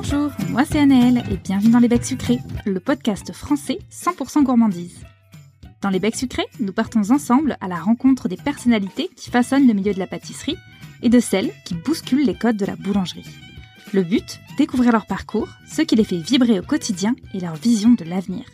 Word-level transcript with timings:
Bonjour, 0.00 0.30
moi 0.50 0.64
c'est 0.64 0.78
Anaëlle 0.78 1.24
et 1.28 1.36
bienvenue 1.36 1.72
dans 1.72 1.80
Les 1.80 1.88
Becs 1.88 2.04
Sucrés, 2.04 2.38
le 2.64 2.78
podcast 2.78 3.32
français 3.32 3.80
100% 3.90 4.44
gourmandise. 4.44 5.04
Dans 5.80 5.88
Les 5.88 5.98
Becs 5.98 6.14
Sucrés, 6.14 6.46
nous 6.60 6.72
partons 6.72 7.10
ensemble 7.10 7.56
à 7.60 7.66
la 7.66 7.80
rencontre 7.80 8.28
des 8.28 8.36
personnalités 8.36 9.10
qui 9.16 9.28
façonnent 9.28 9.66
le 9.66 9.74
milieu 9.74 9.92
de 9.92 9.98
la 9.98 10.06
pâtisserie 10.06 10.54
et 11.02 11.08
de 11.08 11.18
celles 11.18 11.50
qui 11.64 11.74
bousculent 11.74 12.24
les 12.24 12.38
codes 12.38 12.56
de 12.56 12.64
la 12.64 12.76
boulangerie. 12.76 13.26
Le 13.92 14.04
but, 14.04 14.38
découvrir 14.56 14.92
leur 14.92 15.04
parcours, 15.06 15.48
ce 15.66 15.82
qui 15.82 15.96
les 15.96 16.04
fait 16.04 16.18
vibrer 16.18 16.60
au 16.60 16.62
quotidien 16.62 17.16
et 17.34 17.40
leur 17.40 17.56
vision 17.56 17.94
de 17.94 18.04
l'avenir. 18.04 18.44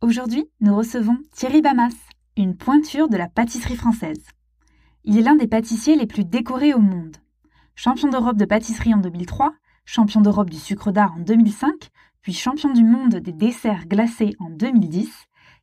Aujourd'hui, 0.00 0.44
nous 0.60 0.76
recevons 0.76 1.18
Thierry 1.34 1.60
Bamas, 1.60 1.96
une 2.36 2.56
pointure 2.56 3.08
de 3.08 3.16
la 3.16 3.26
pâtisserie 3.26 3.74
française. 3.74 4.22
Il 5.02 5.18
est 5.18 5.22
l'un 5.22 5.34
des 5.34 5.48
pâtissiers 5.48 5.96
les 5.96 6.06
plus 6.06 6.24
décorés 6.24 6.72
au 6.72 6.78
monde. 6.78 7.16
Champion 7.76 8.08
d'Europe 8.08 8.36
de 8.36 8.44
pâtisserie 8.44 8.94
en 8.94 8.98
2003, 8.98 9.52
champion 9.84 10.20
d'Europe 10.20 10.48
du 10.48 10.58
sucre 10.58 10.92
d'art 10.92 11.14
en 11.16 11.20
2005, 11.20 11.90
puis 12.22 12.32
champion 12.32 12.72
du 12.72 12.84
monde 12.84 13.16
des 13.16 13.32
desserts 13.32 13.86
glacés 13.86 14.36
en 14.38 14.48
2010, 14.48 15.10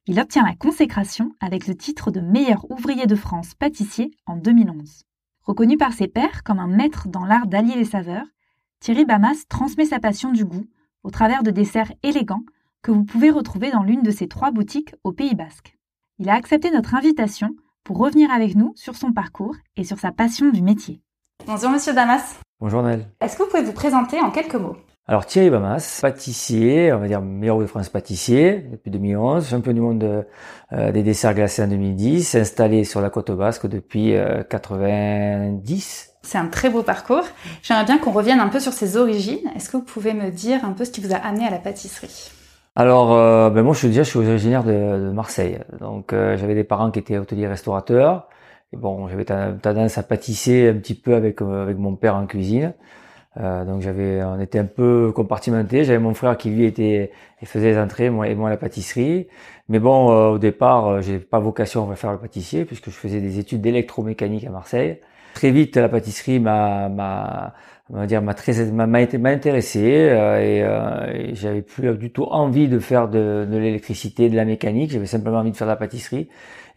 il 0.07 0.20
obtient 0.20 0.43
la 0.43 0.55
consécration 0.55 1.31
avec 1.39 1.67
le 1.67 1.75
titre 1.75 2.11
de 2.11 2.20
meilleur 2.20 2.70
ouvrier 2.70 3.05
de 3.05 3.15
France 3.15 3.53
pâtissier 3.53 4.11
en 4.25 4.35
2011. 4.35 5.05
Reconnu 5.43 5.77
par 5.77 5.93
ses 5.93 6.09
pairs 6.09 6.43
comme 6.43 6.59
un 6.59 6.67
maître 6.67 7.07
dans 7.07 7.25
l'art 7.25 7.47
d'allier 7.47 7.75
les 7.75 7.85
saveurs, 7.85 8.27
Thierry 8.81 9.05
Bamas 9.05 9.45
transmet 9.48 9.85
sa 9.85 9.99
passion 9.99 10.31
du 10.31 10.43
goût 10.43 10.65
au 11.03 11.12
travers 11.12 11.43
de 11.43 11.51
desserts 11.51 11.93
élégants 12.03 12.43
que 12.81 12.91
vous 12.91 13.05
pouvez 13.05 13.29
retrouver 13.29 13.71
dans 13.71 13.84
l'une 13.84 14.03
de 14.03 14.12
ses 14.12 14.27
trois 14.27 14.51
boutiques 14.51 14.93
au 15.05 15.13
Pays 15.13 15.35
Basque. 15.35 15.77
Il 16.20 16.29
a 16.29 16.35
accepté 16.35 16.71
notre 16.71 16.93
invitation 16.93 17.55
pour 17.85 17.98
revenir 17.98 18.31
avec 18.31 18.55
nous 18.55 18.73
sur 18.75 18.98
son 18.98 19.13
parcours 19.13 19.55
et 19.77 19.85
sur 19.85 19.98
sa 19.98 20.12
passion 20.12 20.49
du 20.49 20.62
métier. 20.62 21.01
Bonjour 21.47 21.69
Monsieur 21.69 21.93
Damas. 21.93 22.39
Bonjour 22.59 22.83
Nel. 22.83 23.07
Est-ce 23.19 23.35
que 23.37 23.43
vous 23.43 23.49
pouvez 23.49 23.63
vous 23.63 23.73
présenter 23.73 24.19
en 24.19 24.31
quelques 24.31 24.55
mots? 24.55 24.75
Alors 25.07 25.25
Thierry 25.25 25.49
Bamas, 25.49 25.99
pâtissier, 26.01 26.93
on 26.93 26.99
va 26.99 27.07
dire 27.07 27.21
meilleur 27.21 27.57
de 27.59 27.65
France 27.65 27.89
pâtissier 27.89 28.67
depuis 28.71 28.91
2011, 28.91 29.49
champion 29.49 29.73
du 29.73 29.81
monde 29.81 30.25
euh, 30.71 30.91
des 30.91 31.03
desserts 31.03 31.33
glacés 31.33 31.63
en 31.63 31.67
2010, 31.67 32.35
installé 32.35 32.83
sur 32.83 33.01
la 33.01 33.09
côte 33.09 33.31
basque 33.31 33.67
depuis 33.67 34.13
90. 34.49 36.07
Euh, 36.13 36.17
C'est 36.21 36.37
un 36.37 36.48
très 36.48 36.70
beau 36.70 36.83
parcours. 36.83 37.23
J'aimerais 37.63 37.85
bien 37.85 37.98
qu'on 37.98 38.11
revienne 38.11 38.39
un 38.39 38.48
peu 38.49 38.59
sur 38.59 38.73
ses 38.73 38.95
origines. 38.95 39.49
Est-ce 39.55 39.70
que 39.70 39.77
vous 39.77 39.83
pouvez 39.83 40.13
me 40.13 40.29
dire 40.29 40.63
un 40.63 40.71
peu 40.71 40.85
ce 40.85 40.91
qui 40.91 41.01
vous 41.01 41.13
a 41.13 41.17
amené 41.17 41.48
à 41.48 41.49
la 41.49 41.59
pâtisserie? 41.59 42.31
Alors, 42.76 43.11
euh, 43.13 43.49
ben 43.49 43.63
moi, 43.63 43.73
je 43.73 43.79
suis 43.79 43.87
déjà, 43.89 44.03
je 44.03 44.09
suis 44.11 44.20
originaire 44.20 44.63
de, 44.63 44.71
de 44.71 45.11
Marseille. 45.11 45.59
Donc, 45.81 46.11
j'avais 46.13 46.55
des 46.55 46.63
parents 46.63 46.89
qui 46.89 46.99
étaient 46.99 47.17
hôteliers 47.17 47.48
restaurateurs. 47.48 48.29
Bon, 48.73 49.07
j'avais 49.09 49.25
tendance 49.25 49.97
à 49.97 50.03
pâtisser 50.03 50.69
un 50.69 50.75
petit 50.75 50.95
peu 50.95 51.15
avec 51.15 51.41
euh, 51.41 51.63
avec 51.63 51.77
mon 51.77 51.95
père 51.95 52.15
en 52.15 52.25
cuisine. 52.25 52.73
Euh, 53.37 53.65
donc 53.65 53.81
j'avais, 53.81 54.23
on 54.23 54.39
était 54.41 54.59
un 54.59 54.65
peu 54.65 55.11
compartimenté. 55.15 55.83
J'avais 55.85 55.99
mon 55.99 56.13
frère 56.13 56.37
qui 56.37 56.49
lui 56.49 56.65
était, 56.65 57.11
il 57.41 57.47
faisait 57.47 57.71
les 57.71 57.77
entrées, 57.77 58.09
moi 58.09 58.27
et 58.27 58.35
moi 58.35 58.49
la 58.49 58.57
pâtisserie. 58.57 59.27
Mais 59.69 59.79
bon, 59.79 60.11
euh, 60.11 60.29
au 60.31 60.37
départ, 60.39 60.87
euh, 60.87 61.01
j'ai 61.01 61.19
pas 61.19 61.39
vocation 61.39 61.89
à 61.91 61.95
faire 61.95 62.11
le 62.13 62.17
pâtissier 62.19 62.65
puisque 62.65 62.85
je 62.87 62.95
faisais 62.95 63.21
des 63.21 63.39
études 63.39 63.61
d'électromécanique 63.61 64.45
à 64.45 64.51
Marseille. 64.51 64.99
Très 65.33 65.51
vite, 65.51 65.77
la 65.77 65.89
pâtisserie 65.89 66.39
m'a, 66.39 66.89
m'a, 66.89 67.53
va 67.89 68.05
dire, 68.07 68.22
m'a 68.22 68.33
très, 68.33 68.66
m'a, 68.72 68.88
m'a 68.88 68.99
intéressé 68.99 69.79
et, 69.79 70.59
et 70.59 71.35
j'avais 71.35 71.61
plus 71.61 71.97
du 71.97 72.11
tout 72.11 72.25
envie 72.25 72.67
de 72.67 72.79
faire 72.79 73.07
de, 73.07 73.47
de 73.49 73.57
l'électricité, 73.57 74.29
de 74.29 74.35
la 74.35 74.45
mécanique. 74.45 74.91
J'avais 74.91 75.05
simplement 75.05 75.39
envie 75.39 75.51
de 75.51 75.57
faire 75.57 75.67
de 75.67 75.72
la 75.72 75.77
pâtisserie. 75.77 76.27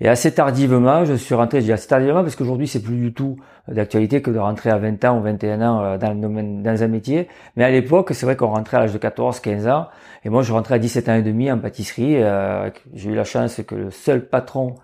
Et 0.00 0.08
assez 0.08 0.32
tardivement, 0.32 1.04
je 1.04 1.14
suis 1.14 1.34
rentré, 1.34 1.60
je 1.60 1.66
dis 1.66 1.72
assez 1.72 1.88
tardivement 1.88 2.22
parce 2.22 2.36
qu'aujourd'hui 2.36 2.66
c'est 2.66 2.82
plus 2.82 2.96
du 2.96 3.12
tout 3.12 3.36
d'actualité 3.68 4.22
que 4.22 4.30
de 4.30 4.38
rentrer 4.38 4.70
à 4.70 4.78
20 4.78 5.04
ans 5.04 5.18
ou 5.18 5.22
21 5.22 5.62
ans 5.62 5.82
euh, 5.82 5.98
dans 5.98 6.12
le 6.12 6.20
domaine, 6.20 6.62
dans 6.62 6.82
un 6.82 6.88
métier. 6.88 7.28
Mais 7.56 7.64
à 7.64 7.70
l'époque, 7.70 8.10
c'est 8.12 8.26
vrai 8.26 8.36
qu'on 8.36 8.48
rentrait 8.48 8.76
à 8.76 8.80
l'âge 8.80 8.92
de 8.92 8.98
14, 8.98 9.40
15 9.40 9.68
ans. 9.68 9.88
Et 10.24 10.28
moi, 10.28 10.42
je 10.42 10.52
rentrais 10.52 10.74
à 10.74 10.78
17 10.78 11.08
ans 11.08 11.14
et 11.14 11.22
demi 11.22 11.50
en 11.50 11.58
pâtisserie. 11.58 12.22
Euh, 12.22 12.70
j'ai 12.92 13.10
eu 13.10 13.14
la 13.14 13.24
chance 13.24 13.60
que 13.66 13.74
le 13.74 13.90
seul 13.90 14.26
patron 14.26 14.74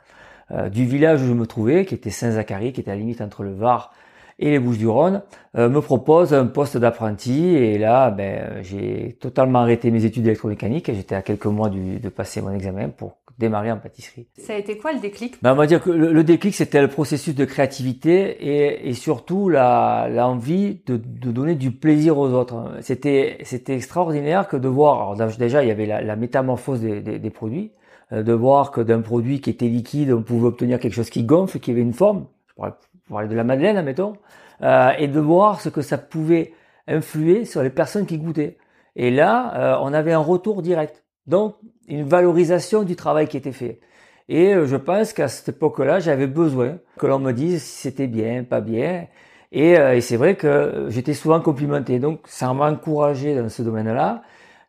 euh, 0.51 0.69
du 0.69 0.87
village 0.87 1.23
où 1.23 1.27
je 1.27 1.33
me 1.33 1.47
trouvais, 1.47 1.85
qui 1.85 1.95
était 1.95 2.11
Saint-Zacharie, 2.11 2.73
qui 2.73 2.81
était 2.81 2.91
à 2.91 2.95
la 2.95 3.01
limite 3.01 3.21
entre 3.21 3.43
le 3.43 3.53
Var 3.53 3.93
et 4.39 4.51
les 4.51 4.59
Bouches-du-Rhône, 4.59 5.21
me 5.55 5.81
propose 5.81 6.33
un 6.33 6.47
poste 6.47 6.79
d'apprenti. 6.79 7.49
Et 7.49 7.77
là, 7.77 8.11
ben, 8.11 8.63
j'ai 8.63 9.19
totalement 9.21 9.59
arrêté 9.59 9.91
mes 9.91 10.07
études 10.07 10.23
d'électromécanique. 10.23 10.91
J'étais 10.95 11.15
à 11.15 11.21
quelques 11.21 11.45
mois 11.45 11.69
de 11.69 12.09
passer 12.09 12.41
mon 12.41 12.51
examen 12.51 12.89
pour 12.89 13.20
démarrer 13.41 13.73
en 13.73 13.79
pâtisserie. 13.79 14.29
Ça 14.39 14.53
a 14.53 14.57
été 14.57 14.77
quoi 14.77 14.93
le 14.93 15.01
déclic? 15.01 15.43
Ben, 15.43 15.53
On 15.53 15.57
va 15.57 15.67
dire 15.67 15.83
que 15.83 15.91
le, 15.91 16.23
déclic, 16.23 16.55
c'était 16.55 16.81
le 16.81 16.89
processus 16.89 17.35
de 17.35 17.45
créativité 17.45 18.13
et, 18.47 18.89
et 18.89 18.95
surtout 18.95 19.49
l'envie 19.49 20.81
de, 20.87 20.97
de, 20.97 21.33
donner 21.33 21.57
du 21.57 21.73
plaisir 21.73 22.19
aux 22.19 22.29
autres. 22.29 22.77
C'était 22.83 23.39
c'était 23.43 23.75
extraordinaire 23.75 24.47
que 24.47 24.57
de 24.57 24.69
voir, 24.69 25.13
alors 25.13 25.37
déjà 25.39 25.65
il 25.65 25.69
y 25.69 25.73
avait 25.73 25.87
la, 25.87 26.03
la 26.03 26.17
métamorphose 26.17 26.81
des, 26.81 27.01
des, 27.01 27.19
des, 27.19 27.31
produits, 27.31 27.73
euh, 28.13 28.23
de 28.23 28.33
voir 28.33 28.71
que 28.71 28.81
d'un 28.81 29.01
produit 29.01 29.41
qui 29.41 29.51
était 29.51 29.69
liquide, 29.69 30.13
on 30.13 30.23
pouvait 30.23 30.49
obtenir 30.49 30.79
quelque 30.79 30.95
chose 30.95 31.11
qui 31.11 31.25
gonfle, 31.25 31.59
qui 31.59 31.71
avait 31.73 31.81
une 31.81 31.95
forme, 31.95 32.27
je 32.47 32.55
pourrais 32.55 32.75
parler 33.09 33.29
de 33.29 33.35
la 33.35 33.45
madeleine, 33.45 33.77
admettons, 33.77 34.13
euh, 34.63 34.91
et 34.99 35.09
de 35.09 35.19
voir 35.19 35.61
ce 35.61 35.71
que 35.71 35.81
ça 35.83 35.99
pouvait 35.99 36.53
influer 36.87 37.45
sur 37.45 37.63
les 37.63 37.71
personnes 37.71 38.07
qui 38.07 38.19
goûtaient. 38.19 38.59
Et 38.97 39.11
là, 39.11 39.55
euh, 39.57 39.79
on 39.83 39.93
avait 39.93 40.13
un 40.13 40.19
retour 40.19 40.63
direct. 40.63 41.03
Donc, 41.31 41.55
une 41.89 42.05
valorisation 42.05 42.83
du 42.83 42.97
travail 42.97 43.29
qui 43.29 43.37
était 43.37 43.53
fait. 43.53 43.81
Et 44.29 44.55
euh, 44.55 44.67
je 44.67 44.77
pense 44.77 45.13
qu'à 45.13 45.29
cette 45.29 45.51
époque-là, 45.51 46.01
j'avais 46.01 46.27
besoin 46.27 46.79
que 46.99 47.07
l'on 47.07 47.21
me 47.21 47.33
dise 47.33 47.63
si 47.63 47.83
c'était 47.83 48.09
bien, 48.09 48.45
pas 48.45 48.61
bien. 48.61 49.07
Et, 49.53 49.79
euh, 49.79 49.95
et 49.97 50.01
c'est 50.01 50.17
vrai 50.17 50.37
que 50.37 50.87
j'étais 50.89 51.15
souvent 51.15 51.41
complimenté. 51.41 52.01
Donc, 52.01 52.21
ça 52.27 52.53
m'a 52.53 52.71
encouragé 52.71 53.37
dans 53.37 53.49
ce 53.49 53.63
domaine-là. 53.63 54.23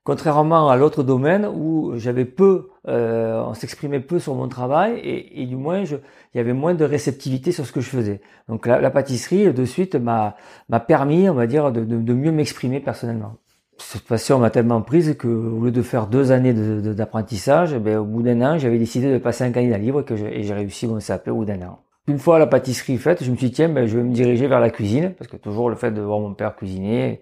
Contrairement 0.03 0.69
à 0.69 0.77
l'autre 0.77 1.03
domaine 1.03 1.45
où 1.47 1.93
j'avais 1.97 2.25
peu, 2.25 2.69
euh, 2.87 3.43
on 3.45 3.53
s'exprimait 3.55 3.99
peu 3.99 4.19
sur 4.19 4.33
mon 4.35 4.47
travail 4.47 4.97
et, 4.99 5.41
et 5.43 5.45
du 5.45 5.55
moins 5.55 5.83
il 5.83 5.99
y 6.35 6.39
avait 6.39 6.53
moins 6.53 6.73
de 6.73 6.85
réceptivité 6.85 7.51
sur 7.51 7.67
ce 7.67 7.71
que 7.71 7.81
je 7.81 7.89
faisais. 7.89 8.21
Donc 8.49 8.65
la, 8.65 8.81
la 8.81 8.89
pâtisserie 8.89 9.53
de 9.53 9.65
suite 9.65 9.95
m'a 9.95 10.35
m'a 10.69 10.79
permis, 10.79 11.29
on 11.29 11.35
va 11.35 11.45
dire, 11.45 11.71
de, 11.71 11.81
de, 11.85 11.97
de 11.97 12.13
mieux 12.15 12.31
m'exprimer 12.31 12.79
personnellement 12.79 13.37
cette 13.81 14.03
passion 14.03 14.39
m'a 14.39 14.49
tellement 14.49 14.81
prise 14.81 15.15
que 15.17 15.27
au 15.27 15.65
lieu 15.65 15.71
de 15.71 15.81
faire 15.81 16.07
deux 16.07 16.31
années 16.31 16.53
d'apprentissage, 16.53 17.75
ben, 17.77 17.97
au 17.97 18.05
bout 18.05 18.21
d'un 18.21 18.41
an, 18.41 18.57
j'avais 18.57 18.77
décidé 18.77 19.11
de 19.11 19.17
passer 19.17 19.43
un 19.43 19.51
candidat 19.51 19.77
libre 19.77 20.03
que 20.03 20.13
et 20.13 20.43
j'ai 20.43 20.53
réussi 20.53 20.87
mon 20.87 20.99
CAP 20.99 21.27
au 21.27 21.35
bout 21.35 21.45
d'un 21.45 21.61
an. 21.63 21.79
Une 22.07 22.19
fois 22.19 22.39
la 22.39 22.47
pâtisserie 22.47 22.97
faite, 22.97 23.23
je 23.23 23.31
me 23.31 23.35
suis 23.35 23.47
dit 23.47 23.53
tiens, 23.53 23.69
ben, 23.69 23.85
je 23.85 23.97
vais 23.97 24.03
me 24.03 24.13
diriger 24.13 24.47
vers 24.47 24.59
la 24.59 24.69
cuisine 24.69 25.13
parce 25.17 25.29
que 25.29 25.37
toujours 25.37 25.69
le 25.69 25.75
fait 25.75 25.91
de 25.91 26.01
voir 26.01 26.19
mon 26.19 26.33
père 26.33 26.55
cuisiner. 26.55 27.21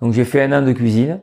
Donc 0.00 0.12
j'ai 0.12 0.24
fait 0.24 0.42
un 0.42 0.52
an 0.52 0.62
de 0.62 0.72
cuisine. 0.72 1.20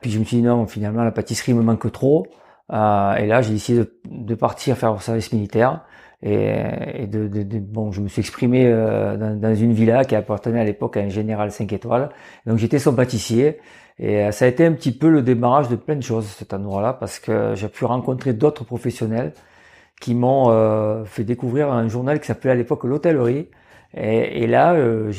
Puis 0.00 0.10
je 0.10 0.18
me 0.18 0.24
suis 0.24 0.38
dit 0.38 0.42
non, 0.42 0.66
finalement 0.66 1.04
la 1.04 1.12
pâtisserie 1.12 1.54
me 1.54 1.62
manque 1.62 1.90
trop. 1.92 2.26
Euh, 2.72 3.14
et 3.14 3.26
là, 3.26 3.42
j'ai 3.42 3.52
décidé 3.52 3.84
de, 4.08 4.34
partir 4.34 4.76
faire 4.76 4.92
le 4.92 4.98
service 4.98 5.32
militaire. 5.32 5.84
Et, 6.22 7.06
bon, 7.60 7.92
je 7.92 8.00
me 8.00 8.08
suis 8.08 8.20
exprimé 8.20 8.66
euh, 8.66 9.16
dans, 9.16 9.38
dans, 9.38 9.54
une 9.54 9.72
villa 9.72 10.04
qui 10.04 10.16
appartenait 10.16 10.60
à 10.60 10.64
l'époque 10.64 10.96
à 10.96 11.00
un 11.00 11.08
général 11.08 11.52
5 11.52 11.72
étoiles. 11.72 12.08
Donc 12.46 12.58
j'étais 12.58 12.78
son 12.78 12.94
pâtissier. 12.94 13.58
Et 13.98 14.22
euh, 14.22 14.30
ça 14.30 14.44
a 14.44 14.48
été 14.48 14.64
un 14.64 14.72
petit 14.72 14.92
peu 14.92 15.08
le 15.08 15.22
démarrage 15.22 15.68
de 15.68 15.76
plein 15.76 15.96
de 15.96 16.02
choses 16.02 16.26
cet 16.26 16.52
endroit-là 16.52 16.92
parce 16.92 17.18
que 17.18 17.54
j'ai 17.54 17.68
pu 17.68 17.84
rencontrer 17.84 18.32
d'autres 18.32 18.64
professionnels 18.64 19.32
qui 20.00 20.14
m'ont 20.14 20.50
euh, 20.50 21.04
fait 21.04 21.24
découvrir 21.24 21.72
un 21.72 21.88
journal 21.88 22.20
qui 22.20 22.26
s'appelait 22.26 22.50
à 22.50 22.54
l'époque 22.54 22.84
l'hôtellerie. 22.84 23.48
Et, 23.94 24.46
là, 24.46 24.74
euh, 24.74 25.10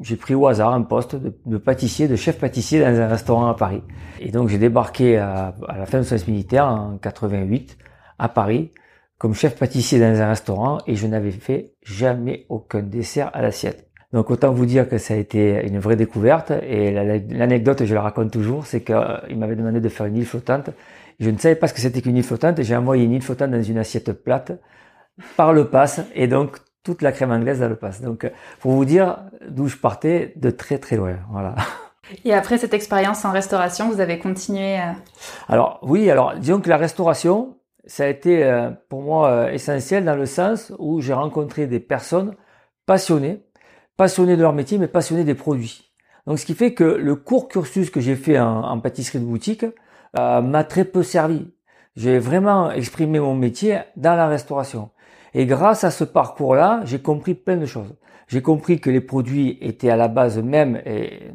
j'ai 0.00 0.16
pris 0.16 0.34
au 0.34 0.46
hasard 0.46 0.72
un 0.72 0.80
poste 0.80 1.14
de, 1.14 1.36
de, 1.44 1.58
pâtissier, 1.58 2.08
de 2.08 2.16
chef 2.16 2.38
pâtissier 2.38 2.80
dans 2.80 2.98
un 2.98 3.08
restaurant 3.08 3.48
à 3.48 3.54
Paris. 3.54 3.82
Et 4.18 4.30
donc 4.30 4.48
j'ai 4.48 4.56
débarqué 4.56 5.18
à, 5.18 5.54
à, 5.68 5.76
la 5.76 5.84
fin 5.84 5.98
de 5.98 6.04
service 6.04 6.26
militaire 6.26 6.66
en 6.66 6.96
88 6.96 7.76
à 8.18 8.30
Paris 8.30 8.72
comme 9.18 9.34
chef 9.34 9.58
pâtissier 9.58 9.98
dans 9.98 10.20
un 10.20 10.28
restaurant 10.28 10.78
et 10.86 10.96
je 10.96 11.06
n'avais 11.06 11.32
fait 11.32 11.74
jamais 11.82 12.46
aucun 12.48 12.82
dessert 12.82 13.30
à 13.34 13.42
l'assiette. 13.42 13.83
Donc 14.14 14.30
autant 14.30 14.52
vous 14.52 14.64
dire 14.64 14.88
que 14.88 14.96
ça 14.96 15.14
a 15.14 15.16
été 15.16 15.66
une 15.66 15.80
vraie 15.80 15.96
découverte. 15.96 16.52
Et 16.62 16.92
l'anecdote, 16.92 17.84
je 17.84 17.94
la 17.96 18.00
raconte 18.00 18.30
toujours, 18.30 18.64
c'est 18.64 18.80
qu'il 18.80 18.94
euh, 18.94 19.36
m'avait 19.36 19.56
demandé 19.56 19.80
de 19.80 19.88
faire 19.88 20.06
une 20.06 20.16
île 20.16 20.24
flottante. 20.24 20.70
Je 21.18 21.30
ne 21.30 21.36
savais 21.36 21.56
pas 21.56 21.66
ce 21.66 21.74
que 21.74 21.80
c'était 21.80 22.00
qu'une 22.00 22.16
île 22.16 22.22
flottante 22.22 22.60
et 22.60 22.62
j'ai 22.62 22.76
envoyé 22.76 23.04
une 23.04 23.10
île 23.10 23.22
flottante 23.22 23.50
dans 23.50 23.62
une 23.62 23.76
assiette 23.76 24.12
plate 24.12 24.52
par 25.36 25.52
le 25.52 25.64
passe 25.66 26.00
et 26.14 26.28
donc 26.28 26.58
toute 26.84 27.02
la 27.02 27.10
crème 27.10 27.32
anglaise 27.32 27.58
dans 27.58 27.68
le 27.68 27.74
passe. 27.74 28.02
Donc 28.02 28.30
pour 28.60 28.70
vous 28.70 28.84
dire 28.84 29.18
d'où 29.48 29.66
je 29.66 29.76
partais, 29.76 30.32
de 30.36 30.50
très 30.50 30.78
très 30.78 30.94
loin. 30.94 31.16
Voilà. 31.32 31.56
Et 32.24 32.32
après 32.32 32.56
cette 32.56 32.74
expérience 32.74 33.24
en 33.24 33.32
restauration, 33.32 33.90
vous 33.90 34.00
avez 34.00 34.20
continué 34.20 34.76
à... 34.76 34.94
Alors 35.48 35.80
oui, 35.82 36.08
alors 36.08 36.34
disons 36.36 36.60
que 36.60 36.68
la 36.68 36.76
restauration, 36.76 37.56
ça 37.84 38.04
a 38.04 38.06
été 38.06 38.44
euh, 38.44 38.70
pour 38.88 39.02
moi 39.02 39.28
euh, 39.28 39.50
essentiel 39.50 40.04
dans 40.04 40.14
le 40.14 40.26
sens 40.26 40.72
où 40.78 41.00
j'ai 41.00 41.14
rencontré 41.14 41.66
des 41.66 41.80
personnes 41.80 42.36
passionnées 42.86 43.43
passionné 43.96 44.36
de 44.36 44.42
leur 44.42 44.52
métier, 44.52 44.78
mais 44.78 44.88
passionné 44.88 45.24
des 45.24 45.34
produits. 45.34 45.92
Donc 46.26 46.38
ce 46.38 46.46
qui 46.46 46.54
fait 46.54 46.74
que 46.74 46.84
le 46.84 47.16
court 47.16 47.48
cursus 47.48 47.90
que 47.90 48.00
j'ai 48.00 48.16
fait 48.16 48.38
en, 48.38 48.78
pâtisserie 48.80 49.20
de 49.20 49.24
boutique 49.24 49.66
euh, 50.18 50.40
m'a 50.40 50.64
très 50.64 50.84
peu 50.84 51.02
servi. 51.02 51.46
J'ai 51.96 52.18
vraiment 52.18 52.70
exprimé 52.70 53.20
mon 53.20 53.34
métier 53.34 53.80
dans 53.96 54.16
la 54.16 54.26
restauration. 54.26 54.90
Et 55.34 55.46
grâce 55.46 55.84
à 55.84 55.90
ce 55.90 56.04
parcours-là, 56.04 56.80
j'ai 56.84 57.00
compris 57.00 57.34
plein 57.34 57.56
de 57.56 57.66
choses. 57.66 57.94
J'ai 58.26 58.40
compris 58.40 58.80
que 58.80 58.90
les 58.90 59.00
produits 59.00 59.58
étaient 59.60 59.90
à 59.90 59.96
la 59.96 60.08
base 60.08 60.38
même 60.38 60.80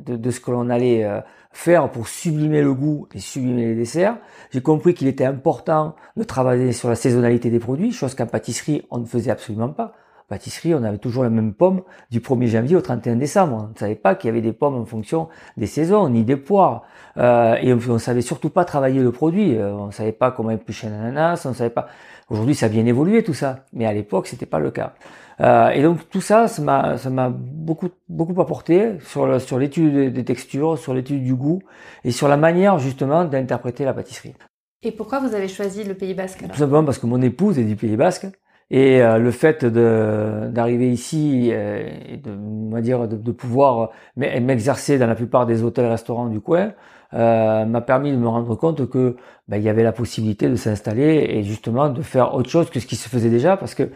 de, 0.06 0.16
de 0.16 0.32
ce 0.32 0.40
que 0.40 0.52
l'on 0.52 0.70
allait 0.70 1.04
euh, 1.06 1.22
faire 1.52 1.92
pour 1.92 2.08
sublimer 2.08 2.62
le 2.62 2.74
goût 2.74 3.08
et 3.14 3.20
sublimer 3.20 3.68
les 3.68 3.76
desserts. 3.76 4.18
J'ai 4.52 4.62
compris 4.62 4.94
qu'il 4.94 5.08
était 5.08 5.26
important 5.26 5.96
de 6.18 6.24
travailler 6.24 6.72
sur 6.72 6.90
la 6.90 6.96
saisonnalité 6.96 7.50
des 7.50 7.60
produits, 7.60 7.92
chose 7.92 8.16
qu'en 8.16 8.26
pâtisserie, 8.26 8.86
on 8.90 8.98
ne 8.98 9.06
faisait 9.06 9.32
absolument 9.32 9.70
pas. 9.70 9.94
Pâtisserie, 10.30 10.76
on 10.76 10.84
avait 10.84 11.00
toujours 11.00 11.24
la 11.24 11.30
même 11.30 11.54
pomme 11.54 11.82
du 12.12 12.20
1er 12.20 12.48
janvier 12.48 12.76
au 12.76 12.82
31 12.82 13.16
décembre. 13.16 13.66
On 13.70 13.74
ne 13.74 13.78
savait 13.78 13.96
pas 13.96 14.16
qu'il 14.16 14.28
y 14.28 14.32
avait 14.32 14.42
des 14.42 14.54
pommes 14.54 14.76
en 14.76 14.86
fonction 14.86 15.28
des 15.58 15.66
saisons, 15.66 16.08
ni 16.08 16.24
des 16.24 16.38
poires. 16.38 16.84
Euh, 17.18 17.56
et 17.56 17.74
on 17.74 17.78
ne 17.78 17.98
savait 17.98 18.22
surtout 18.22 18.50
pas 18.50 18.64
travailler 18.64 19.02
le 19.02 19.12
produit. 19.12 19.56
Euh, 19.56 19.74
on 19.74 19.88
ne 19.88 19.92
savait 19.92 20.12
pas 20.12 20.32
comment 20.32 20.52
éplucher 20.52 20.88
un 20.88 20.94
ananas, 20.94 21.46
on 21.46 21.54
savait 21.54 21.72
pas... 21.72 21.88
Aujourd'hui, 22.30 22.54
ça 22.54 22.68
a 22.68 22.70
bien 22.70 22.86
évolué 22.86 23.24
tout 23.24 23.34
ça, 23.34 23.66
mais 23.74 23.88
à 23.88 23.94
l'époque, 23.94 24.28
c'était 24.28 24.46
pas 24.46 24.60
le 24.60 24.70
cas. 24.70 24.94
Euh, 25.42 25.70
et 25.70 25.82
donc 25.82 26.08
tout 26.10 26.22
ça, 26.22 26.48
ça 26.48 26.62
m'a, 26.62 26.98
ça 26.98 27.10
m'a 27.10 27.30
beaucoup, 27.30 27.90
beaucoup 28.08 28.40
apporté 28.40 29.00
sur, 29.00 29.42
sur 29.42 29.58
l'étude 29.58 30.14
des 30.14 30.26
textures, 30.26 30.78
sur 30.78 30.94
l'étude 30.94 31.24
du 31.24 31.34
goût 31.34 31.60
et 32.04 32.12
sur 32.12 32.28
la 32.28 32.38
manière 32.38 32.78
justement 32.78 33.26
d'interpréter 33.26 33.84
la 33.84 33.94
pâtisserie. 33.94 34.36
Et 34.84 34.92
pourquoi 34.92 35.20
vous 35.20 35.34
avez 35.34 35.48
choisi 35.48 35.84
le 35.84 35.94
Pays 35.94 36.14
Basque 36.14 36.44
Tout 36.48 36.58
simplement 36.58 36.84
parce 36.86 37.00
que 37.00 37.06
mon 37.06 37.22
épouse 37.22 37.58
est 37.58 37.64
du 37.64 37.76
Pays 37.76 37.98
Basque 37.98 38.28
et 38.72 39.02
euh, 39.02 39.18
le 39.18 39.32
fait 39.32 39.66
d'arriver 39.66 40.90
ici 40.92 41.50
euh, 41.52 41.90
de, 42.24 42.32
on 42.32 42.70
va 42.70 43.08
pouvoir 43.34 43.90
m'exercer 44.16 44.98
dans 45.00 45.08
la 45.08 45.16
plupart 45.16 45.46
des 45.46 45.64
hôtels-restaurants 45.64 46.28
du 46.28 46.40
coin 46.40 46.74
euh, 47.16 47.66
m'a 47.66 47.82
permis 47.82 48.12
de 48.12 48.18
me 48.18 48.28
rendre 48.28 48.56
compte 48.56 48.88
que 48.88 49.16
ben, 49.48 49.58
il 49.58 49.64
y 49.64 49.70
avait 49.70 49.84
la 49.84 49.92
possibilité 49.92 50.48
de 50.48 50.56
s'installer 50.56 51.26
et 51.30 51.44
justement 51.44 51.90
de 51.90 52.04
faire 52.04 52.36
autre 52.36 52.50
chose 52.50 52.70
que 52.70 52.80
ce 52.80 52.86
qui 52.86 52.96
se 52.96 53.10
faisait 53.10 53.32
déjà. 53.32 53.58
Parce 53.58 53.74
que 53.74 53.90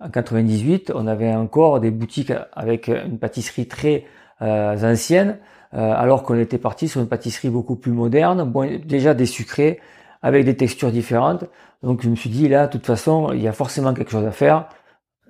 en 0.00 0.10
98, 0.10 0.92
on 0.94 1.06
avait 1.06 1.32
encore 1.32 1.80
des 1.80 1.90
boutiques 1.92 2.32
avec 2.52 2.88
une 2.88 3.18
pâtisserie 3.18 3.68
très 3.68 4.04
euh, 4.42 4.92
ancienne, 4.92 5.38
alors 5.72 6.22
qu'on 6.22 6.38
était 6.38 6.58
parti 6.58 6.88
sur 6.88 7.02
une 7.02 7.08
pâtisserie 7.08 7.50
beaucoup 7.50 7.76
plus 7.76 7.92
moderne, 7.92 8.44
bon, 8.44 8.80
déjà 8.82 9.12
des 9.12 9.26
sucrés, 9.26 9.78
avec 10.22 10.44
des 10.44 10.56
textures 10.56 10.90
différentes. 10.90 11.44
Donc 11.82 12.02
je 12.02 12.08
me 12.08 12.16
suis 12.16 12.30
dit, 12.30 12.48
là, 12.48 12.66
de 12.66 12.72
toute 12.72 12.86
façon, 12.86 13.32
il 13.32 13.42
y 13.42 13.48
a 13.48 13.52
forcément 13.52 13.94
quelque 13.94 14.10
chose 14.10 14.26
à 14.26 14.32
faire, 14.32 14.68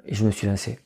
et 0.06 0.14
je 0.14 0.24
me 0.24 0.30
suis 0.30 0.46
lancé. 0.46 0.78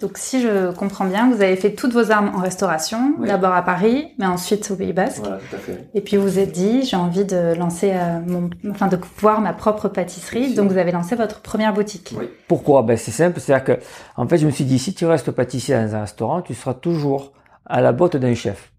Donc 0.00 0.18
si 0.18 0.42
je 0.42 0.72
comprends 0.72 1.04
bien, 1.04 1.30
vous 1.30 1.40
avez 1.40 1.54
fait 1.54 1.72
toutes 1.72 1.92
vos 1.92 2.10
armes 2.10 2.32
en 2.34 2.40
restauration, 2.40 3.14
d'abord 3.20 3.52
à 3.52 3.62
Paris, 3.62 4.12
mais 4.18 4.26
ensuite 4.26 4.68
au 4.72 4.76
Pays 4.76 4.92
Basque. 4.92 5.20
Voilà, 5.20 5.36
tout 5.38 5.54
à 5.54 5.58
fait. 5.58 5.88
Et 5.94 6.00
puis 6.00 6.16
vous 6.16 6.24
vous 6.24 6.38
êtes 6.40 6.50
dit, 6.50 6.82
j'ai 6.82 6.96
envie 6.96 7.24
de 7.24 7.54
lancer 7.54 7.92
euh, 7.94 8.18
mon, 8.26 8.50
enfin 8.70 8.88
de 8.88 8.96
pouvoir 8.96 9.40
ma 9.40 9.52
propre 9.52 9.88
pâtisserie. 9.88 10.54
Donc 10.54 10.72
vous 10.72 10.78
avez 10.78 10.90
lancé 10.90 11.14
votre 11.14 11.42
première 11.42 11.72
boutique. 11.72 12.12
Oui. 12.18 12.28
Pourquoi? 12.48 12.82
Ben 12.82 12.96
c'est 12.96 13.12
simple, 13.12 13.38
c'est-à-dire 13.38 13.64
que 13.64 13.82
en 14.16 14.26
fait 14.26 14.38
je 14.38 14.46
me 14.46 14.50
suis 14.50 14.64
dit, 14.64 14.80
si 14.80 14.94
tu 14.94 15.06
restes 15.06 15.30
pâtissier 15.30 15.76
dans 15.76 15.94
un 15.94 16.00
restaurant, 16.00 16.42
tu 16.42 16.54
seras 16.54 16.74
toujours 16.74 17.32
à 17.64 17.80
la 17.80 17.92
botte 17.92 18.16
d'un 18.16 18.34
chef. 18.34 18.72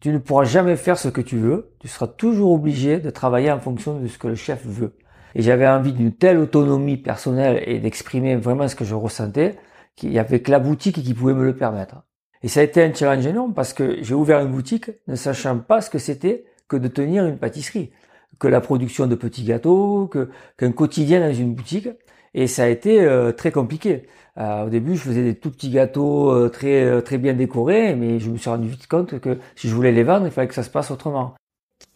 Tu 0.00 0.10
ne 0.10 0.18
pourras 0.18 0.44
jamais 0.44 0.76
faire 0.76 0.98
ce 0.98 1.08
que 1.08 1.20
tu 1.20 1.36
veux. 1.36 1.74
Tu 1.78 1.88
seras 1.88 2.06
toujours 2.06 2.52
obligé 2.52 2.98
de 2.98 3.10
travailler 3.10 3.52
en 3.52 3.60
fonction 3.60 3.98
de 3.98 4.06
ce 4.06 4.18
que 4.18 4.28
le 4.28 4.34
chef 4.34 4.64
veut. 4.64 4.96
Et 5.34 5.42
j'avais 5.42 5.68
envie 5.68 5.92
d'une 5.92 6.12
telle 6.12 6.38
autonomie 6.38 6.96
personnelle 6.96 7.62
et 7.66 7.78
d'exprimer 7.78 8.36
vraiment 8.36 8.66
ce 8.66 8.74
que 8.74 8.84
je 8.84 8.94
ressentais 8.94 9.56
il 10.02 10.12
y 10.12 10.18
avait 10.18 10.40
que 10.40 10.50
la 10.50 10.58
boutique 10.58 11.02
qui 11.02 11.14
pouvait 11.14 11.34
me 11.34 11.44
le 11.44 11.54
permettre. 11.54 12.02
Et 12.42 12.48
ça 12.48 12.60
a 12.60 12.62
été 12.62 12.82
un 12.82 12.92
challenge 12.92 13.26
énorme 13.26 13.54
parce 13.54 13.72
que 13.72 14.02
j'ai 14.02 14.14
ouvert 14.14 14.40
une 14.40 14.50
boutique 14.50 14.90
ne 15.08 15.14
sachant 15.14 15.58
pas 15.58 15.80
ce 15.80 15.90
que 15.90 15.98
c'était 15.98 16.44
que 16.68 16.76
de 16.76 16.88
tenir 16.88 17.26
une 17.26 17.36
pâtisserie, 17.36 17.90
que 18.38 18.48
la 18.48 18.60
production 18.60 19.06
de 19.06 19.14
petits 19.14 19.44
gâteaux, 19.44 20.06
que 20.06 20.30
qu'un 20.56 20.72
quotidien 20.72 21.20
dans 21.20 21.34
une 21.34 21.54
boutique. 21.54 21.88
Et 22.32 22.46
ça 22.46 22.64
a 22.64 22.68
été 22.68 23.00
euh, 23.02 23.32
très 23.32 23.50
compliqué. 23.50 24.06
Euh, 24.38 24.66
au 24.66 24.68
début, 24.68 24.96
je 24.96 25.02
faisais 25.02 25.22
des 25.22 25.34
tout 25.34 25.50
petits 25.50 25.70
gâteaux 25.70 26.30
euh, 26.30 26.48
très 26.48 27.02
très 27.02 27.18
bien 27.18 27.34
décorés, 27.34 27.94
mais 27.94 28.18
je 28.18 28.30
me 28.30 28.36
suis 28.36 28.50
rendu 28.50 28.68
vite 28.68 28.86
compte 28.86 29.18
que 29.20 29.38
si 29.56 29.68
je 29.68 29.74
voulais 29.74 29.92
les 29.92 30.04
vendre, 30.04 30.26
il 30.26 30.32
fallait 30.32 30.48
que 30.48 30.54
ça 30.54 30.62
se 30.62 30.70
passe 30.70 30.90
autrement. 30.90 31.34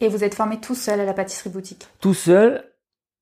Et 0.01 0.09
vous 0.09 0.25
êtes 0.25 0.35
formé 0.35 0.59
tout 0.61 0.75
seul 0.75 1.01
à 1.01 1.05
la 1.05 1.15
pâtisserie 1.15 1.51
boutique? 1.51 1.87
Tout 2.01 2.15
seul, 2.15 2.65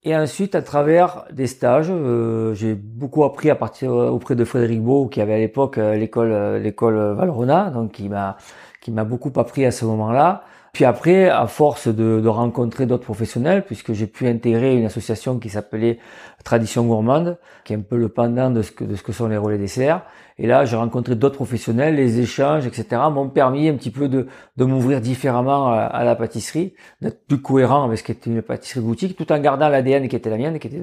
et 0.04 0.16
ensuite, 0.16 0.56
à 0.56 0.62
travers 0.62 1.24
des 1.32 1.46
stages, 1.46 1.86
euh, 1.90 2.54
j'ai 2.54 2.74
beaucoup 2.74 3.22
appris 3.22 3.50
à 3.50 3.54
partir 3.54 3.92
euh, 3.92 4.08
auprès 4.08 4.34
de 4.34 4.44
Frédéric 4.44 4.82
Beau, 4.82 5.06
qui 5.06 5.20
avait 5.20 5.34
à 5.34 5.38
l'époque 5.38 5.78
euh, 5.78 5.94
l'école 5.94 6.60
l'école 6.60 7.14
Valrona, 7.14 7.70
donc 7.70 7.92
qui 7.92 8.08
m'a 8.08 8.36
qui 8.80 8.90
m'a 8.90 9.04
beaucoup 9.04 9.32
appris 9.36 9.64
à 9.64 9.70
ce 9.70 9.84
moment-là. 9.84 10.42
Puis 10.72 10.86
après, 10.86 11.28
à 11.28 11.46
force 11.48 11.88
de, 11.88 12.26
rencontrer 12.26 12.86
d'autres 12.86 13.04
professionnels, 13.04 13.62
puisque 13.62 13.92
j'ai 13.92 14.06
pu 14.06 14.26
intégrer 14.26 14.74
une 14.74 14.86
association 14.86 15.38
qui 15.38 15.50
s'appelait 15.50 15.98
Tradition 16.44 16.86
Gourmande, 16.86 17.36
qui 17.64 17.74
est 17.74 17.76
un 17.76 17.82
peu 17.82 17.98
le 17.98 18.08
pendant 18.08 18.50
de 18.50 18.62
ce 18.62 18.72
que, 18.72 19.12
sont 19.12 19.28
les 19.28 19.36
relais 19.36 19.58
desserts. 19.58 20.02
Et 20.38 20.46
là, 20.46 20.64
j'ai 20.64 20.76
rencontré 20.76 21.14
d'autres 21.14 21.34
professionnels, 21.34 21.96
les 21.96 22.20
échanges, 22.20 22.66
etc., 22.66 23.02
m'ont 23.12 23.28
permis 23.28 23.68
un 23.68 23.74
petit 23.74 23.90
peu 23.90 24.08
de, 24.08 24.26
m'ouvrir 24.56 25.02
différemment 25.02 25.70
à, 25.70 26.04
la 26.04 26.16
pâtisserie, 26.16 26.72
d'être 27.02 27.26
plus 27.26 27.42
cohérent 27.42 27.84
avec 27.84 27.98
ce 27.98 28.04
qu'était 28.04 28.30
une 28.30 28.40
pâtisserie 28.40 28.80
boutique, 28.80 29.14
tout 29.14 29.30
en 29.30 29.38
gardant 29.40 29.68
l'ADN 29.68 30.08
qui 30.08 30.16
était 30.16 30.30
la 30.30 30.38
mienne, 30.38 30.58
qui 30.58 30.68
était 30.68 30.80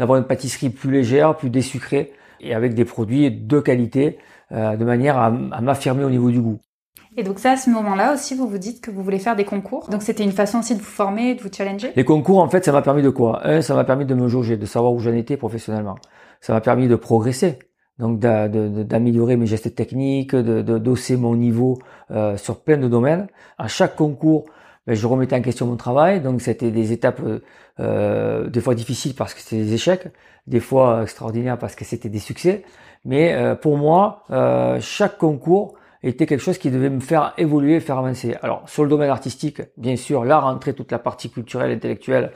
d'avoir 0.00 0.18
une 0.18 0.26
pâtisserie 0.26 0.70
plus 0.70 0.90
légère, 0.90 1.36
plus 1.36 1.50
désucrée, 1.50 2.12
et 2.40 2.54
avec 2.54 2.74
des 2.74 2.84
produits 2.84 3.30
de 3.30 3.60
qualité, 3.60 4.18
euh, 4.50 4.76
de 4.76 4.84
manière 4.84 5.16
à 5.16 5.30
m'affirmer 5.30 6.02
au 6.02 6.10
niveau 6.10 6.32
du 6.32 6.40
goût. 6.40 6.58
Et 7.16 7.22
donc 7.22 7.38
ça, 7.38 7.52
à 7.52 7.56
ce 7.56 7.70
moment-là 7.70 8.14
aussi, 8.14 8.34
vous 8.34 8.48
vous 8.48 8.58
dites 8.58 8.80
que 8.80 8.90
vous 8.90 9.02
voulez 9.02 9.18
faire 9.18 9.36
des 9.36 9.44
concours. 9.44 9.88
Donc 9.90 10.02
c'était 10.02 10.24
une 10.24 10.32
façon 10.32 10.58
aussi 10.58 10.74
de 10.74 10.80
vous 10.80 10.84
former, 10.84 11.34
de 11.34 11.42
vous 11.42 11.48
challenger. 11.52 11.92
Les 11.96 12.04
concours, 12.04 12.38
en 12.38 12.48
fait, 12.48 12.64
ça 12.64 12.72
m'a 12.72 12.82
permis 12.82 13.02
de 13.02 13.10
quoi? 13.10 13.46
Un, 13.46 13.62
ça 13.62 13.74
m'a 13.74 13.84
permis 13.84 14.04
de 14.06 14.14
me 14.14 14.28
jauger, 14.28 14.56
de 14.56 14.66
savoir 14.66 14.92
où 14.92 15.00
j'en 15.00 15.14
étais 15.14 15.36
professionnellement. 15.36 15.96
Ça 16.40 16.52
m'a 16.52 16.60
permis 16.60 16.86
de 16.86 16.94
progresser, 16.94 17.58
donc 17.98 18.20
d'améliorer 18.20 19.36
mes 19.36 19.46
gestes 19.46 19.74
techniques, 19.74 20.34
de 20.34 20.78
d'osser 20.78 21.16
mon 21.16 21.34
niveau 21.34 21.78
euh, 22.10 22.36
sur 22.36 22.60
plein 22.60 22.76
de 22.76 22.86
domaines. 22.86 23.26
À 23.58 23.66
chaque 23.66 23.96
concours, 23.96 24.44
ben, 24.86 24.94
je 24.94 25.06
remettais 25.06 25.36
en 25.36 25.42
question 25.42 25.66
mon 25.66 25.76
travail, 25.76 26.20
donc 26.20 26.40
c'était 26.40 26.70
des 26.70 26.92
étapes 26.92 27.20
euh, 27.80 28.48
des 28.48 28.60
fois 28.60 28.74
difficiles 28.74 29.14
parce 29.14 29.34
que 29.34 29.40
c'était 29.40 29.62
des 29.62 29.74
échecs, 29.74 30.08
des 30.46 30.60
fois 30.60 31.02
extraordinaires 31.02 31.58
parce 31.58 31.74
que 31.74 31.84
c'était 31.84 32.08
des 32.08 32.20
succès. 32.20 32.64
Mais 33.04 33.34
euh, 33.34 33.54
pour 33.54 33.76
moi, 33.76 34.24
euh, 34.30 34.78
chaque 34.80 35.18
concours 35.18 35.74
était 36.02 36.26
quelque 36.26 36.40
chose 36.40 36.58
qui 36.58 36.70
devait 36.70 36.90
me 36.90 37.00
faire 37.00 37.34
évoluer, 37.38 37.80
faire 37.80 37.98
avancer. 37.98 38.36
Alors 38.42 38.68
sur 38.68 38.84
le 38.84 38.90
domaine 38.90 39.10
artistique, 39.10 39.62
bien 39.76 39.96
sûr, 39.96 40.24
là 40.24 40.38
rentrait 40.38 40.72
toute 40.72 40.92
la 40.92 40.98
partie 40.98 41.30
culturelle, 41.30 41.72
intellectuelle, 41.72 42.32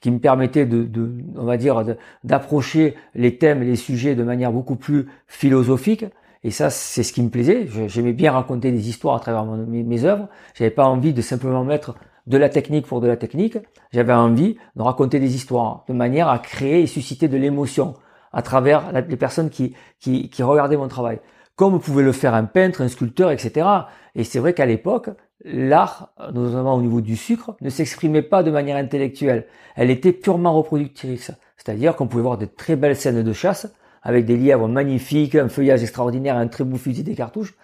qui 0.00 0.10
me 0.10 0.18
permettait 0.18 0.66
de, 0.66 0.82
de 0.82 1.10
on 1.36 1.44
va 1.44 1.56
dire, 1.56 1.82
d'approcher 2.24 2.94
les 3.14 3.38
thèmes, 3.38 3.62
les 3.62 3.76
sujets 3.76 4.14
de 4.14 4.22
manière 4.22 4.52
beaucoup 4.52 4.76
plus 4.76 5.06
philosophique. 5.28 6.04
Et 6.42 6.50
ça, 6.50 6.68
c'est 6.68 7.02
ce 7.02 7.12
qui 7.12 7.22
me 7.22 7.30
plaisait. 7.30 7.66
J'aimais 7.86 8.12
bien 8.12 8.32
raconter 8.32 8.70
des 8.70 8.90
histoires 8.90 9.16
à 9.16 9.20
travers 9.20 9.44
mes, 9.46 9.82
mes 9.82 10.04
œuvres. 10.04 10.28
J'avais 10.54 10.70
pas 10.70 10.84
envie 10.84 11.14
de 11.14 11.22
simplement 11.22 11.64
mettre 11.64 11.94
de 12.26 12.36
la 12.36 12.50
technique 12.50 12.86
pour 12.86 13.00
de 13.00 13.06
la 13.06 13.16
technique. 13.16 13.56
J'avais 13.92 14.12
envie 14.12 14.58
de 14.76 14.82
raconter 14.82 15.20
des 15.20 15.34
histoires 15.34 15.84
de 15.88 15.94
manière 15.94 16.28
à 16.28 16.38
créer 16.38 16.82
et 16.82 16.86
susciter 16.86 17.28
de 17.28 17.38
l'émotion 17.38 17.94
à 18.34 18.42
travers 18.42 18.92
les 18.92 19.16
personnes 19.16 19.48
qui, 19.48 19.74
qui, 20.00 20.28
qui 20.28 20.42
regardaient 20.42 20.76
mon 20.76 20.88
travail 20.88 21.20
comme 21.56 21.80
pouvait 21.80 22.02
le 22.02 22.12
faire 22.12 22.34
un 22.34 22.44
peintre, 22.44 22.82
un 22.82 22.88
sculpteur, 22.88 23.30
etc. 23.30 23.66
Et 24.14 24.24
c'est 24.24 24.38
vrai 24.38 24.54
qu'à 24.54 24.66
l'époque, 24.66 25.10
l'art, 25.44 26.12
notamment 26.32 26.74
au 26.74 26.82
niveau 26.82 27.00
du 27.00 27.16
sucre, 27.16 27.56
ne 27.60 27.70
s'exprimait 27.70 28.22
pas 28.22 28.42
de 28.42 28.50
manière 28.50 28.76
intellectuelle. 28.76 29.46
Elle 29.76 29.90
était 29.90 30.12
purement 30.12 30.52
reproductrice. 30.52 31.30
C'est-à-dire 31.56 31.96
qu'on 31.96 32.06
pouvait 32.06 32.22
voir 32.22 32.38
de 32.38 32.46
très 32.46 32.76
belles 32.76 32.96
scènes 32.96 33.22
de 33.22 33.32
chasse, 33.32 33.72
avec 34.02 34.26
des 34.26 34.36
lièvres 34.36 34.68
magnifiques, 34.68 35.34
un 35.34 35.48
feuillage 35.48 35.82
extraordinaire, 35.82 36.36
un 36.36 36.46
très 36.46 36.64
beau 36.64 36.76
fusil 36.76 37.02
des 37.02 37.14
cartouches, 37.14 37.54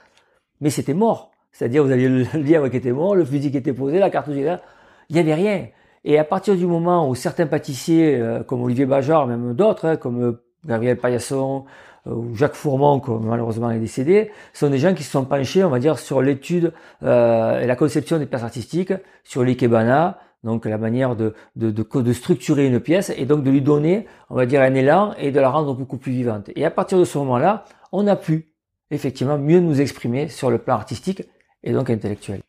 mais 0.61 0.71
c'était 0.71 0.95
mort. 0.95 1.33
C'est-à-dire 1.53 1.85
vous 1.85 1.91
aviez 1.91 2.09
le 2.09 2.25
lièvre 2.35 2.69
qui 2.69 2.77
était 2.77 2.93
mort, 2.93 3.15
le 3.15 3.25
fusil 3.25 3.51
qui 3.51 3.59
était 3.59 3.75
posé, 3.75 3.99
la 3.99 4.11
cartouche 4.11 4.37
là, 4.37 4.63
il 5.11 5.15
n'y 5.15 5.21
avait 5.21 5.35
rien. 5.35 5.67
Et 6.05 6.19
à 6.19 6.25
partir 6.25 6.57
du 6.57 6.67
moment 6.67 7.09
où 7.09 7.15
certains 7.15 7.47
pâtissiers, 7.47 8.17
euh, 8.17 8.43
comme 8.43 8.63
Olivier 8.63 8.87
Bajard, 8.87 9.27
même 9.27 9.53
d'autres, 9.53 9.85
hein, 9.85 9.97
comme 9.97 10.23
euh, 10.23 10.43
Gabriel 10.65 10.97
Paillasson, 10.97 11.65
ou 12.07 12.35
Jacques 12.35 12.55
Fourmont, 12.55 13.01
qui 13.01 13.11
malheureusement 13.11 13.71
est 13.71 13.79
décédé, 13.79 14.31
sont 14.53 14.71
des 14.71 14.79
gens 14.79 14.95
qui 14.95 15.03
se 15.03 15.11
sont 15.11 15.25
penchés, 15.25 15.65
on 15.65 15.71
va 15.71 15.79
dire, 15.79 15.99
sur 15.99 16.23
l'étude 16.23 16.73
euh, 17.03 17.61
et 17.61 17.67
la 17.67 17.77
conception 17.77 18.19
des 18.19 18.27
pièces 18.27 18.43
artistiques, 18.43 18.93
sur 19.25 19.43
l'ikebana, 19.43 20.19
donc 20.43 20.65
la 20.65 20.79
manière 20.79 21.17
de, 21.17 21.35
de, 21.57 21.71
de, 21.71 22.13
structurer 22.13 22.67
une 22.67 22.81
pièce 22.81 23.13
et 23.17 23.27
donc 23.27 23.43
de 23.43 23.51
lui 23.51 23.61
donner, 23.61 24.07
on 24.31 24.37
va 24.37 24.47
dire, 24.47 24.63
un 24.63 24.75
élan 24.75 25.15
et 25.19 25.33
de 25.33 25.41
la 25.41 25.51
rendre 25.51 25.75
beaucoup 25.75 25.99
plus 25.99 26.13
vivante. 26.13 26.51
Et 26.57 26.65
à 26.65 26.71
partir 26.71 26.99
de 26.99 27.05
ce 27.05 27.19
moment-là, 27.19 27.65
on 27.93 28.07
a 28.07 28.17
pu 28.17 28.55
effectivement 28.91 29.39
mieux 29.39 29.61
nous 29.61 29.81
exprimer 29.81 30.29
sur 30.29 30.51
le 30.51 30.59
plan 30.59 30.75
artistique 30.75 31.23
et 31.63 31.73
donc 31.73 31.91
intellectuel. 31.91 32.41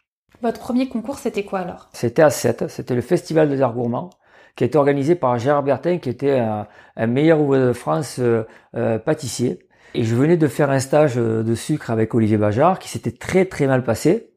Votre 0.42 0.60
premier 0.60 0.88
concours, 0.88 1.20
c'était 1.20 1.44
quoi 1.44 1.60
alors? 1.60 1.90
C'était 1.94 2.24
à 2.24 2.30
7, 2.30 2.68
c'était 2.70 2.96
le 2.96 3.02
Festival 3.02 3.50
des 3.50 3.62
Arts 3.62 3.74
Gourmands 3.74 4.10
qui 4.56 4.64
a 4.64 4.68
été 4.68 4.78
organisé 4.78 5.16
par 5.16 5.38
Gérard 5.38 5.64
Bertin, 5.64 5.98
qui 5.98 6.10
était 6.10 6.40
un, 6.40 7.08
meilleur 7.08 7.40
ouvrier 7.40 7.66
de 7.66 7.74
France 7.74 8.18
euh, 8.20 8.44
euh, 8.76 9.00
pâtissier. 9.00 9.60
Et 9.94 10.04
je 10.04 10.16
venais 10.16 10.38
de 10.38 10.48
faire 10.48 10.70
un 10.70 10.80
stage 10.80 11.18
euh, 11.18 11.44
de 11.44 11.56
sucre 11.56 11.90
avec 11.92 12.14
Olivier 12.14 12.38
Bajard, 12.38 12.80
qui 12.80 12.90
s'était 12.90 13.12
très 13.12 13.46
très 13.46 13.68
mal 13.68 13.84
passé, 13.84 14.32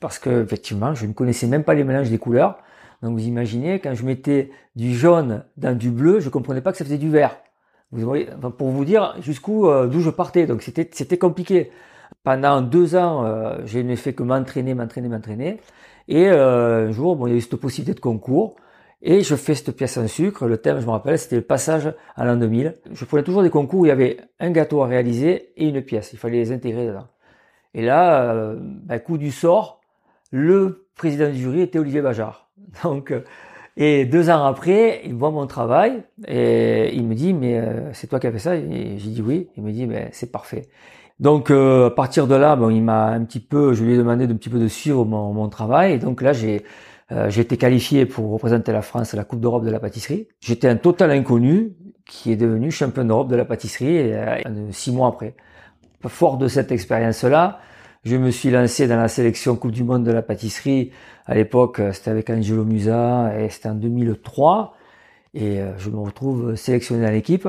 parce 0.00 0.18
que 0.18 0.42
effectivement, 0.42 0.94
je 0.94 1.06
ne 1.06 1.12
connaissais 1.12 1.46
même 1.46 1.64
pas 1.64 1.74
les 1.74 1.84
mélanges 1.84 2.10
des 2.10 2.18
couleurs. 2.18 2.58
Donc 3.02 3.12
vous 3.12 3.26
imaginez, 3.26 3.80
quand 3.80 3.94
je 3.94 4.04
mettais 4.04 4.50
du 4.76 4.94
jaune 4.94 5.44
dans 5.56 5.76
du 5.76 5.90
bleu, 5.90 6.20
je 6.20 6.28
comprenais 6.28 6.60
pas 6.60 6.72
que 6.72 6.78
ça 6.78 6.84
faisait 6.84 6.98
du 6.98 7.10
vert. 7.10 7.36
Vous 7.92 8.04
voyez, 8.04 8.28
pour 8.58 8.68
vous 8.68 8.84
dire 8.84 9.16
jusqu'où 9.20 9.66
d'où 9.86 10.00
je 10.00 10.10
partais. 10.10 10.46
Donc 10.46 10.62
c'était 10.62 10.88
c'était 10.92 11.18
compliqué. 11.18 11.72
Pendant 12.22 12.60
deux 12.60 12.94
ans, 12.94 13.24
je 13.64 13.78
n'ai 13.78 13.96
fait 13.96 14.12
que 14.12 14.22
m'entraîner, 14.22 14.74
m'entraîner, 14.74 15.08
m'entraîner. 15.08 15.60
Et 16.06 16.28
un 16.28 16.92
jour, 16.92 17.16
bon, 17.16 17.26
il 17.26 17.30
y 17.30 17.32
a 17.32 17.36
eu 17.38 17.40
cette 17.40 17.56
possibilité 17.56 17.94
de 17.94 18.00
concours. 18.00 18.54
Et 19.02 19.22
je 19.22 19.34
fais 19.34 19.54
cette 19.54 19.74
pièce 19.74 19.96
en 19.96 20.06
sucre. 20.06 20.46
Le 20.46 20.58
thème, 20.58 20.80
je 20.80 20.86
me 20.86 20.90
rappelle, 20.90 21.18
c'était 21.18 21.36
le 21.36 21.42
passage 21.42 21.92
à 22.16 22.24
l'an 22.24 22.36
2000. 22.36 22.76
Je 22.92 23.04
prenais 23.04 23.22
toujours 23.22 23.42
des 23.42 23.50
concours 23.50 23.80
où 23.80 23.86
il 23.86 23.88
y 23.88 23.92
avait 23.92 24.18
un 24.40 24.50
gâteau 24.50 24.82
à 24.82 24.86
réaliser 24.86 25.52
et 25.56 25.68
une 25.68 25.82
pièce. 25.82 26.12
Il 26.12 26.18
fallait 26.18 26.38
les 26.38 26.52
intégrer 26.52 26.86
dedans. 26.86 27.08
Et 27.72 27.82
là, 27.82 28.32
euh, 28.32 28.56
ben, 28.60 28.98
coup 28.98 29.16
du 29.16 29.30
sort, 29.30 29.80
le 30.30 30.86
président 30.96 31.30
du 31.30 31.38
jury 31.38 31.62
était 31.62 31.78
Olivier 31.78 32.02
Bajard. 32.02 32.50
Donc, 32.82 33.10
euh, 33.10 33.24
et 33.76 34.04
deux 34.04 34.28
ans 34.28 34.44
après, 34.44 35.00
il 35.06 35.14
voit 35.14 35.30
mon 35.30 35.46
travail 35.46 36.02
et 36.26 36.94
il 36.94 37.06
me 37.06 37.14
dit, 37.14 37.32
mais 37.32 37.58
euh, 37.58 37.92
c'est 37.94 38.08
toi 38.08 38.20
qui 38.20 38.26
as 38.26 38.32
fait 38.32 38.38
ça? 38.38 38.56
Et 38.56 38.98
j'ai 38.98 39.10
dit 39.10 39.22
oui. 39.22 39.48
Il 39.56 39.62
me 39.62 39.72
dit, 39.72 39.86
mais 39.86 40.10
c'est 40.12 40.30
parfait. 40.30 40.68
Donc 41.20 41.50
euh, 41.50 41.88
à 41.88 41.90
partir 41.90 42.26
de 42.26 42.34
là, 42.34 42.56
bon, 42.56 42.70
il 42.70 42.82
m'a 42.82 43.08
un 43.08 43.24
petit 43.24 43.40
peu, 43.40 43.74
je 43.74 43.84
lui 43.84 43.94
ai 43.94 43.96
demandé 43.98 44.26
d'un 44.26 44.36
petit 44.36 44.48
peu 44.48 44.58
de 44.58 44.68
suivre 44.68 45.04
mon, 45.04 45.48
travail. 45.50 45.98
Donc 45.98 46.22
là, 46.22 46.32
j'ai 46.32 46.62
euh, 47.12 47.28
j'ai 47.28 47.40
été 47.40 47.56
qualifié 47.56 48.06
pour 48.06 48.30
représenter 48.30 48.72
la 48.72 48.82
France 48.82 49.14
à 49.14 49.16
la 49.16 49.24
Coupe 49.24 49.40
d'Europe 49.40 49.64
de 49.64 49.70
la 49.70 49.80
pâtisserie. 49.80 50.28
J'étais 50.40 50.68
un 50.68 50.76
total 50.76 51.10
inconnu 51.10 51.72
qui 52.06 52.30
est 52.30 52.36
devenu 52.36 52.70
champion 52.70 53.04
d'Europe 53.04 53.28
de 53.28 53.36
la 53.36 53.44
pâtisserie 53.44 53.96
et, 53.96 54.44
six 54.70 54.92
mois 54.92 55.08
après. 55.08 55.34
Fort 56.06 56.38
de 56.38 56.48
cette 56.48 56.72
expérience-là, 56.72 57.60
je 58.04 58.16
me 58.16 58.30
suis 58.30 58.50
lancé 58.50 58.86
dans 58.86 58.96
la 58.96 59.08
sélection 59.08 59.56
Coupe 59.56 59.72
du 59.72 59.84
Monde 59.84 60.04
de 60.04 60.12
la 60.12 60.22
pâtisserie. 60.22 60.92
À 61.26 61.34
l'époque, 61.34 61.80
c'était 61.92 62.10
avec 62.10 62.30
Angelo 62.30 62.64
Musa 62.64 63.32
et 63.38 63.48
c'était 63.48 63.68
en 63.68 63.74
2003. 63.74 64.74
Et 65.34 65.60
je 65.76 65.90
me 65.90 65.98
retrouve 65.98 66.54
sélectionné 66.54 67.04
dans 67.04 67.12
l'équipe. 67.12 67.48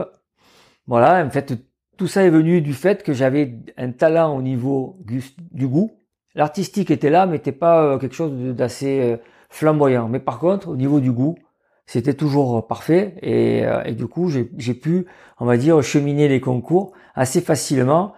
Voilà, 0.85 1.25
en 1.25 1.29
fait, 1.29 1.53
tout 1.97 2.07
ça 2.07 2.23
est 2.23 2.29
venu 2.29 2.61
du 2.61 2.73
fait 2.73 3.03
que 3.03 3.13
j'avais 3.13 3.55
un 3.77 3.91
talent 3.91 4.35
au 4.35 4.41
niveau 4.41 4.99
du 5.05 5.67
goût. 5.67 5.91
L'artistique 6.35 6.91
était 6.91 7.09
là, 7.09 7.25
mais 7.25 7.33
n'était 7.33 7.51
pas 7.51 7.97
quelque 7.99 8.15
chose 8.15 8.33
d'assez 8.55 9.17
flamboyant. 9.51 10.07
Mais 10.09 10.19
par 10.19 10.39
contre, 10.39 10.69
au 10.69 10.75
niveau 10.75 10.99
du 10.99 11.11
goût, 11.11 11.35
c'était 11.85 12.15
toujours 12.15 12.65
parfait. 12.65 13.13
Et, 13.21 13.63
et 13.85 13.91
du 13.91 14.07
coup, 14.07 14.29
j'ai 14.29 14.73
pu, 14.73 15.05
on 15.39 15.45
va 15.45 15.57
dire, 15.57 15.81
cheminer 15.83 16.27
les 16.27 16.41
concours 16.41 16.93
assez 17.15 17.41
facilement 17.41 18.15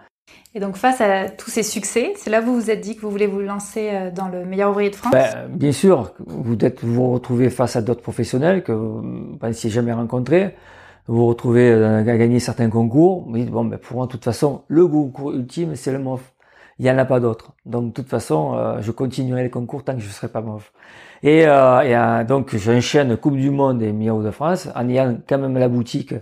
et 0.56 0.60
donc 0.60 0.76
face 0.76 1.00
à 1.00 1.28
tous 1.28 1.50
ces 1.50 1.64
succès, 1.64 2.12
c'est 2.16 2.30
là 2.30 2.40
où 2.40 2.44
vous 2.44 2.60
vous 2.60 2.70
êtes 2.70 2.80
dit 2.80 2.94
que 2.96 3.00
vous 3.00 3.10
voulez 3.10 3.26
vous 3.26 3.40
lancer 3.40 3.90
euh, 3.92 4.10
dans 4.12 4.28
le 4.28 4.44
meilleur 4.44 4.70
ouvrier 4.70 4.90
de 4.90 4.94
France? 4.94 5.12
Ben, 5.12 5.48
Bien 5.48 5.72
sûr, 5.72 6.12
vous 6.26 6.56
êtes, 6.60 6.84
vous, 6.84 6.94
vous 6.94 7.12
retrouvez 7.12 7.50
face 7.50 7.74
à 7.74 7.82
d'autres 7.82 8.02
professionnels 8.02 8.62
que 8.62 8.70
vous 8.70 9.02
ne 9.02 9.36
pensiez 9.36 9.68
jamais 9.68 9.92
rencontrer. 9.92 10.54
Vous 11.06 11.16
vous 11.16 11.26
retrouvez 11.26 11.72
à 11.72 12.02
gagner 12.02 12.38
certains 12.38 12.70
concours. 12.70 13.24
Vous 13.28 13.36
dites, 13.36 13.50
bon, 13.50 13.64
ben 13.64 13.78
pour 13.78 13.96
moi, 13.96 14.06
de 14.06 14.12
toute 14.12 14.24
façon, 14.24 14.62
le 14.68 14.86
concours 14.86 15.32
ultime, 15.32 15.74
c'est 15.74 15.92
le 15.92 15.98
MOF. 15.98 16.33
Il 16.78 16.84
n'y 16.84 16.90
en 16.90 16.98
a 16.98 17.04
pas 17.04 17.20
d'autre. 17.20 17.52
Donc, 17.66 17.88
de 17.88 17.92
toute 17.92 18.08
façon, 18.08 18.54
euh, 18.54 18.80
je 18.80 18.90
continuerai 18.90 19.44
les 19.44 19.50
concours 19.50 19.84
tant 19.84 19.94
que 19.94 20.00
je 20.00 20.08
ne 20.08 20.12
serai 20.12 20.28
pas 20.28 20.40
MOF. 20.40 20.72
Et, 21.22 21.46
euh, 21.46 21.80
et 21.82 21.96
euh, 21.96 22.24
donc, 22.24 22.54
j'enchaîne 22.56 23.16
Coupe 23.16 23.36
du 23.36 23.50
Monde 23.50 23.82
et 23.82 23.92
Meilleur 23.92 24.20
de 24.20 24.30
France 24.30 24.68
en 24.74 24.88
ayant 24.88 25.16
quand 25.28 25.38
même 25.38 25.56
la 25.56 25.68
boutique 25.68 26.14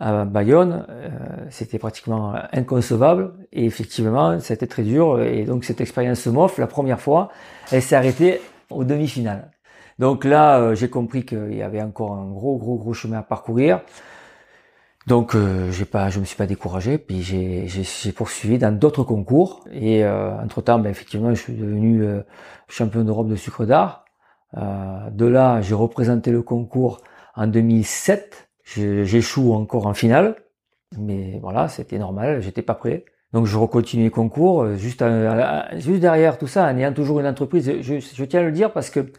à 0.00 0.24
Bayonne, 0.24 0.86
euh, 0.88 1.08
c'était 1.50 1.78
pratiquement 1.78 2.34
inconcevable. 2.52 3.34
Et 3.52 3.66
effectivement, 3.66 4.38
été 4.38 4.66
très 4.66 4.82
dur. 4.82 5.20
Et 5.20 5.44
donc 5.44 5.64
cette 5.64 5.80
expérience 5.80 6.26
MOF, 6.26 6.58
la 6.58 6.66
première 6.66 7.00
fois, 7.00 7.30
elle 7.70 7.82
s'est 7.82 7.96
arrêtée 7.96 8.40
au 8.70 8.84
demi-finale. 8.84 9.50
Donc 9.98 10.24
là, 10.24 10.58
euh, 10.58 10.74
j'ai 10.74 10.88
compris 10.88 11.26
qu'il 11.26 11.54
y 11.54 11.62
avait 11.62 11.82
encore 11.82 12.14
un 12.14 12.30
gros, 12.30 12.56
gros, 12.56 12.76
gros 12.76 12.94
chemin 12.94 13.18
à 13.18 13.22
parcourir. 13.22 13.82
Donc 15.06 15.34
euh, 15.34 15.70
j'ai 15.70 15.86
pas, 15.86 16.10
je 16.10 16.20
me 16.20 16.24
suis 16.24 16.36
pas 16.36 16.46
découragé, 16.46 16.98
puis 16.98 17.22
j'ai, 17.22 18.12
poursuivi 18.12 18.58
dans 18.58 18.76
d'autres 18.76 19.02
concours. 19.02 19.64
Et 19.72 20.06
entre 20.06 20.62
temps, 20.62 20.78
ben, 20.78 20.90
effectivement, 20.90 21.30
je 21.34 21.40
suis 21.40 21.54
devenu 21.54 22.04
champion 22.68 23.02
d'Europe 23.02 23.28
de 23.28 23.36
sucre 23.36 23.64
d'art. 23.64 24.04
de 24.54 25.26
là, 25.26 25.60
j'ai 25.62 25.74
représenté 25.74 26.30
le 26.30 26.42
concours 26.42 27.00
en 27.34 27.46
2007 27.46 28.50
J'échoue 28.76 29.52
encore 29.52 29.86
en 29.86 29.94
finale, 29.94 30.36
mais 30.96 31.38
voilà, 31.42 31.68
c'était 31.68 31.98
normal, 31.98 32.40
j'étais 32.40 32.62
pas 32.62 32.74
prêt. 32.74 33.04
Donc 33.32 33.46
je 33.46 33.56
recontinue 33.56 34.04
les 34.04 34.10
concours, 34.10 34.62
euh, 34.62 34.76
juste, 34.76 35.04
juste 35.76 36.00
derrière 36.00 36.38
tout 36.38 36.46
ça, 36.46 36.66
en 36.66 36.76
ayant 36.76 36.92
toujours 36.92 37.20
une 37.20 37.26
entreprise. 37.26 37.80
Je, 37.80 38.24
tiens 38.24 38.40
à 38.40 38.42
le 38.44 38.52
dire 38.52 38.72
parce 38.72 38.90
que 38.90 39.12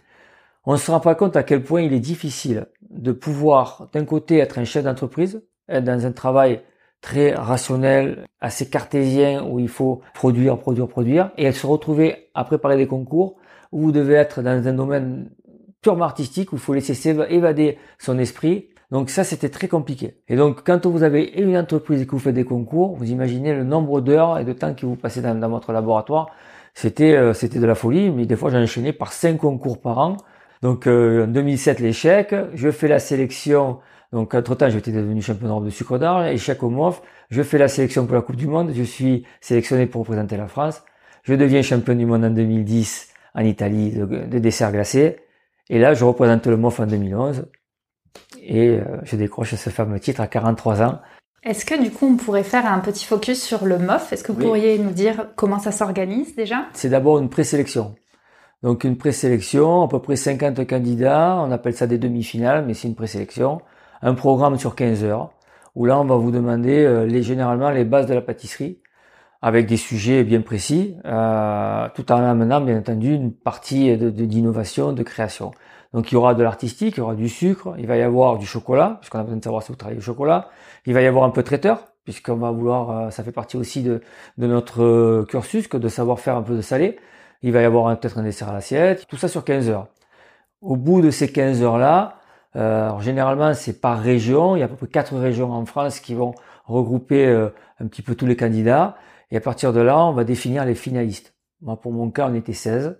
on 0.65 0.73
ne 0.73 0.77
se 0.77 0.91
rend 0.91 0.99
pas 0.99 1.15
compte 1.15 1.35
à 1.35 1.43
quel 1.43 1.63
point 1.63 1.81
il 1.81 1.93
est 1.93 1.99
difficile 1.99 2.67
de 2.89 3.11
pouvoir, 3.11 3.89
d'un 3.93 4.05
côté, 4.05 4.37
être 4.37 4.59
un 4.59 4.63
chef 4.63 4.83
d'entreprise, 4.83 5.43
dans 5.79 6.05
un 6.05 6.11
travail 6.11 6.61
très 7.01 7.33
rationnel, 7.33 8.25
assez 8.41 8.69
cartésien, 8.69 9.43
où 9.43 9.59
il 9.59 9.69
faut 9.69 10.01
produire, 10.13 10.57
produire, 10.57 10.87
produire, 10.87 11.31
et 11.37 11.51
se 11.51 11.65
retrouver 11.65 12.29
à 12.33 12.43
préparer 12.43 12.77
des 12.77 12.87
concours 12.87 13.37
où 13.71 13.81
vous 13.81 13.91
devez 13.91 14.15
être 14.15 14.41
dans 14.41 14.67
un 14.67 14.73
domaine 14.73 15.29
purement 15.81 16.05
artistique, 16.05 16.51
où 16.51 16.57
il 16.57 16.61
faut 16.61 16.73
laisser 16.73 17.09
évader 17.29 17.77
son 17.97 18.19
esprit 18.19 18.67
donc 18.91 19.09
ça, 19.09 19.23
c'était 19.23 19.49
très 19.49 19.69
compliqué. 19.69 20.17
Et 20.27 20.35
donc, 20.35 20.63
quand 20.65 20.85
vous 20.85 21.03
avez 21.03 21.23
une 21.23 21.57
entreprise 21.57 22.01
et 22.01 22.05
que 22.05 22.11
vous 22.11 22.19
faites 22.19 22.35
des 22.35 22.43
concours, 22.43 22.95
vous 22.95 23.09
imaginez 23.09 23.53
le 23.53 23.63
nombre 23.63 24.01
d'heures 24.01 24.37
et 24.37 24.43
de 24.43 24.51
temps 24.51 24.73
que 24.73 24.85
vous 24.85 24.97
passez 24.97 25.21
dans, 25.21 25.49
votre 25.49 25.71
laboratoire. 25.71 26.29
C'était 26.73 27.15
euh, 27.15 27.33
c'était 27.33 27.59
de 27.59 27.65
la 27.65 27.75
folie, 27.75 28.11
mais 28.11 28.25
des 28.25 28.35
fois, 28.35 28.51
j'ai 28.51 28.57
enchaîné 28.57 28.91
par 28.91 29.13
cinq 29.13 29.37
concours 29.37 29.79
par 29.79 29.97
an. 29.99 30.17
Donc, 30.61 30.87
euh, 30.87 31.23
en 31.25 31.27
2007, 31.27 31.79
l'échec. 31.79 32.35
Je 32.53 32.69
fais 32.69 32.89
la 32.89 32.99
sélection. 32.99 33.79
Donc, 34.11 34.33
entre-temps, 34.33 34.69
j'étais 34.69 34.91
devenu 34.91 35.21
champion 35.21 35.47
d'Europe 35.47 35.65
de 35.65 35.69
sucre 35.69 35.97
d'art, 35.97 36.25
échec 36.27 36.61
au 36.63 36.69
MOF. 36.69 37.01
Je 37.29 37.43
fais 37.43 37.57
la 37.57 37.67
sélection 37.67 38.05
pour 38.05 38.15
la 38.15 38.21
Coupe 38.21 38.35
du 38.35 38.47
Monde. 38.47 38.71
Je 38.73 38.83
suis 38.83 39.25
sélectionné 39.39 39.85
pour 39.85 40.01
représenter 40.01 40.37
la 40.37 40.47
France. 40.47 40.83
Je 41.23 41.33
deviens 41.33 41.61
champion 41.61 41.95
du 41.95 42.05
monde 42.05 42.25
en 42.25 42.29
2010 42.29 43.09
en 43.35 43.41
Italie 43.41 43.91
de, 43.91 44.05
de 44.05 44.39
desserts 44.39 44.71
glacés. 44.71 45.17
Et 45.69 45.79
là, 45.79 45.93
je 45.93 46.03
représente 46.03 46.47
le 46.47 46.57
MOF 46.57 46.79
en 46.79 46.87
2011 46.87 47.45
et 48.43 48.69
euh, 48.69 48.83
je 49.03 49.15
décroche 49.15 49.55
ce 49.55 49.69
fameux 49.69 49.99
titre 49.99 50.21
à 50.21 50.27
43 50.27 50.81
ans. 50.81 50.99
Est-ce 51.43 51.65
que 51.65 51.81
du 51.81 51.89
coup 51.89 52.05
on 52.05 52.17
pourrait 52.17 52.43
faire 52.43 52.65
un 52.65 52.79
petit 52.79 53.05
focus 53.05 53.41
sur 53.41 53.65
le 53.65 53.79
MOF 53.79 54.13
Est-ce 54.13 54.23
que 54.23 54.31
vous 54.31 54.41
pourriez 54.41 54.77
nous 54.77 54.91
dire 54.91 55.27
comment 55.35 55.59
ça 55.59 55.71
s'organise 55.71 56.35
déjà? 56.35 56.67
C'est 56.73 56.89
d'abord 56.89 57.17
une 57.17 57.29
présélection. 57.29 57.95
Donc 58.61 58.83
une 58.83 58.95
présélection, 58.95 59.81
à 59.81 59.87
peu 59.87 59.99
près 59.99 60.15
50 60.15 60.67
candidats, 60.67 61.37
on 61.39 61.51
appelle 61.51 61.73
ça 61.73 61.87
des 61.87 61.97
demi-finales, 61.97 62.63
mais 62.65 62.75
c'est 62.75 62.87
une 62.87 62.95
présélection. 62.95 63.61
Un 64.01 64.13
programme 64.15 64.57
sur 64.57 64.75
15 64.75 65.03
heures, 65.03 65.31
où 65.75 65.85
là 65.85 65.99
on 65.99 66.05
va 66.05 66.15
vous 66.15 66.31
demander 66.31 66.83
euh, 66.83 67.05
les, 67.05 67.23
généralement 67.23 67.69
les 67.69 67.85
bases 67.85 68.07
de 68.07 68.13
la 68.13 68.21
pâtisserie, 68.21 68.79
avec 69.41 69.65
des 69.67 69.77
sujets 69.77 70.23
bien 70.23 70.41
précis, 70.41 70.95
euh, 71.05 71.87
tout 71.95 72.11
en 72.11 72.17
amenant 72.17 72.61
bien 72.61 72.77
entendu 72.77 73.13
une 73.13 73.33
partie 73.33 73.97
d'innovation, 73.97 74.91
de, 74.91 74.97
de 74.97 75.03
création. 75.03 75.51
Donc 75.93 76.11
il 76.11 76.15
y 76.15 76.17
aura 76.17 76.35
de 76.35 76.43
l'artistique, 76.43 76.95
il 76.97 76.99
y 76.99 77.01
aura 77.01 77.15
du 77.15 77.27
sucre, 77.27 77.75
il 77.77 77.87
va 77.87 77.97
y 77.97 78.01
avoir 78.01 78.37
du 78.37 78.45
chocolat, 78.45 78.97
puisqu'on 79.01 79.19
a 79.19 79.23
besoin 79.23 79.37
de 79.37 79.43
savoir 79.43 79.63
si 79.63 79.71
vous 79.71 79.75
travaillez 79.75 79.99
le 79.99 80.03
chocolat. 80.03 80.49
Il 80.85 80.93
va 80.93 81.01
y 81.01 81.07
avoir 81.07 81.25
un 81.25 81.31
peu 81.31 81.43
traiteur, 81.43 81.87
puisqu'on 82.05 82.37
va 82.37 82.51
vouloir, 82.51 82.89
euh, 82.89 83.09
ça 83.09 83.23
fait 83.23 83.31
partie 83.31 83.57
aussi 83.57 83.83
de, 83.83 84.01
de 84.37 84.47
notre 84.47 85.25
cursus, 85.27 85.67
que 85.67 85.77
de 85.77 85.87
savoir 85.89 86.19
faire 86.19 86.35
un 86.37 86.43
peu 86.43 86.55
de 86.55 86.61
salé. 86.61 86.97
Il 87.41 87.51
va 87.51 87.61
y 87.61 87.65
avoir 87.65 87.99
peut-être 87.99 88.19
un 88.19 88.23
dessert 88.23 88.49
à 88.49 88.53
l'assiette, 88.53 89.05
tout 89.07 89.17
ça 89.17 89.27
sur 89.27 89.43
15 89.43 89.69
heures. 89.69 89.87
Au 90.61 90.75
bout 90.75 91.01
de 91.01 91.09
ces 91.11 91.31
15 91.31 91.63
heures-là, 91.63 92.20
euh, 92.55 92.99
généralement 92.99 93.53
c'est 93.53 93.79
par 93.79 93.99
région, 93.99 94.55
il 94.55 94.59
y 94.59 94.61
a 94.61 94.65
à 94.65 94.67
peu 94.67 94.75
près 94.75 94.87
quatre 94.87 95.15
régions 95.17 95.51
en 95.51 95.65
France 95.65 95.99
qui 95.99 96.13
vont 96.13 96.33
regrouper 96.65 97.25
euh, 97.25 97.49
un 97.79 97.87
petit 97.87 98.01
peu 98.01 98.15
tous 98.15 98.25
les 98.25 98.35
candidats, 98.35 98.95
et 99.31 99.37
à 99.37 99.41
partir 99.41 99.73
de 99.73 99.79
là, 99.79 99.97
on 100.05 100.11
va 100.11 100.23
définir 100.23 100.65
les 100.65 100.75
finalistes. 100.75 101.33
Moi, 101.61 101.79
pour 101.79 101.93
mon 101.93 102.11
cas, 102.11 102.27
on 102.29 102.33
était 102.33 102.53
16. 102.53 102.97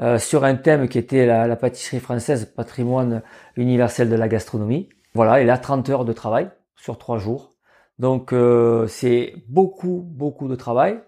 Euh, 0.00 0.18
sur 0.18 0.44
un 0.44 0.54
thème 0.54 0.88
qui 0.88 0.98
était 0.98 1.26
la, 1.26 1.56
pâtisserie 1.56 2.00
française, 2.00 2.46
patrimoine 2.46 3.22
universel 3.56 4.08
de 4.08 4.16
la 4.16 4.28
gastronomie. 4.28 4.88
Voilà, 5.14 5.40
et 5.40 5.44
là 5.44 5.58
30 5.58 5.88
heures 5.90 6.04
de 6.04 6.12
travail 6.12 6.50
sur 6.76 6.98
trois 6.98 7.18
jours. 7.18 7.52
Donc 7.98 8.32
euh, 8.32 8.86
c'est 8.86 9.34
beaucoup, 9.48 10.02
beaucoup 10.06 10.48
de 10.48 10.56
travail. 10.56 11.00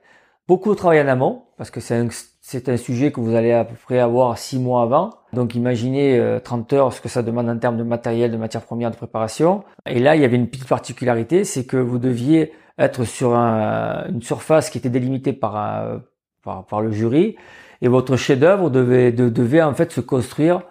Beaucoup 0.47 0.71
de 0.71 0.77
travail 0.77 1.01
en 1.01 1.09
amont, 1.09 1.45
parce 1.57 1.71
que 1.71 1.81
c'est 1.81 1.97
un, 1.97 2.09
un 2.09 2.77
sujet 2.77 3.11
que 3.11 3.21
vous 3.21 3.35
allez 3.35 3.53
à 3.53 3.65
peu 3.65 3.75
près 3.75 3.99
avoir 3.99 4.37
six 4.37 4.59
mois 4.59 4.83
avant. 4.83 5.15
Donc 5.35 5.55
imaginez 5.55 6.21
30 6.43 6.73
euh, 6.73 6.76
heures, 6.76 6.93
ce 6.93 7.00
que 7.00 7.09
ça 7.09 7.23
demande 7.23 7.49
en 7.49 7.59
termes 7.59 7.76
de 7.76 7.83
matériel, 7.83 8.31
de 8.31 8.37
matières 8.37 8.62
premières, 8.62 8.91
de 8.91 8.97
préparation. 8.97 9.64
Et 9.87 9.99
là, 9.99 10.17
il 10.17 10.23
y 10.23 10.25
avait 10.25 10.37
une 10.37 10.49
petite 10.49 10.69
particularité, 10.69 11.45
c'est 11.45 11.67
que 11.67 11.76
vous 11.76 11.99
deviez 11.99 12.53
être 12.79 13.05
sur 13.05 13.35
une 13.35 14.23
surface 14.23 14.71
qui 14.71 14.79
était 14.79 14.91
délimitée 14.91 15.33
par, 15.33 16.00
par, 16.43 16.67
par 16.67 16.81
le 16.81 16.91
jury 16.91 17.37
et 17.85 17.88
votre 17.88 18.17
chef-d'œuvre 18.17 18.71
devait, 18.71 19.12
devait 19.12 19.62
en 19.62 19.75
fait 19.75 19.93
se 19.93 20.00
construire 20.00 20.62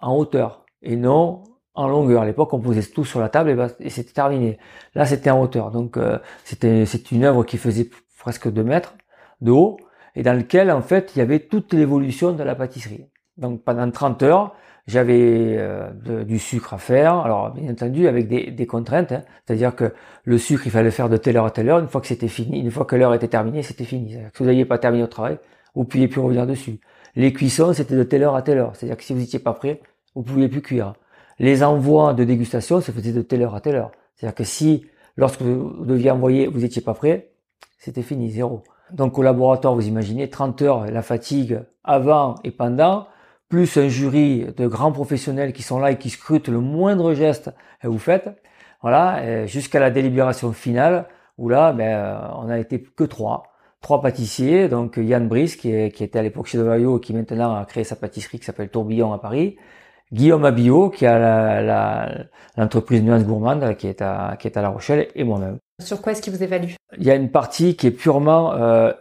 en 0.00 0.14
hauteur 0.16 0.64
et 0.82 0.96
non 0.96 1.42
en 1.74 1.88
longueur. 1.88 2.22
À 2.22 2.26
l'époque, 2.26 2.52
on 2.52 2.60
posait 2.60 2.82
tout 2.82 3.04
sur 3.04 3.20
la 3.20 3.28
table 3.28 3.70
et, 3.80 3.90
c'était 3.90 4.12
terminé. 4.12 4.58
Là, 4.94 5.04
c'était 5.04 5.30
en 5.30 5.40
hauteur. 5.40 5.72
Donc, 5.72 5.96
euh, 5.96 6.18
c'était 6.44 6.86
c'est 6.86 7.10
une 7.10 7.24
œuvre 7.24 7.42
qui 7.42 7.58
faisait 7.58 7.90
presque 8.18 8.48
2 8.48 8.62
mètres 8.62 8.94
de 9.40 9.50
haut 9.50 9.78
et 10.14 10.22
dans 10.22 10.34
lequel, 10.34 10.70
en 10.70 10.80
fait, 10.80 11.16
il 11.16 11.18
y 11.18 11.22
avait 11.22 11.40
toute 11.40 11.72
l'évolution 11.72 12.32
de 12.32 12.42
la 12.44 12.54
pâtisserie. 12.54 13.08
Donc 13.36 13.62
pendant 13.62 13.90
30 13.90 14.22
heures, 14.22 14.54
j'avais 14.86 15.56
euh, 15.58 16.24
du 16.24 16.38
sucre 16.38 16.74
à 16.74 16.78
faire. 16.78 17.18
Alors 17.18 17.50
bien 17.50 17.70
entendu 17.70 18.06
avec 18.06 18.28
des, 18.28 18.50
des 18.50 18.66
contraintes, 18.66 19.12
hein. 19.12 19.22
c'est-à-dire 19.44 19.74
que 19.74 19.92
le 20.24 20.38
sucre 20.38 20.66
il 20.66 20.70
fallait 20.70 20.84
le 20.84 20.90
faire 20.90 21.08
de 21.08 21.16
telle 21.16 21.36
heure 21.36 21.46
à 21.46 21.50
telle 21.50 21.68
heure. 21.68 21.78
Une 21.78 21.88
fois 21.88 22.00
que 22.00 22.06
c'était 22.06 22.28
fini, 22.28 22.60
une 22.60 22.70
fois 22.70 22.84
que 22.84 22.96
l'heure 22.96 23.14
était 23.14 23.28
terminée, 23.28 23.62
c'était 23.62 23.84
fini. 23.84 24.14
Que 24.14 24.36
si 24.36 24.42
vous 24.42 24.46
n'aviez 24.46 24.64
pas 24.64 24.78
terminé 24.78 25.02
au 25.02 25.08
travail, 25.08 25.38
vous 25.74 25.84
pouviez 25.84 26.08
plus 26.08 26.20
revenir 26.20 26.46
dessus. 26.46 26.80
Les 27.16 27.32
cuissons 27.32 27.72
c'était 27.72 27.96
de 27.96 28.02
telle 28.02 28.22
heure 28.22 28.36
à 28.36 28.42
telle 28.42 28.58
heure, 28.58 28.76
c'est-à-dire 28.76 28.96
que 28.96 29.04
si 29.04 29.12
vous 29.12 29.20
n'étiez 29.20 29.38
pas 29.38 29.54
prêt, 29.54 29.80
vous 30.14 30.22
pouviez 30.22 30.48
plus 30.48 30.62
cuire. 30.62 30.94
Les 31.38 31.64
envois 31.64 32.14
de 32.14 32.24
dégustation 32.24 32.80
se 32.80 32.92
faisaient 32.92 33.12
de 33.12 33.22
telle 33.22 33.42
heure 33.42 33.54
à 33.54 33.60
telle 33.60 33.76
heure. 33.76 33.90
C'est-à-dire 34.14 34.34
que 34.34 34.44
si 34.44 34.86
lorsque 35.16 35.42
vous 35.42 35.84
deviez 35.84 36.10
envoyer, 36.10 36.46
vous 36.46 36.60
n'étiez 36.60 36.82
pas 36.82 36.94
prêt, 36.94 37.30
c'était 37.78 38.02
fini, 38.02 38.30
zéro. 38.30 38.62
Donc 38.92 39.18
au 39.18 39.22
laboratoire, 39.22 39.74
vous 39.74 39.86
imaginez 39.86 40.30
30 40.30 40.62
heures, 40.62 40.86
la 40.86 41.02
fatigue 41.02 41.60
avant 41.82 42.36
et 42.44 42.50
pendant, 42.50 43.06
plus 43.48 43.76
un 43.76 43.88
jury 43.88 44.46
de 44.56 44.66
grands 44.66 44.92
professionnels 44.92 45.52
qui 45.52 45.62
sont 45.62 45.78
là 45.78 45.92
et 45.92 45.98
qui 45.98 46.10
scrutent 46.10 46.48
le 46.48 46.60
moindre 46.60 47.14
geste 47.14 47.50
que 47.80 47.88
vous 47.88 47.98
faites, 47.98 48.30
voilà, 48.82 49.46
jusqu'à 49.46 49.80
la 49.80 49.90
délibération 49.90 50.52
finale, 50.52 51.06
où 51.38 51.48
là, 51.48 51.72
ben, 51.72 51.84
euh, 51.84 52.18
on 52.36 52.48
a 52.48 52.58
été 52.58 52.82
que 52.82 53.04
trois. 53.04 53.44
Trois 53.80 54.00
pâtissiers, 54.00 54.68
donc 54.68 54.96
Yann 54.96 55.28
Brice, 55.28 55.56
qui, 55.56 55.70
était 55.70 56.18
à 56.18 56.22
l'époque 56.22 56.46
chez 56.46 56.56
Devaillot, 56.56 56.98
qui 56.98 57.12
maintenant 57.12 57.54
a 57.54 57.64
créé 57.66 57.84
sa 57.84 57.96
pâtisserie 57.96 58.38
qui 58.38 58.44
s'appelle 58.44 58.70
Tourbillon 58.70 59.12
à 59.12 59.18
Paris, 59.18 59.56
Guillaume 60.10 60.44
Abillot, 60.44 60.88
qui 60.88 61.04
a 61.04 62.26
l'entreprise 62.56 63.02
Nuance 63.02 63.24
Gourmande, 63.24 63.76
qui 63.76 63.88
est, 63.88 64.00
à, 64.00 64.36
qui 64.38 64.46
est 64.46 64.56
à 64.56 64.62
La 64.62 64.70
Rochelle, 64.70 65.08
et 65.14 65.24
moi-même. 65.24 65.58
Sur 65.82 66.00
quoi 66.00 66.12
est-ce 66.12 66.22
qu'il 66.22 66.32
vous 66.32 66.42
évalue? 66.42 66.70
Il 66.98 67.04
y 67.04 67.10
a 67.10 67.14
une 67.14 67.30
partie 67.30 67.76
qui 67.76 67.88
est 67.88 67.90
purement 67.90 68.54
euh, 68.54 68.92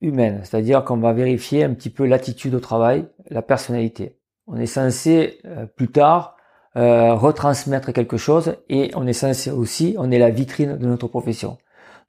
humaine, 0.00 0.40
c'est-à-dire 0.44 0.84
qu'on 0.84 0.98
va 0.98 1.12
vérifier 1.12 1.64
un 1.64 1.74
petit 1.74 1.90
peu 1.90 2.06
l'attitude 2.06 2.54
au 2.54 2.60
travail, 2.60 3.06
la 3.30 3.42
personnalité. 3.42 4.18
On 4.46 4.56
est 4.56 4.66
censé 4.66 5.38
euh, 5.44 5.66
plus 5.66 5.88
tard 5.88 6.36
euh, 6.76 7.14
retransmettre 7.14 7.92
quelque 7.92 8.16
chose 8.16 8.56
et 8.68 8.90
on 8.94 9.06
est 9.06 9.12
censé 9.14 9.50
aussi, 9.50 9.96
on 9.98 10.10
est 10.10 10.18
la 10.18 10.30
vitrine 10.30 10.76
de 10.76 10.86
notre 10.86 11.08
profession. 11.08 11.58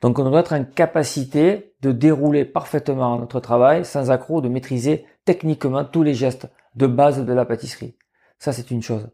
Donc 0.01 0.19
on 0.19 0.29
doit 0.29 0.41
être 0.41 0.53
en 0.53 0.63
capacité 0.63 1.73
de 1.81 1.91
dérouler 1.91 2.45
parfaitement 2.45 3.17
notre 3.17 3.39
travail 3.39 3.85
sans 3.85 4.11
accroc, 4.11 4.41
de 4.41 4.49
maîtriser 4.49 5.05
techniquement 5.25 5.85
tous 5.85 6.03
les 6.03 6.13
gestes 6.13 6.47
de 6.75 6.85
base 6.85 7.25
de 7.25 7.33
la 7.33 7.45
pâtisserie. 7.45 7.95
Ça 8.39 8.51
c'est 8.51 8.69
une 8.69 8.83
chose. 8.83 9.09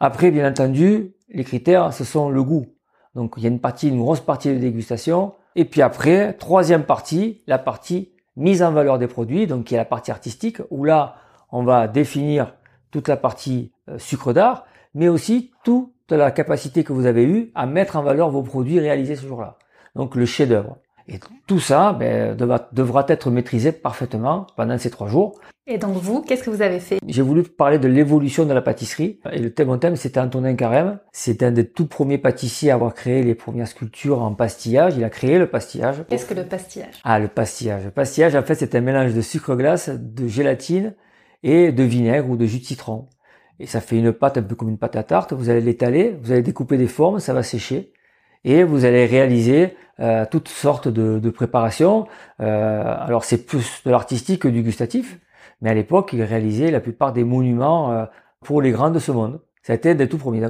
Après, 0.00 0.30
bien 0.30 0.48
entendu, 0.48 1.14
les 1.28 1.44
critères, 1.44 1.92
ce 1.92 2.04
sont 2.04 2.28
le 2.30 2.42
goût. 2.42 2.66
Donc 3.14 3.34
il 3.36 3.44
y 3.44 3.46
a 3.46 3.50
une 3.50 3.60
partie, 3.60 3.88
une 3.88 4.00
grosse 4.00 4.20
partie 4.20 4.48
de 4.48 4.58
dégustation. 4.58 5.34
Et 5.54 5.64
puis 5.64 5.82
après, 5.82 6.32
troisième 6.32 6.84
partie, 6.84 7.42
la 7.46 7.58
partie 7.58 8.13
mise 8.36 8.62
en 8.62 8.72
valeur 8.72 8.98
des 8.98 9.06
produits, 9.06 9.46
donc 9.46 9.64
qui 9.64 9.74
est 9.74 9.78
la 9.78 9.84
partie 9.84 10.10
artistique, 10.10 10.58
où 10.70 10.84
là, 10.84 11.16
on 11.50 11.62
va 11.62 11.88
définir 11.88 12.54
toute 12.90 13.08
la 13.08 13.16
partie 13.16 13.72
euh, 13.88 13.98
sucre 13.98 14.32
d'art, 14.32 14.64
mais 14.94 15.08
aussi 15.08 15.52
toute 15.64 15.92
la 16.10 16.30
capacité 16.30 16.84
que 16.84 16.92
vous 16.92 17.06
avez 17.06 17.24
eue 17.24 17.50
à 17.54 17.66
mettre 17.66 17.96
en 17.96 18.02
valeur 18.02 18.30
vos 18.30 18.42
produits 18.42 18.80
réalisés 18.80 19.16
ce 19.16 19.26
jour-là. 19.26 19.58
Donc 19.94 20.14
le 20.14 20.26
chef-d'œuvre. 20.26 20.78
Et 21.08 21.20
tout 21.46 21.60
ça 21.60 21.92
ben, 21.92 22.34
devra, 22.36 23.06
être 23.08 23.30
maîtrisé 23.30 23.72
parfaitement 23.72 24.46
pendant 24.56 24.78
ces 24.78 24.90
trois 24.90 25.08
jours. 25.08 25.38
Et 25.66 25.78
donc 25.78 25.96
vous, 25.96 26.20
qu'est-ce 26.22 26.42
que 26.42 26.50
vous 26.50 26.62
avez 26.62 26.78
fait? 26.78 26.98
J'ai 27.06 27.22
voulu 27.22 27.42
parler 27.42 27.78
de 27.78 27.88
l'évolution 27.88 28.44
de 28.44 28.52
la 28.52 28.60
pâtisserie. 28.60 29.18
Et 29.32 29.38
le 29.38 29.52
thème, 29.52 29.68
mon 29.68 29.78
thème, 29.78 29.96
c'était 29.96 30.20
Antonin 30.20 30.54
Carême. 30.54 30.98
C'est 31.12 31.42
un 31.42 31.52
des 31.52 31.66
tout 31.66 31.86
premiers 31.86 32.18
pâtissiers 32.18 32.70
à 32.70 32.74
avoir 32.74 32.92
créé 32.92 33.22
les 33.22 33.34
premières 33.34 33.68
sculptures 33.68 34.20
en 34.20 34.34
pastillage. 34.34 34.94
Il 34.96 35.04
a 35.04 35.10
créé 35.10 35.38
le 35.38 35.46
pastillage. 35.46 36.04
Qu'est-ce 36.08 36.26
que 36.26 36.34
le 36.34 36.44
pastillage? 36.44 37.00
Ah, 37.02 37.18
le 37.18 37.28
pastillage. 37.28 37.84
Le 37.84 37.90
pastillage, 37.90 38.36
en 38.36 38.42
fait, 38.42 38.56
c'est 38.56 38.74
un 38.74 38.80
mélange 38.82 39.14
de 39.14 39.20
sucre 39.22 39.54
glace, 39.56 39.88
de 39.90 40.28
gélatine 40.28 40.94
et 41.42 41.72
de 41.72 41.82
vinaigre 41.82 42.28
ou 42.28 42.36
de 42.36 42.44
jus 42.44 42.58
de 42.58 42.64
citron. 42.64 43.08
Et 43.58 43.66
ça 43.66 43.80
fait 43.80 43.96
une 43.96 44.12
pâte 44.12 44.36
un 44.36 44.42
peu 44.42 44.54
comme 44.54 44.68
une 44.68 44.78
pâte 44.78 44.96
à 44.96 45.02
tarte. 45.02 45.32
Vous 45.32 45.48
allez 45.48 45.60
l'étaler, 45.60 46.18
vous 46.22 46.32
allez 46.32 46.42
découper 46.42 46.76
des 46.76 46.88
formes, 46.88 47.20
ça 47.20 47.32
va 47.32 47.42
sécher 47.42 47.92
et 48.44 48.62
vous 48.64 48.84
allez 48.84 49.06
réaliser 49.06 49.76
euh, 50.00 50.24
toutes 50.30 50.48
sortes 50.48 50.88
de, 50.88 51.18
de 51.18 51.30
préparations. 51.30 52.06
Euh, 52.40 52.82
alors 52.98 53.24
c'est 53.24 53.46
plus 53.46 53.82
de 53.84 53.90
l'artistique 53.90 54.42
que 54.42 54.48
du 54.48 54.62
gustatif, 54.62 55.18
mais 55.60 55.70
à 55.70 55.74
l'époque 55.74 56.10
il 56.12 56.22
réalisait 56.22 56.70
la 56.70 56.80
plupart 56.80 57.12
des 57.12 57.24
monuments 57.24 57.92
euh, 57.92 58.04
pour 58.40 58.60
les 58.62 58.70
grands 58.70 58.90
de 58.90 58.98
ce 58.98 59.12
monde. 59.12 59.40
C'était 59.62 59.94
des 59.94 60.08
tout 60.08 60.18
premiers. 60.18 60.46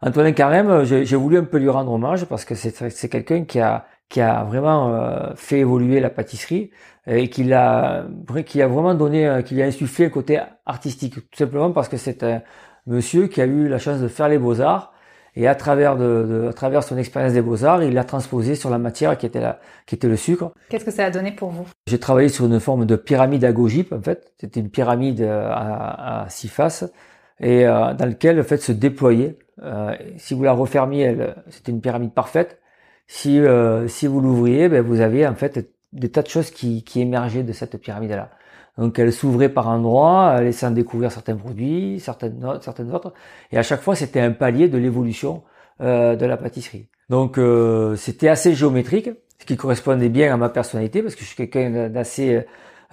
Antoine 0.00 0.32
Carême, 0.34 0.84
j'ai 0.84 1.16
voulu 1.16 1.38
un 1.38 1.44
peu 1.44 1.58
lui 1.58 1.68
rendre 1.68 1.92
hommage 1.92 2.26
parce 2.26 2.44
que 2.44 2.54
c'est 2.54 3.08
quelqu'un 3.08 3.44
qui 3.44 3.60
a 3.60 3.86
qui 4.08 4.20
a 4.20 4.44
vraiment 4.44 4.94
euh, 4.94 5.34
fait 5.34 5.58
évoluer 5.60 6.00
la 6.00 6.08
pâtisserie 6.10 6.70
et 7.06 7.28
qui 7.30 7.44
l'a 7.44 8.06
qui 8.46 8.62
a 8.62 8.68
vraiment 8.68 8.94
donné 8.94 9.42
qui 9.44 9.60
a 9.62 9.66
insufflé 9.66 10.06
un 10.06 10.10
côté 10.10 10.40
artistique 10.66 11.14
tout 11.14 11.36
simplement 11.36 11.72
parce 11.72 11.88
que 11.88 11.96
c'est 11.96 12.22
un 12.22 12.42
monsieur 12.86 13.26
qui 13.26 13.40
a 13.40 13.46
eu 13.46 13.68
la 13.68 13.78
chance 13.78 14.00
de 14.00 14.08
faire 14.08 14.28
les 14.28 14.38
beaux 14.38 14.60
arts 14.60 14.92
et 15.38 15.46
à 15.46 15.54
travers, 15.54 15.96
de, 15.96 16.48
à 16.50 16.52
travers 16.52 16.82
son 16.82 16.98
expérience 16.98 17.32
des 17.32 17.42
beaux-arts, 17.42 17.84
il 17.84 17.94
l'a 17.94 18.02
transposé 18.02 18.56
sur 18.56 18.70
la 18.70 18.78
matière 18.78 19.16
qui 19.16 19.24
était, 19.24 19.40
la, 19.40 19.60
qui 19.86 19.94
était 19.94 20.08
le 20.08 20.16
sucre. 20.16 20.50
Qu'est-ce 20.68 20.84
que 20.84 20.90
ça 20.90 21.04
a 21.04 21.10
donné 21.12 21.30
pour 21.30 21.50
vous? 21.50 21.64
J'ai 21.86 22.00
travaillé 22.00 22.28
sur 22.28 22.46
une 22.46 22.58
forme 22.58 22.86
de 22.86 22.96
pyramide 22.96 23.44
agogipe, 23.44 23.92
en 23.92 24.02
fait. 24.02 24.32
C'était 24.40 24.58
une 24.58 24.68
pyramide 24.68 25.20
euh, 25.20 25.48
à, 25.48 26.24
à, 26.24 26.28
six 26.28 26.48
faces 26.48 26.90
et 27.38 27.68
euh, 27.68 27.94
dans 27.94 28.06
laquelle, 28.06 28.40
en 28.40 28.42
fait, 28.42 28.56
se 28.58 28.72
déployait. 28.72 29.38
Euh, 29.62 29.94
si 30.16 30.34
vous 30.34 30.42
la 30.42 30.52
refermiez, 30.52 31.16
c'était 31.50 31.70
une 31.70 31.80
pyramide 31.80 32.12
parfaite. 32.12 32.58
Si, 33.06 33.38
euh, 33.38 33.86
si 33.86 34.08
vous 34.08 34.20
l'ouvriez, 34.20 34.68
ben, 34.68 34.82
vous 34.82 35.00
avez 35.00 35.24
en 35.24 35.36
fait 35.36 35.70
des 35.92 36.10
tas 36.10 36.22
de 36.22 36.28
choses 36.28 36.50
qui, 36.50 36.82
qui 36.82 37.00
émergeaient 37.00 37.44
de 37.44 37.52
cette 37.52 37.76
pyramide-là. 37.76 38.30
Donc 38.78 38.98
elle 38.98 39.12
s'ouvrait 39.12 39.48
par 39.48 39.68
endroits, 39.68 40.40
laissant 40.40 40.70
découvrir 40.70 41.10
certains 41.10 41.36
produits, 41.36 41.98
certaines, 42.00 42.40
certaines 42.60 42.94
autres. 42.94 43.12
Et 43.50 43.58
à 43.58 43.62
chaque 43.62 43.82
fois, 43.82 43.96
c'était 43.96 44.20
un 44.20 44.30
palier 44.30 44.68
de 44.68 44.78
l'évolution 44.78 45.42
euh, 45.80 46.14
de 46.14 46.24
la 46.24 46.36
pâtisserie. 46.36 46.86
Donc 47.08 47.38
euh, 47.38 47.96
c'était 47.96 48.28
assez 48.28 48.54
géométrique, 48.54 49.10
ce 49.40 49.46
qui 49.46 49.56
correspondait 49.56 50.08
bien 50.08 50.32
à 50.32 50.36
ma 50.36 50.48
personnalité, 50.48 51.02
parce 51.02 51.16
que 51.16 51.22
je 51.22 51.26
suis 51.26 51.36
quelqu'un 51.36 51.88
d'assez 51.88 52.44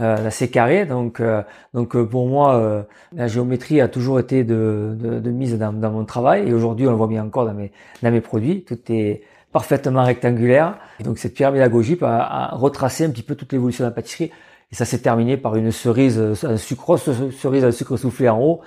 euh, 0.01 0.27
assez 0.27 0.49
carré. 0.49 0.85
Donc, 0.85 1.19
euh, 1.19 1.43
donc 1.73 1.95
pour 2.03 2.27
moi, 2.27 2.85
la 3.13 3.27
géométrie 3.27 3.79
a 3.79 3.87
toujours 3.87 4.19
été 4.19 4.43
de, 4.43 4.95
de, 4.97 5.19
de 5.19 5.29
mise 5.31 5.57
dans, 5.57 5.71
dans, 5.71 5.91
mon 5.91 6.05
travail. 6.05 6.49
Et 6.49 6.53
aujourd'hui, 6.53 6.87
on 6.87 6.91
le 6.91 6.97
voit 6.97 7.07
bien 7.07 7.23
encore 7.23 7.45
dans 7.45 7.53
mes, 7.53 7.71
dans 8.01 8.11
mes 8.11 8.21
produits. 8.21 8.63
Tout 8.63 8.79
est 8.89 9.21
parfaitement 9.51 10.03
rectangulaire. 10.03 10.79
Donc 11.03 11.17
cette 11.17 11.33
pyramide 11.33 11.61
a, 11.61 11.69
a 12.07 12.55
retracé 12.55 13.05
un 13.05 13.09
petit 13.09 13.23
peu 13.23 13.35
toute 13.35 13.53
l'évolution 13.53 13.83
de 13.85 13.89
la 13.89 13.95
pâtisserie. 13.95 14.31
Et 14.75 14.77
ça 14.77 14.83
s'est 14.83 14.99
terminé 14.99 15.37
par 15.37 15.55
une 15.55 15.71
cerise, 15.71 16.19
un 16.43 16.57
sucre, 16.57 16.97
cerise 16.97 17.63
à 17.63 17.71
sucre 17.71 17.95
soufflé 17.95 18.27
en 18.27 18.41
haut, 18.41 18.59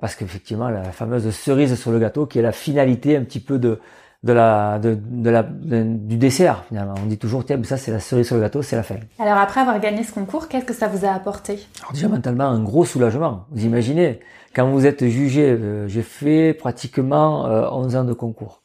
parce 0.00 0.14
qu'effectivement, 0.14 0.70
la 0.70 0.84
fameuse 0.84 1.28
cerise 1.28 1.78
sur 1.78 1.90
le 1.90 1.98
gâteau, 1.98 2.24
qui 2.24 2.38
est 2.38 2.42
la 2.42 2.52
finalité 2.52 3.18
un 3.18 3.22
petit 3.22 3.38
peu 3.38 3.58
de, 3.58 3.78
de 4.22 4.32
la, 4.32 4.78
de, 4.78 4.96
de 4.98 5.28
la, 5.28 5.42
du 5.42 6.16
dessert, 6.16 6.64
finalement. 6.70 6.94
On 7.02 7.06
dit 7.06 7.18
toujours, 7.18 7.44
tiens, 7.44 7.62
ça, 7.64 7.76
c'est 7.76 7.90
la 7.90 8.00
cerise 8.00 8.28
sur 8.28 8.36
le 8.36 8.40
gâteau, 8.40 8.62
c'est 8.62 8.76
la 8.76 8.82
fin. 8.82 8.94
Alors, 9.18 9.36
après 9.36 9.60
avoir 9.60 9.78
gagné 9.78 10.04
ce 10.04 10.12
concours, 10.12 10.48
qu'est-ce 10.48 10.64
que 10.64 10.72
ça 10.72 10.88
vous 10.88 11.04
a 11.04 11.10
apporté? 11.10 11.58
Alors, 11.80 11.92
déjà, 11.92 12.08
mentalement, 12.08 12.44
un 12.44 12.62
gros 12.62 12.86
soulagement. 12.86 13.44
Vous 13.50 13.66
imaginez, 13.66 14.20
quand 14.56 14.70
vous 14.70 14.86
êtes 14.86 15.06
jugé, 15.06 15.50
euh, 15.50 15.86
j'ai 15.86 16.02
fait 16.02 16.54
pratiquement 16.54 17.44
euh, 17.44 17.68
11 17.70 17.96
ans 17.96 18.04
de 18.04 18.14
concours. 18.14 18.62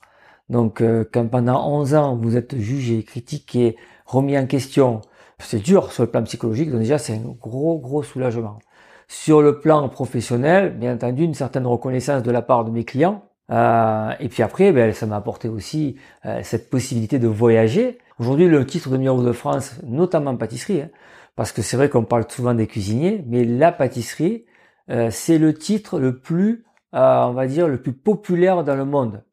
Donc, 0.49 0.79
euh, 0.79 1.03
quand 1.11 1.27
pendant 1.27 1.69
11 1.69 1.95
ans, 1.95 2.15
vous 2.15 2.37
êtes 2.37 2.57
jugé, 2.57 3.03
critiqué, 3.03 3.75
remis 4.05 4.39
en 4.39 4.45
question, 4.45 5.01
c'est 5.39 5.59
dur 5.59 5.91
sur 5.91 6.03
le 6.03 6.09
plan 6.09 6.23
psychologique, 6.23 6.71
donc 6.71 6.81
déjà 6.81 6.97
c'est 6.97 7.13
un 7.13 7.35
gros 7.39 7.79
gros 7.79 8.03
soulagement. 8.03 8.59
Sur 9.07 9.41
le 9.41 9.59
plan 9.59 9.87
professionnel, 9.89 10.77
bien 10.77 10.95
entendu, 10.95 11.23
une 11.23 11.33
certaine 11.33 11.65
reconnaissance 11.65 12.23
de 12.23 12.31
la 12.31 12.41
part 12.41 12.65
de 12.65 12.71
mes 12.71 12.83
clients. 12.83 13.23
Euh, 13.51 14.11
et 14.19 14.27
puis 14.27 14.43
après, 14.43 14.73
ben, 14.73 14.91
ça 14.93 15.05
m'a 15.05 15.15
apporté 15.15 15.47
aussi 15.47 15.97
euh, 16.25 16.41
cette 16.43 16.69
possibilité 16.69 17.17
de 17.17 17.27
voyager. 17.27 17.99
Aujourd'hui, 18.19 18.47
le 18.47 18.65
titre 18.65 18.89
de 18.89 18.97
numéro 18.97 19.23
de 19.23 19.31
France, 19.31 19.79
notamment 19.83 20.35
pâtisserie, 20.35 20.81
hein, 20.81 20.89
parce 21.37 21.53
que 21.53 21.61
c'est 21.61 21.77
vrai 21.77 21.89
qu'on 21.89 22.03
parle 22.03 22.25
souvent 22.29 22.53
des 22.53 22.67
cuisiniers, 22.67 23.23
mais 23.27 23.45
la 23.45 23.71
pâtisserie, 23.71 24.45
euh, 24.89 25.09
c'est 25.11 25.37
le 25.37 25.53
titre 25.53 25.99
le 25.99 26.19
plus, 26.19 26.65
on 26.91 27.31
va 27.31 27.47
dire, 27.47 27.67
le 27.67 27.81
plus 27.81 27.93
populaire 27.93 28.63
dans 28.63 28.75
le 28.75 28.85
monde. 28.85 29.23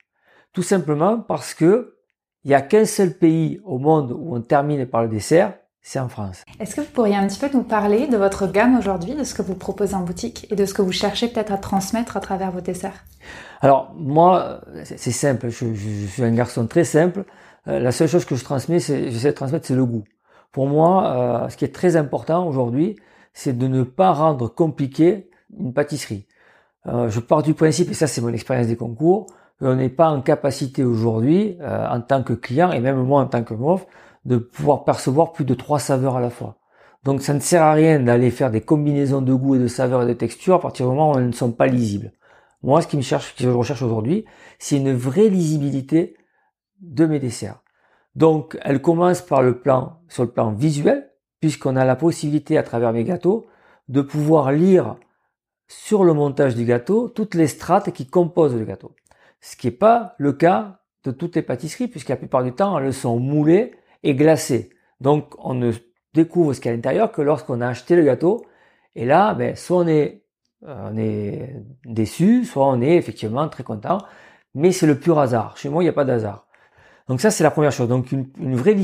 Tout 0.52 0.62
simplement 0.62 1.18
parce 1.18 1.54
que 1.54 1.96
il 2.44 2.48
n'y 2.48 2.54
a 2.54 2.60
qu'un 2.60 2.84
seul 2.84 3.14
pays 3.14 3.60
au 3.64 3.78
monde 3.78 4.12
où 4.12 4.36
on 4.36 4.40
termine 4.42 4.86
par 4.86 5.02
le 5.02 5.08
dessert, 5.08 5.54
c'est 5.86 6.00
en 6.00 6.08
France. 6.08 6.42
Est-ce 6.58 6.74
que 6.74 6.80
vous 6.80 6.90
pourriez 6.90 7.14
un 7.14 7.26
petit 7.26 7.38
peu 7.38 7.50
nous 7.52 7.62
parler 7.62 8.06
de 8.06 8.16
votre 8.16 8.46
gamme 8.46 8.78
aujourd'hui, 8.78 9.14
de 9.14 9.22
ce 9.22 9.34
que 9.34 9.42
vous 9.42 9.54
proposez 9.54 9.94
en 9.94 10.00
boutique 10.00 10.50
et 10.50 10.56
de 10.56 10.64
ce 10.64 10.72
que 10.72 10.80
vous 10.80 10.92
cherchez 10.92 11.28
peut-être 11.28 11.52
à 11.52 11.58
transmettre 11.58 12.16
à 12.16 12.20
travers 12.20 12.50
vos 12.50 12.62
desserts? 12.62 13.04
Alors 13.60 13.92
moi, 13.94 14.62
c'est 14.82 15.12
simple, 15.12 15.50
je, 15.50 15.74
suis 16.06 16.24
un 16.24 16.32
garçon 16.32 16.66
très 16.66 16.84
simple. 16.84 17.24
Euh, 17.68 17.78
la 17.78 17.92
seule 17.92 18.08
chose 18.08 18.24
que 18.24 18.34
je 18.34 18.42
transmets, 18.42 18.78
j'essaie 18.78 19.28
de 19.28 19.36
transmettre, 19.36 19.66
c'est 19.66 19.74
le 19.74 19.84
goût. 19.84 20.04
Pour 20.52 20.66
moi, 20.68 21.44
euh, 21.44 21.48
ce 21.50 21.56
qui 21.58 21.66
est 21.66 21.74
très 21.74 21.96
important 21.96 22.48
aujourd'hui, 22.48 22.96
c'est 23.34 23.56
de 23.56 23.68
ne 23.68 23.82
pas 23.82 24.12
rendre 24.12 24.48
compliqué 24.48 25.28
une 25.58 25.74
pâtisserie. 25.74 26.26
Euh, 26.86 27.10
je 27.10 27.20
pars 27.20 27.42
du 27.42 27.52
principe, 27.52 27.90
et 27.90 27.94
ça 27.94 28.06
c'est 28.06 28.22
mon 28.22 28.32
expérience 28.32 28.68
des 28.68 28.76
concours, 28.76 29.26
qu'on 29.58 29.74
n'est 29.74 29.90
pas 29.90 30.08
en 30.08 30.22
capacité 30.22 30.82
aujourd'hui, 30.82 31.58
en 31.62 32.00
tant 32.00 32.22
que 32.22 32.32
client, 32.32 32.72
et 32.72 32.80
même 32.80 32.96
moi 33.02 33.20
en 33.20 33.26
tant 33.26 33.44
que 33.44 33.54
MOF, 33.54 33.86
de 34.24 34.36
pouvoir 34.36 34.84
percevoir 34.84 35.32
plus 35.32 35.44
de 35.44 35.54
trois 35.54 35.78
saveurs 35.78 36.16
à 36.16 36.20
la 36.20 36.30
fois. 36.30 36.58
Donc 37.04 37.20
ça 37.20 37.34
ne 37.34 37.40
sert 37.40 37.62
à 37.62 37.72
rien 37.72 38.00
d'aller 38.00 38.30
faire 38.30 38.50
des 38.50 38.62
combinaisons 38.62 39.20
de 39.20 39.34
goût 39.34 39.56
et 39.56 39.58
de 39.58 39.66
saveurs 39.66 40.02
et 40.02 40.06
de 40.06 40.14
textures 40.14 40.54
à 40.54 40.60
partir 40.60 40.86
du 40.86 40.92
moment 40.92 41.12
où 41.12 41.18
elles 41.18 41.26
ne 41.26 41.32
sont 41.32 41.52
pas 41.52 41.66
lisibles. 41.66 42.12
Moi, 42.62 42.80
ce 42.80 42.86
qui 42.86 42.96
me 42.96 43.02
cherche, 43.02 43.32
ce 43.32 43.42
que 43.42 43.44
je 43.44 43.50
recherche 43.50 43.82
aujourd'hui, 43.82 44.24
c'est 44.58 44.78
une 44.78 44.94
vraie 44.94 45.28
lisibilité 45.28 46.16
de 46.80 47.04
mes 47.04 47.18
desserts. 47.18 47.60
Donc, 48.14 48.58
elle 48.62 48.80
commence 48.80 49.20
par 49.20 49.42
le 49.42 49.60
plan, 49.60 49.98
sur 50.08 50.22
le 50.22 50.30
plan 50.30 50.52
visuel, 50.52 51.10
puisqu'on 51.40 51.76
a 51.76 51.84
la 51.84 51.96
possibilité 51.96 52.56
à 52.56 52.62
travers 52.62 52.94
mes 52.94 53.04
gâteaux 53.04 53.46
de 53.88 54.00
pouvoir 54.00 54.50
lire 54.50 54.96
sur 55.68 56.04
le 56.04 56.14
montage 56.14 56.54
du 56.54 56.64
gâteau 56.64 57.08
toutes 57.08 57.34
les 57.34 57.48
strates 57.48 57.90
qui 57.90 58.06
composent 58.06 58.56
le 58.56 58.64
gâteau. 58.64 58.92
Ce 59.42 59.56
qui 59.56 59.66
n'est 59.66 59.72
pas 59.72 60.14
le 60.16 60.32
cas 60.32 60.80
de 61.04 61.10
toutes 61.10 61.36
les 61.36 61.42
pâtisseries, 61.42 61.88
puisque 61.88 62.08
la 62.08 62.16
plupart 62.16 62.44
du 62.44 62.52
temps, 62.52 62.78
elles 62.78 62.94
sont 62.94 63.18
moulées 63.18 63.72
et 64.04 64.14
glacées. 64.14 64.70
Donc, 65.00 65.34
on 65.38 65.54
ne 65.54 65.72
découvre 66.14 66.52
ce 66.52 66.60
qu'il 66.60 66.68
y 66.68 66.70
a 66.70 66.74
à 66.74 66.76
l'intérieur 66.76 67.10
que 67.10 67.22
lorsqu'on 67.22 67.60
a 67.60 67.66
acheté 67.66 67.96
le 67.96 68.04
gâteau. 68.04 68.44
Et 68.94 69.04
là, 69.04 69.34
ben, 69.34 69.56
soit 69.56 69.78
on 69.78 69.88
est, 69.88 70.22
euh, 70.66 71.46
déçu, 71.84 72.44
soit 72.44 72.66
on 72.68 72.80
est 72.80 72.96
effectivement 72.96 73.48
très 73.48 73.64
content. 73.64 73.98
Mais 74.54 74.70
c'est 74.70 74.86
le 74.86 74.98
pur 74.98 75.18
hasard. 75.18 75.56
Chez 75.56 75.68
moi, 75.68 75.82
il 75.82 75.86
n'y 75.86 75.90
a 75.90 75.94
pas 75.94 76.04
d'hasard. 76.04 76.46
Donc 77.08 77.20
ça, 77.20 77.30
c'est 77.30 77.42
la 77.42 77.50
première 77.50 77.72
chose. 77.72 77.88
Donc 77.88 78.12
une, 78.12 78.54
vraie 78.54 78.76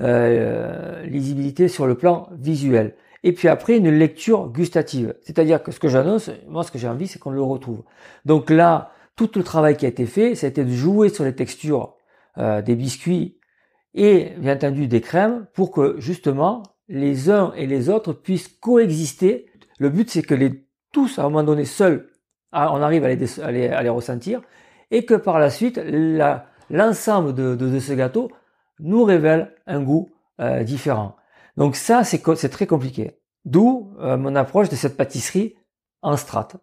euh, 0.00 1.02
lisibilité 1.04 1.68
sur 1.68 1.86
le 1.86 1.94
plan 1.94 2.28
visuel. 2.32 2.94
Et 3.22 3.32
puis 3.32 3.48
après, 3.48 3.76
une 3.76 3.90
lecture 3.90 4.48
gustative. 4.48 5.14
C'est-à-dire 5.20 5.62
que 5.62 5.70
ce 5.70 5.78
que 5.78 5.88
j'annonce, 5.88 6.30
moi, 6.48 6.64
ce 6.64 6.72
que 6.72 6.78
j'ai 6.78 6.88
envie, 6.88 7.06
c'est 7.06 7.18
qu'on 7.18 7.30
le 7.30 7.42
retrouve. 7.42 7.82
Donc 8.24 8.50
là, 8.50 8.90
tout 9.14 9.30
le 9.36 9.44
travail 9.44 9.76
qui 9.76 9.84
a 9.84 9.88
été 9.88 10.06
fait, 10.06 10.34
ça 10.34 10.46
a 10.46 10.50
été 10.50 10.64
de 10.64 10.70
jouer 10.70 11.10
sur 11.10 11.22
les 11.22 11.34
textures 11.34 11.94
euh, 12.38 12.62
des 12.62 12.74
biscuits 12.74 13.36
et 13.94 14.32
bien 14.38 14.54
entendu 14.54 14.88
des 14.88 15.00
crèmes 15.00 15.46
pour 15.54 15.70
que 15.70 15.96
justement 15.98 16.62
les 16.88 17.30
uns 17.30 17.52
et 17.56 17.66
les 17.66 17.88
autres 17.88 18.12
puissent 18.12 18.48
coexister. 18.48 19.46
Le 19.78 19.90
but 19.90 20.10
c'est 20.10 20.22
que 20.22 20.34
tous 20.92 21.18
à 21.18 21.22
un 21.22 21.24
moment 21.24 21.42
donné 21.42 21.64
seuls, 21.64 22.08
ah, 22.52 22.72
on 22.72 22.82
arrive 22.82 23.04
à 23.04 23.50
les, 23.50 23.88
ressentir 23.88 24.42
et 24.90 25.04
que 25.04 25.14
par 25.14 25.38
la 25.38 25.50
suite 25.50 25.80
l'ensemble 26.70 27.34
de, 27.34 27.78
ce 27.78 27.92
gâteau 27.92 28.30
nous 28.78 29.04
révèle 29.04 29.54
un 29.66 29.82
goût 29.82 30.10
euh, 30.40 30.62
différent. 30.62 31.16
Donc 31.56 31.76
ça 31.76 32.04
c'est 32.04 32.48
très 32.48 32.66
compliqué. 32.66 33.18
D'où 33.44 33.94
euh, 34.00 34.16
mon 34.16 34.36
approche 34.36 34.68
de 34.68 34.76
cette 34.76 34.96
pâtisserie 34.96 35.56
en 36.02 36.16
strate. 36.16 36.56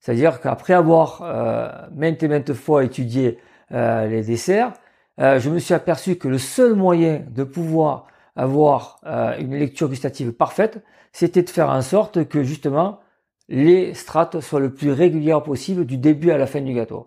C'est-à-dire 0.00 0.40
qu'après 0.40 0.74
avoir 0.74 1.22
euh, 1.22 1.68
maintes 1.94 2.22
et 2.22 2.28
maintes 2.28 2.52
fois 2.52 2.84
étudié 2.84 3.38
les 3.70 4.22
desserts, 4.22 4.72
euh, 5.20 5.38
je 5.38 5.50
me 5.50 5.58
suis 5.58 5.74
aperçu 5.74 6.16
que 6.16 6.28
le 6.28 6.38
seul 6.38 6.74
moyen 6.74 7.22
de 7.30 7.44
pouvoir 7.44 8.06
avoir 8.36 9.00
euh, 9.06 9.36
une 9.38 9.54
lecture 9.54 9.88
gustative 9.88 10.32
parfaite, 10.32 10.82
c'était 11.12 11.42
de 11.42 11.50
faire 11.50 11.70
en 11.70 11.82
sorte 11.82 12.28
que 12.28 12.42
justement 12.42 13.00
les 13.48 13.94
strates 13.94 14.40
soient 14.40 14.60
le 14.60 14.74
plus 14.74 14.90
régulières 14.90 15.42
possible 15.42 15.84
du 15.84 15.98
début 15.98 16.30
à 16.30 16.38
la 16.38 16.46
fin 16.46 16.60
du 16.60 16.74
gâteau. 16.74 17.06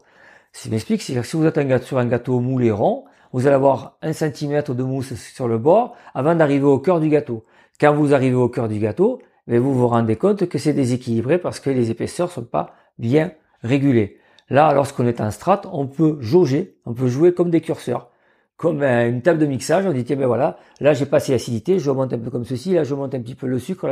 Ce 0.54 0.64
qui 0.64 0.70
m'explique, 0.70 1.02
c'est 1.02 1.14
que 1.14 1.24
si 1.24 1.36
vous 1.36 1.46
êtes 1.46 1.58
un 1.58 1.66
gâteau, 1.66 1.86
sur 1.86 1.98
un 1.98 2.06
gâteau 2.06 2.40
moulé 2.40 2.72
rond, 2.72 3.06
vous 3.34 3.46
allez 3.46 3.56
avoir 3.56 3.98
un 4.02 4.14
centimètre 4.14 4.74
de 4.74 4.84
mousse 4.84 5.14
sur 5.16 5.48
le 5.48 5.58
bord 5.58 5.96
avant 6.14 6.36
d'arriver 6.36 6.66
au 6.66 6.80
cœur 6.80 7.00
du 7.00 7.10
gâteau. 7.10 7.44
Quand 7.80 7.94
vous 7.94 8.14
arrivez 8.14 8.36
au 8.36 8.50
cœur 8.50 8.70
du 8.70 8.80
gâteau, 8.80 9.20
vous 9.48 9.74
vous 9.74 9.88
rendez 9.88 10.16
compte 10.16 10.48
que 10.48 10.58
c'est 10.58 10.74
déséquilibré 10.74 11.38
parce 11.38 11.60
que 11.60 11.70
les 11.70 11.92
épaisseurs 11.92 12.32
sont 12.32 12.44
pas 12.44 12.74
bien 12.98 13.32
régulées. 13.64 14.20
Là, 14.50 14.74
lorsqu'on 14.74 15.06
est 15.08 15.20
en 15.20 15.32
strat, 15.32 15.62
on 15.72 15.88
peut 15.88 16.18
jauger, 16.22 16.78
on 16.86 16.94
peut 16.94 17.08
jouer 17.08 17.34
comme 17.34 17.50
des 17.50 17.62
curseurs, 17.62 18.10
comme 18.56 18.82
une 18.82 19.22
table 19.22 19.40
de 19.40 19.46
mixage. 19.46 19.86
On 19.86 19.92
dit, 19.92 20.06
tiens, 20.06 20.16
ben 20.16 20.28
voilà, 20.28 20.58
là 20.80 20.94
j'ai 20.94 21.06
passé 21.06 21.34
l'acidité, 21.34 21.80
je 21.80 21.92
monte 21.92 22.14
un 22.14 22.20
peu 22.20 22.30
comme 22.30 22.46
ceci, 22.46 22.74
là 22.74 22.84
je 22.84 22.96
monte 22.96 23.14
un 23.14 23.22
petit 23.22 23.36
peu 23.36 23.48
le 23.48 23.60
sucre. 23.60 23.90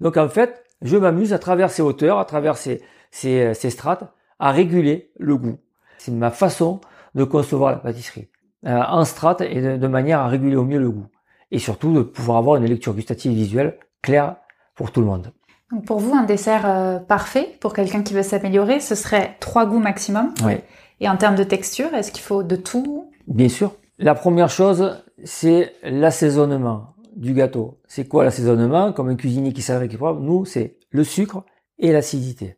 Donc 0.00 0.16
en 0.16 0.28
fait, 0.28 0.64
je 0.82 0.96
m'amuse 0.96 1.32
à 1.32 1.38
travers 1.38 1.70
ces 1.70 1.82
hauteurs, 1.82 2.18
à 2.18 2.24
travers 2.24 2.56
ces, 2.56 2.82
ces, 3.12 3.54
strates, 3.70 4.04
à 4.38 4.50
réguler 4.50 5.10
le 5.18 5.36
goût. 5.36 5.58
C'est 5.98 6.12
ma 6.12 6.30
façon 6.30 6.80
de 7.14 7.24
concevoir 7.24 7.70
la 7.70 7.78
pâtisserie. 7.78 8.28
Euh, 8.66 8.80
en 8.88 9.04
strates 9.04 9.40
et 9.40 9.60
de, 9.60 9.86
manière 9.88 10.20
à 10.20 10.28
réguler 10.28 10.56
au 10.56 10.64
mieux 10.64 10.78
le 10.78 10.90
goût. 10.90 11.06
Et 11.50 11.58
surtout 11.58 11.92
de 11.92 12.02
pouvoir 12.02 12.38
avoir 12.38 12.56
une 12.56 12.64
lecture 12.64 12.94
gustative 12.94 13.32
visuelle 13.32 13.78
claire 14.02 14.36
pour 14.74 14.90
tout 14.90 15.00
le 15.00 15.06
monde 15.06 15.32
pour 15.80 15.98
vous, 15.98 16.14
un 16.14 16.24
dessert 16.24 16.66
euh, 16.66 16.98
parfait 16.98 17.56
pour 17.60 17.72
quelqu'un 17.72 18.02
qui 18.02 18.14
veut 18.14 18.22
s'améliorer, 18.22 18.80
ce 18.80 18.94
serait 18.94 19.36
trois 19.40 19.66
goûts 19.66 19.78
maximum. 19.78 20.34
Oui. 20.44 20.54
Et 21.00 21.08
en 21.08 21.16
termes 21.16 21.34
de 21.34 21.44
texture, 21.44 21.92
est-ce 21.94 22.12
qu'il 22.12 22.22
faut 22.22 22.42
de 22.42 22.56
tout? 22.56 23.10
Bien 23.26 23.48
sûr. 23.48 23.74
La 23.98 24.14
première 24.14 24.50
chose, 24.50 25.02
c'est 25.24 25.74
l'assaisonnement 25.82 26.94
du 27.16 27.34
gâteau. 27.34 27.80
C'est 27.86 28.06
quoi 28.06 28.24
l'assaisonnement? 28.24 28.92
Comme 28.92 29.08
un 29.08 29.16
cuisinier 29.16 29.52
qui 29.52 29.62
savait 29.62 29.88
qu'il 29.88 29.98
faut, 29.98 30.14
nous, 30.14 30.44
c'est 30.44 30.76
le 30.90 31.04
sucre 31.04 31.44
et 31.78 31.92
l'acidité. 31.92 32.56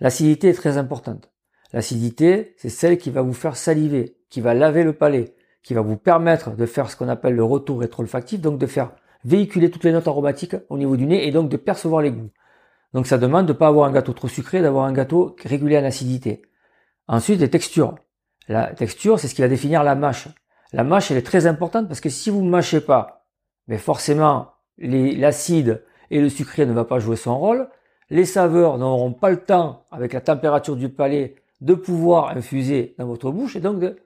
L'acidité 0.00 0.48
est 0.48 0.54
très 0.54 0.78
importante. 0.78 1.30
L'acidité, 1.72 2.54
c'est 2.58 2.68
celle 2.68 2.98
qui 2.98 3.10
va 3.10 3.22
vous 3.22 3.32
faire 3.32 3.56
saliver, 3.56 4.16
qui 4.30 4.40
va 4.40 4.54
laver 4.54 4.84
le 4.84 4.92
palais, 4.92 5.34
qui 5.62 5.74
va 5.74 5.80
vous 5.80 5.96
permettre 5.96 6.54
de 6.54 6.66
faire 6.66 6.90
ce 6.90 6.96
qu'on 6.96 7.08
appelle 7.08 7.34
le 7.34 7.44
retour 7.44 7.80
rétro-olfactif, 7.80 8.40
donc 8.40 8.58
de 8.58 8.66
faire 8.66 8.92
véhiculer 9.24 9.70
toutes 9.70 9.84
les 9.84 9.92
notes 9.92 10.08
aromatiques 10.08 10.56
au 10.68 10.78
niveau 10.78 10.96
du 10.96 11.06
nez 11.06 11.26
et 11.26 11.32
donc 11.32 11.48
de 11.48 11.56
percevoir 11.56 12.02
les 12.02 12.12
goûts. 12.12 12.30
Donc 12.94 13.06
ça 13.06 13.18
demande 13.18 13.46
de 13.46 13.52
ne 13.52 13.58
pas 13.58 13.68
avoir 13.68 13.88
un 13.88 13.92
gâteau 13.92 14.12
trop 14.12 14.28
sucré, 14.28 14.62
d'avoir 14.62 14.84
un 14.86 14.92
gâteau 14.92 15.36
régulier 15.44 15.78
en 15.78 15.84
acidité. 15.84 16.42
Ensuite, 17.08 17.40
les 17.40 17.50
textures. 17.50 17.94
La 18.48 18.72
texture, 18.74 19.18
c'est 19.18 19.28
ce 19.28 19.34
qui 19.34 19.42
va 19.42 19.48
définir 19.48 19.82
la 19.82 19.94
mâche. 19.94 20.28
La 20.72 20.84
mâche, 20.84 21.10
elle 21.10 21.16
est 21.16 21.26
très 21.26 21.46
importante 21.46 21.88
parce 21.88 22.00
que 22.00 22.08
si 22.08 22.30
vous 22.30 22.42
ne 22.42 22.50
mâchez 22.50 22.80
pas, 22.80 23.26
mais 23.66 23.78
forcément, 23.78 24.52
l'acide 24.78 25.84
et 26.10 26.20
le 26.20 26.28
sucré 26.28 26.66
ne 26.66 26.72
va 26.72 26.84
pas 26.84 26.98
jouer 26.98 27.16
son 27.16 27.38
rôle. 27.38 27.68
Les 28.10 28.24
saveurs 28.24 28.78
n'auront 28.78 29.12
pas 29.12 29.30
le 29.30 29.38
temps, 29.38 29.84
avec 29.90 30.12
la 30.12 30.20
température 30.20 30.76
du 30.76 30.88
palais, 30.88 31.36
de 31.60 31.74
pouvoir 31.74 32.36
infuser 32.36 32.94
dans 32.98 33.06
votre 33.06 33.30
bouche 33.30 33.56
et 33.56 33.60
donc 33.60 33.80
de 33.80 33.96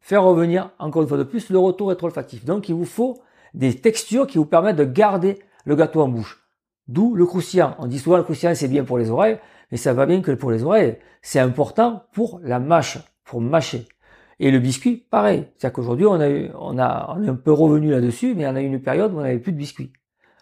faire 0.00 0.22
revenir, 0.22 0.70
encore 0.78 1.02
une 1.02 1.08
fois 1.08 1.18
de 1.18 1.24
plus, 1.24 1.50
le 1.50 1.58
retour 1.58 1.88
rétro-olfactif. 1.88 2.44
Donc 2.44 2.68
il 2.68 2.74
vous 2.74 2.84
faut 2.84 3.20
des 3.54 3.74
textures 3.80 4.26
qui 4.26 4.38
vous 4.38 4.46
permettent 4.46 4.76
de 4.76 4.84
garder 4.84 5.38
le 5.64 5.74
gâteau 5.74 6.02
en 6.02 6.08
bouche. 6.08 6.47
D'où 6.88 7.14
le 7.14 7.26
croustillant. 7.26 7.76
On 7.78 7.86
dit 7.86 7.98
souvent 7.98 8.16
le 8.16 8.22
croustillant 8.22 8.54
c'est 8.54 8.68
bien 8.68 8.84
pour 8.84 8.98
les 8.98 9.10
oreilles, 9.10 9.38
mais 9.70 9.76
ça 9.76 9.92
va 9.92 10.06
bien 10.06 10.22
que 10.22 10.32
pour 10.32 10.50
les 10.50 10.64
oreilles. 10.64 10.96
C'est 11.22 11.38
important 11.38 12.04
pour 12.12 12.40
la 12.42 12.58
mâche, 12.58 12.98
pour 13.24 13.40
mâcher. 13.40 13.86
Et 14.40 14.50
le 14.50 14.58
biscuit, 14.58 15.06
pareil. 15.10 15.46
C'est-à-dire 15.56 15.74
qu'aujourd'hui, 15.74 16.06
on 16.06 16.20
a, 16.20 16.28
eu, 16.28 16.50
on, 16.58 16.78
a, 16.78 17.14
on 17.16 17.22
est 17.22 17.28
un 17.28 17.34
peu 17.34 17.52
revenu 17.52 17.90
là-dessus, 17.90 18.34
mais 18.34 18.46
on 18.46 18.54
a 18.54 18.62
eu 18.62 18.66
une 18.66 18.80
période 18.80 19.12
où 19.12 19.18
on 19.18 19.22
n'avait 19.22 19.38
plus 19.38 19.52
de 19.52 19.58
biscuits. 19.58 19.92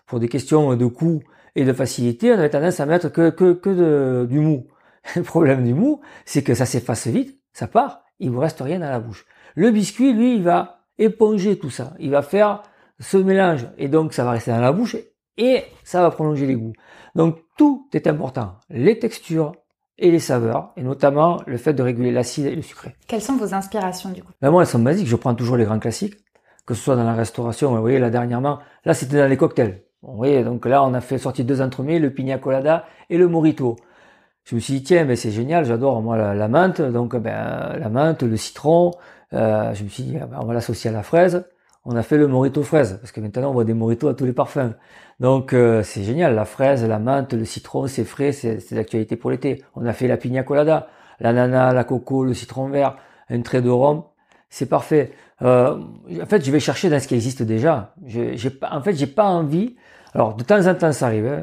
Pour 0.06 0.20
des 0.20 0.28
questions 0.28 0.76
de 0.76 0.86
coût 0.86 1.22
et 1.54 1.64
de 1.64 1.72
facilité, 1.72 2.30
on 2.30 2.38
avait 2.38 2.50
tendance 2.50 2.78
à 2.78 2.86
mettre 2.86 3.08
que, 3.08 3.30
que, 3.30 3.54
que 3.54 3.70
de, 3.70 4.26
du 4.26 4.38
mou. 4.38 4.66
Le 5.16 5.22
problème 5.22 5.64
du 5.64 5.74
mou, 5.74 6.00
c'est 6.24 6.42
que 6.42 6.54
ça 6.54 6.66
s'efface 6.66 7.06
vite, 7.06 7.40
ça 7.52 7.66
part, 7.66 8.02
il 8.18 8.30
vous 8.30 8.40
reste 8.40 8.60
rien 8.60 8.78
dans 8.78 8.90
la 8.90 9.00
bouche. 9.00 9.26
Le 9.54 9.70
biscuit, 9.70 10.12
lui, 10.12 10.36
il 10.36 10.42
va 10.42 10.80
éponger 10.98 11.58
tout 11.58 11.70
ça. 11.70 11.94
Il 11.98 12.10
va 12.10 12.22
faire 12.22 12.62
ce 13.00 13.16
mélange, 13.16 13.66
et 13.78 13.88
donc 13.88 14.12
ça 14.12 14.24
va 14.24 14.32
rester 14.32 14.50
dans 14.50 14.60
la 14.60 14.72
bouche, 14.72 14.96
et 15.38 15.64
ça 15.84 16.02
va 16.02 16.10
prolonger 16.10 16.46
les 16.46 16.54
goûts. 16.54 16.72
Donc 17.14 17.38
tout 17.56 17.88
est 17.92 18.06
important, 18.06 18.54
les 18.70 18.98
textures 18.98 19.52
et 19.98 20.10
les 20.10 20.18
saveurs, 20.18 20.72
et 20.76 20.82
notamment 20.82 21.42
le 21.46 21.56
fait 21.56 21.72
de 21.72 21.82
réguler 21.82 22.12
l'acide 22.12 22.46
et 22.46 22.54
le 22.54 22.62
sucré. 22.62 22.94
Quelles 23.06 23.22
sont 23.22 23.36
vos 23.36 23.54
inspirations 23.54 24.10
du 24.10 24.22
coup? 24.22 24.32
Ben 24.42 24.50
Moi, 24.50 24.62
elles 24.62 24.68
sont 24.68 24.78
basiques, 24.78 25.06
je 25.06 25.16
prends 25.16 25.34
toujours 25.34 25.56
les 25.56 25.64
grands 25.64 25.78
classiques, 25.78 26.16
que 26.66 26.74
ce 26.74 26.82
soit 26.82 26.96
dans 26.96 27.04
la 27.04 27.14
restauration, 27.14 27.74
vous 27.74 27.80
voyez 27.80 27.98
là 27.98 28.10
dernièrement, 28.10 28.58
là 28.84 28.94
c'était 28.94 29.18
dans 29.18 29.28
les 29.28 29.36
cocktails. 29.36 29.82
Vous 30.02 30.16
voyez, 30.16 30.44
donc 30.44 30.66
là 30.66 30.84
on 30.84 30.92
a 30.94 31.00
fait 31.00 31.18
sortir 31.18 31.44
deux 31.44 31.62
entremets, 31.62 31.98
le 31.98 32.12
pina 32.12 32.38
colada 32.38 32.84
et 33.08 33.16
le 33.16 33.28
morito. 33.28 33.76
Je 34.44 34.54
me 34.54 34.60
suis 34.60 34.74
dit 34.74 34.82
tiens, 34.82 35.04
ben 35.04 35.16
c'est 35.16 35.30
génial, 35.30 35.64
j'adore 35.64 36.02
moi 36.02 36.34
la, 36.34 36.48
menthe, 36.48 36.80
donc 36.80 37.16
ben 37.16 37.76
la 37.78 37.88
menthe, 37.88 38.22
le 38.22 38.36
citron. 38.36 38.92
Euh, 39.32 39.74
je 39.74 39.82
me 39.82 39.88
suis 39.88 40.04
dit 40.04 40.12
ben, 40.12 40.28
on 40.40 40.44
va 40.44 40.54
l'associer 40.54 40.90
à 40.90 40.92
la 40.92 41.02
fraise 41.02 41.44
on 41.86 41.94
a 41.94 42.02
fait 42.02 42.18
le 42.18 42.26
morito 42.26 42.62
fraise, 42.62 42.98
parce 43.00 43.12
que 43.12 43.20
maintenant 43.20 43.50
on 43.50 43.52
voit 43.52 43.64
des 43.64 43.72
moritos 43.72 44.08
à 44.08 44.14
tous 44.14 44.24
les 44.24 44.32
parfums. 44.32 44.74
Donc 45.20 45.52
euh, 45.52 45.82
c'est 45.84 46.02
génial, 46.02 46.34
la 46.34 46.44
fraise, 46.44 46.84
la 46.84 46.98
menthe, 46.98 47.32
le 47.32 47.44
citron, 47.44 47.86
c'est 47.86 48.04
frais, 48.04 48.32
c'est 48.32 48.72
l'actualité 48.72 49.16
pour 49.16 49.30
l'été. 49.30 49.62
On 49.76 49.86
a 49.86 49.92
fait 49.92 50.08
la 50.08 50.16
pina 50.16 50.42
colada, 50.42 50.88
l'ananas, 51.20 51.72
la 51.72 51.84
coco, 51.84 52.24
le 52.24 52.34
citron 52.34 52.68
vert, 52.68 52.96
un 53.30 53.40
trait 53.40 53.62
de 53.62 53.70
rhum, 53.70 54.02
c'est 54.50 54.66
parfait. 54.66 55.12
Euh, 55.42 55.78
en 56.20 56.26
fait, 56.26 56.44
je 56.44 56.50
vais 56.50 56.60
chercher 56.60 56.90
dans 56.90 56.98
ce 56.98 57.06
qui 57.06 57.14
existe 57.14 57.42
déjà. 57.42 57.94
en 58.70 58.82
fait, 58.82 58.94
j'ai 58.94 59.06
pas 59.06 59.26
envie. 59.26 59.76
Alors 60.12 60.34
de 60.34 60.42
temps 60.42 60.66
en 60.66 60.74
temps, 60.74 60.92
ça 60.92 61.06
arrive. 61.06 61.26
Hein. 61.26 61.42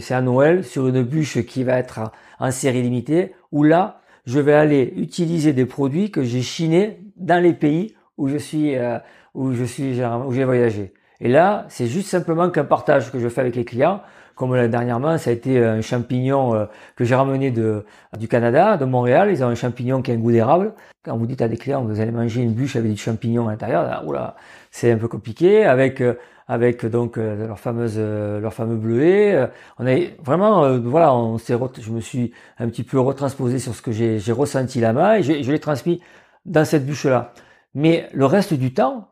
C'est 0.00 0.14
à 0.14 0.20
Noël 0.20 0.64
sur 0.64 0.88
une 0.88 1.02
bûche 1.02 1.44
qui 1.46 1.62
va 1.62 1.78
être 1.78 2.00
en 2.40 2.50
série 2.50 2.82
limitée, 2.82 3.34
où 3.52 3.62
là, 3.62 4.00
je 4.26 4.40
vais 4.40 4.54
aller 4.54 4.92
utiliser 4.96 5.52
des 5.52 5.66
produits 5.66 6.10
que 6.10 6.24
j'ai 6.24 6.42
chinés 6.42 6.98
dans 7.16 7.40
les 7.40 7.52
pays 7.52 7.94
où 8.16 8.28
je 8.28 8.36
suis 8.36 8.76
euh, 8.76 8.98
où 9.34 9.52
je 9.52 9.64
suis 9.64 10.00
où 10.02 10.32
j'ai 10.32 10.44
voyagé. 10.44 10.92
Et 11.20 11.28
là, 11.28 11.64
c'est 11.68 11.86
juste 11.86 12.08
simplement 12.08 12.50
qu'un 12.50 12.64
partage 12.64 13.10
que 13.12 13.18
je 13.18 13.28
fais 13.28 13.40
avec 13.40 13.56
les 13.56 13.64
clients. 13.64 14.00
Comme 14.34 14.66
dernièrement, 14.66 15.16
ça 15.16 15.30
a 15.30 15.32
été 15.32 15.64
un 15.64 15.80
champignon 15.80 16.54
euh, 16.54 16.66
que 16.96 17.04
j'ai 17.04 17.14
ramené 17.14 17.52
de, 17.52 17.84
du 18.18 18.26
Canada, 18.26 18.76
de 18.76 18.84
Montréal. 18.84 19.30
Ils 19.30 19.44
ont 19.44 19.48
un 19.48 19.54
champignon 19.54 20.02
qui 20.02 20.10
a 20.10 20.14
un 20.14 20.18
goût 20.18 20.32
d'érable. 20.32 20.74
Quand 21.04 21.16
vous 21.16 21.26
dites 21.26 21.40
à 21.40 21.46
des 21.46 21.56
clients, 21.56 21.84
vous 21.84 22.00
allez 22.00 22.10
manger 22.10 22.42
une 22.42 22.52
bûche 22.52 22.74
avec 22.74 22.90
du 22.90 22.96
champignon 22.96 23.46
à 23.46 23.52
l'intérieur, 23.52 24.02
oula, 24.06 24.34
c'est 24.72 24.90
un 24.90 24.96
peu 24.96 25.06
compliqué. 25.06 25.64
Avec, 25.64 26.00
euh, 26.00 26.14
avec 26.46 26.84
donc 26.86 27.16
euh, 27.16 27.46
leur 27.48 27.58
fameuse 27.58 27.94
euh, 27.96 28.40
leur 28.40 28.52
fameux 28.52 28.76
bleuet. 28.76 29.34
Euh, 29.34 29.46
on 29.78 29.86
est 29.86 30.16
vraiment 30.22 30.78
voilà, 30.78 31.14
on 31.14 31.38
s'est 31.38 31.54
je 31.80 31.90
me 31.90 32.00
suis 32.00 32.32
un 32.58 32.68
petit 32.68 32.84
peu 32.84 33.00
retransposé 33.00 33.58
sur 33.58 33.74
ce 33.74 33.82
que 33.82 33.92
j'ai 33.92 34.32
ressenti 34.32 34.80
là-bas 34.80 35.18
et 35.18 35.22
je, 35.22 35.42
je 35.42 35.52
l'ai 35.52 35.60
transmis 35.60 36.00
dans 36.44 36.64
cette 36.64 36.84
bûche 36.86 37.06
là. 37.06 37.32
Mais 37.74 38.08
le 38.12 38.24
reste 38.26 38.54
du 38.54 38.72
temps, 38.72 39.08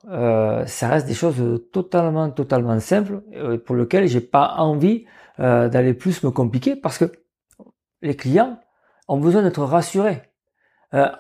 ça 0.66 0.88
reste 0.88 1.07
des 1.07 1.14
choses 1.14 1.42
totalement 1.72 2.31
totalement 2.31 2.79
simples 2.79 3.22
pour 3.66 3.75
lesquelles 3.75 4.07
j'ai 4.07 4.20
pas 4.20 4.55
envie 4.59 5.05
d'aller 5.38 5.94
plus 5.94 6.22
me 6.22 6.31
compliquer 6.31 6.77
parce 6.77 6.98
que 6.98 7.11
les 8.03 8.14
clients 8.14 8.61
ont 9.09 9.18
besoin 9.18 9.42
d'être 9.42 9.62
rassurés. 9.64 10.22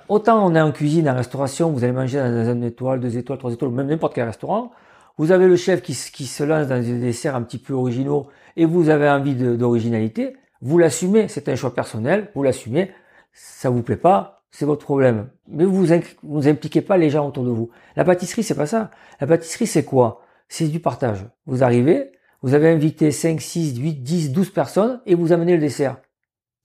autant 0.08 0.46
on 0.46 0.54
est 0.54 0.60
en 0.60 0.72
cuisine, 0.72 1.08
en 1.08 1.16
restauration, 1.16 1.70
vous 1.70 1.82
allez 1.82 1.92
manger 1.92 2.18
dans 2.18 2.52
une 2.52 2.62
étoile, 2.62 3.00
deux 3.00 3.16
étoiles, 3.18 3.38
trois 3.38 3.52
étoiles, 3.52 3.72
même 3.72 3.88
n'importe 3.88 4.14
quel 4.14 4.26
restaurant, 4.26 4.70
vous 5.18 5.30
avez 5.32 5.46
le 5.46 5.56
chef 5.56 5.82
qui, 5.82 5.94
se 5.94 6.44
lance 6.44 6.68
dans 6.68 6.80
des 6.80 6.98
desserts 6.98 7.36
un 7.36 7.42
petit 7.42 7.58
peu 7.58 7.74
originaux 7.74 8.28
et 8.56 8.64
vous 8.64 8.88
avez 8.88 9.08
envie 9.08 9.34
d'originalité, 9.34 10.36
vous 10.60 10.78
l'assumez, 10.78 11.28
c'est 11.28 11.48
un 11.48 11.56
choix 11.56 11.74
personnel, 11.74 12.30
vous 12.34 12.42
l'assumez, 12.42 12.92
ça 13.32 13.70
vous 13.70 13.82
plaît 13.82 13.96
pas, 13.96 14.41
c'est 14.52 14.66
votre 14.66 14.84
problème. 14.84 15.28
Mais 15.48 15.64
vous 15.64 15.84
vous 16.22 16.48
impliquez 16.48 16.82
pas 16.82 16.96
les 16.96 17.10
gens 17.10 17.26
autour 17.26 17.44
de 17.44 17.50
vous. 17.50 17.70
La 17.96 18.04
pâtisserie, 18.04 18.44
c'est 18.44 18.54
pas 18.54 18.66
ça. 18.66 18.90
La 19.20 19.26
pâtisserie, 19.26 19.66
c'est 19.66 19.84
quoi? 19.84 20.22
C'est 20.48 20.68
du 20.68 20.78
partage. 20.78 21.26
Vous 21.46 21.64
arrivez, 21.64 22.12
vous 22.42 22.54
avez 22.54 22.68
invité 22.68 23.10
5, 23.10 23.40
6, 23.40 23.78
8, 23.78 24.02
10, 24.02 24.32
12 24.32 24.50
personnes 24.50 25.00
et 25.06 25.14
vous 25.14 25.32
amenez 25.32 25.54
le 25.54 25.60
dessert. 25.60 25.96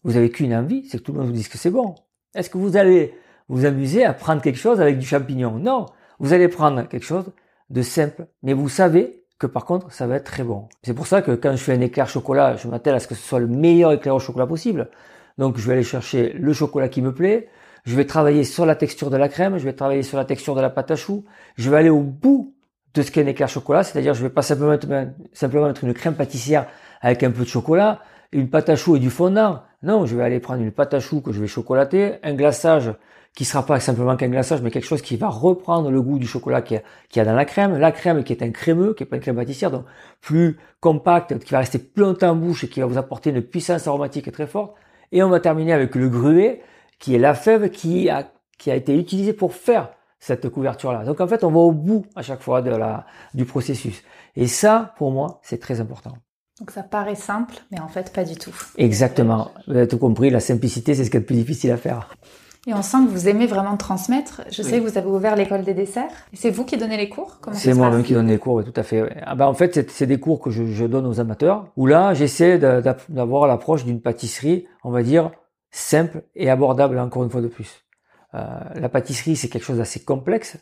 Vous 0.04 0.18
avez 0.18 0.30
qu'une 0.30 0.54
envie, 0.54 0.86
c'est 0.88 1.00
que 1.00 1.04
tout 1.04 1.14
le 1.14 1.20
monde 1.20 1.28
vous 1.28 1.34
dise 1.34 1.48
que 1.48 1.58
c'est 1.58 1.72
bon. 1.72 1.96
Est-ce 2.36 2.50
que 2.50 2.58
vous 2.58 2.78
allez 2.78 3.16
vous 3.48 3.66
amuser 3.66 4.04
à 4.04 4.14
prendre 4.14 4.42
quelque 4.42 4.60
chose 4.60 4.82
avec 4.82 5.00
du 5.00 5.06
champignon? 5.06 5.58
Non. 5.58 5.86
Vous 6.20 6.34
allez 6.34 6.50
prendre 6.50 6.88
quelque 6.88 7.06
chose 7.06 7.32
de 7.70 7.82
simple, 7.82 8.28
mais 8.44 8.54
vous 8.54 8.70
savez 8.70 9.24
que 9.40 9.48
par 9.48 9.66
contre, 9.66 9.92
ça 9.94 10.08
va 10.08 10.16
être 10.16 10.26
très 10.26 10.44
bon. 10.44 10.68
C'est 10.84 10.94
pour 10.94 11.08
ça 11.08 11.22
que 11.22 11.32
quand 11.32 11.52
je 11.52 11.58
fais 11.64 11.74
un 11.74 11.82
éclair 11.82 12.10
chocolat, 12.10 12.58
je 12.58 12.68
m'attelle 12.68 12.96
à 12.96 13.00
ce 13.00 13.08
que 13.08 13.16
ce 13.16 13.22
soit 13.22 13.40
le 13.40 13.48
meilleur 13.48 13.92
éclair 13.94 14.16
au 14.16 14.20
chocolat 14.20 14.48
possible. 14.48 14.90
Donc, 15.38 15.58
je 15.58 15.68
vais 15.68 15.74
aller 15.74 15.84
chercher 15.84 16.34
le 16.34 16.52
chocolat 16.54 16.90
qui 16.90 17.02
me 17.02 17.14
plaît. 17.14 17.48
Je 17.88 17.96
vais 17.96 18.06
travailler 18.06 18.44
sur 18.44 18.66
la 18.66 18.76
texture 18.76 19.10
de 19.10 19.16
la 19.16 19.30
crème. 19.30 19.58
Je 19.58 19.64
vais 19.64 19.72
travailler 19.72 20.04
sur 20.04 20.18
la 20.18 20.26
texture 20.26 20.56
de 20.56 20.62
la 20.62 20.70
pâte 20.70 20.92
à 20.92 20.98
choux. 20.98 21.24
Je 21.56 21.70
vais 21.70 21.78
aller 21.78 21.90
au 21.90 22.02
bout 22.02 22.54
de 22.94 23.02
ce 23.02 23.12
qu'est 23.12 23.24
un 23.24 23.28
éclair 23.28 23.48
chocolat. 23.48 23.84
C'est-à-dire, 23.84 24.14
je 24.14 24.22
vais 24.22 24.30
pas 24.30 24.42
simplement 24.42 24.78
simplement 25.32 25.68
mettre 25.68 25.86
une 25.86 25.94
crème 25.94 26.16
pâtissière 26.16 26.68
avec 27.00 27.24
un 27.24 27.32
peu 27.32 27.44
de 27.44 27.48
chocolat, 27.48 28.02
une 28.34 28.50
pâte 28.50 28.68
à 28.68 28.76
choux 28.76 28.98
et 28.98 29.00
du 29.00 29.10
fondant. 29.10 29.62
Non, 29.84 30.06
je 30.06 30.18
vais 30.18 30.24
aller 30.24 30.42
prendre 30.42 30.62
une 30.62 30.74
pâte 30.74 30.94
à 30.96 31.00
choux 31.00 31.22
que 31.22 31.32
je 31.32 31.40
vais 31.40 31.48
chocolater, 31.48 32.16
un 32.24 32.34
glaçage 32.34 32.94
qui 33.34 33.46
sera 33.46 33.66
pas 33.66 33.80
simplement 33.80 34.18
qu'un 34.18 34.28
glaçage, 34.28 34.62
mais 34.62 34.70
quelque 34.70 34.88
chose 34.88 35.02
qui 35.02 35.16
va 35.16 35.30
reprendre 35.30 35.90
le 35.90 36.02
goût 36.02 36.20
du 36.20 36.28
chocolat 36.28 36.62
qu'il 36.62 36.82
y, 37.16 37.20
a, 37.22 37.24
dans 37.24 37.36
la 37.36 37.46
crème. 37.46 37.78
La 37.78 37.94
crème 37.94 38.26
qui 38.26 38.34
est 38.34 38.44
un 38.44 38.52
crémeux, 38.52 38.96
qui 38.96 39.04
est 39.04 39.06
pas 39.06 39.16
une 39.16 39.22
crème 39.22 39.38
pâtissière, 39.38 39.72
donc 39.72 39.86
plus 40.20 40.58
compacte, 40.82 41.40
qui 41.40 41.54
va 41.54 41.60
rester 41.60 41.80
plus 41.80 42.04
longtemps 42.04 42.32
en 42.32 42.36
bouche 42.36 42.66
et 42.66 42.68
qui 42.68 42.82
va 42.82 42.86
vous 42.86 42.98
apporter 42.98 43.30
une 43.30 43.42
puissance 43.42 43.88
aromatique 43.88 44.30
très 44.34 44.48
forte. 44.48 44.76
Et 45.14 45.24
on 45.24 45.30
va 45.30 45.40
terminer 45.40 45.72
avec 45.72 45.96
le 45.96 46.10
gruet, 46.10 46.62
qui 47.00 47.16
est 47.16 47.20
la 47.20 47.34
fève 47.34 47.70
qui 47.70 48.10
a, 48.10 48.32
qui 48.58 48.72
a 48.72 48.76
été 48.76 48.98
utilisée 48.98 49.34
pour 49.34 49.54
faire 49.54 49.90
cette 50.20 50.50
couverture-là. 50.50 51.04
Donc 51.04 51.22
en 51.22 51.28
fait, 51.28 51.44
on 51.44 51.52
va 51.52 51.60
au 51.60 51.72
bout 51.72 52.06
à 52.16 52.22
chaque 52.22 52.42
fois 52.42 52.62
de 52.62 52.72
la, 52.72 53.06
du 53.34 53.46
processus. 53.46 54.04
Et 54.36 54.48
ça, 54.48 54.94
pour 54.98 55.12
moi, 55.12 55.40
c'est 55.44 55.60
très 55.60 55.80
important. 55.80 56.14
Donc 56.60 56.72
ça 56.72 56.82
paraît 56.82 57.16
simple, 57.16 57.56
mais 57.72 57.80
en 57.80 57.88
fait 57.88 58.12
pas 58.12 58.24
du 58.24 58.36
tout. 58.36 58.56
Exactement. 58.78 59.52
Vous 59.68 59.76
avez 59.76 59.88
tout 59.88 60.00
compris, 60.00 60.32
la 60.32 60.40
simplicité, 60.40 60.96
c'est 60.96 61.06
ce 61.06 61.12
qui 61.12 61.18
est 61.18 61.20
le 61.20 61.26
plus 61.26 61.36
difficile 61.36 61.72
à 61.72 61.78
faire. 61.78 62.10
Et 62.66 62.74
on 62.74 62.82
sent 62.82 62.98
que 63.06 63.12
vous 63.12 63.30
aimez 63.30 63.48
vraiment 63.48 63.78
transmettre. 63.78 64.42
Je 64.52 64.62
sais 64.62 64.82
que 64.82 64.84
vous 64.84 64.98
avez 64.98 65.08
ouvert 65.08 65.38
l'école 65.38 65.64
des 65.64 65.74
desserts. 65.74 66.12
C'est 66.34 66.50
vous 66.50 66.66
qui 66.66 66.76
donnez 66.76 66.98
les 66.98 67.08
cours? 67.08 67.40
C'est 67.54 67.74
moi-même 67.74 68.04
qui 68.04 68.14
donne 68.14 68.28
les 68.28 68.40
cours, 68.40 68.56
oui, 68.56 68.66
tout 68.66 68.78
à 68.78 68.84
fait. 68.84 69.10
Ah 69.26 69.36
ben, 69.36 69.46
en 69.46 69.54
fait, 69.54 69.90
c'est 69.90 70.06
des 70.06 70.20
cours 70.20 70.42
que 70.42 70.50
je, 70.50 70.66
je, 70.66 70.86
donne 70.86 71.06
aux 71.06 71.22
amateurs, 71.22 71.68
où 71.78 71.86
là, 71.86 72.14
j'essaie 72.14 72.58
d'avoir 72.58 73.48
l'approche 73.48 73.86
d'une 73.86 74.02
pâtisserie, 74.02 74.66
on 74.84 74.92
va 74.92 75.02
dire, 75.02 75.32
simple 75.72 76.24
et 76.36 76.50
abordable, 76.50 77.00
encore 77.00 77.24
une 77.24 77.30
fois 77.30 77.42
de 77.42 77.48
plus. 77.48 77.86
Euh, 78.34 78.46
la 78.76 78.90
pâtisserie, 78.90 79.36
c'est 79.36 79.50
quelque 79.50 79.64
chose 79.64 79.78
d'assez 79.78 80.04
complexe 80.04 80.58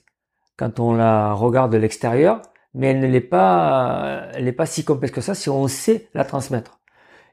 quand 0.57 0.79
on 0.79 0.93
la 0.93 1.33
regarde 1.33 1.71
de 1.71 1.77
l'extérieur, 1.77 2.41
mais 2.73 2.87
elle 2.87 3.11
n'est 3.11 3.21
pas, 3.21 4.27
elle 4.33 4.45
n'est 4.45 4.51
pas 4.51 4.65
si 4.65 4.83
complexe 4.83 5.13
que 5.13 5.21
ça 5.21 5.35
si 5.35 5.49
on 5.49 5.67
sait 5.67 6.09
la 6.13 6.25
transmettre. 6.25 6.79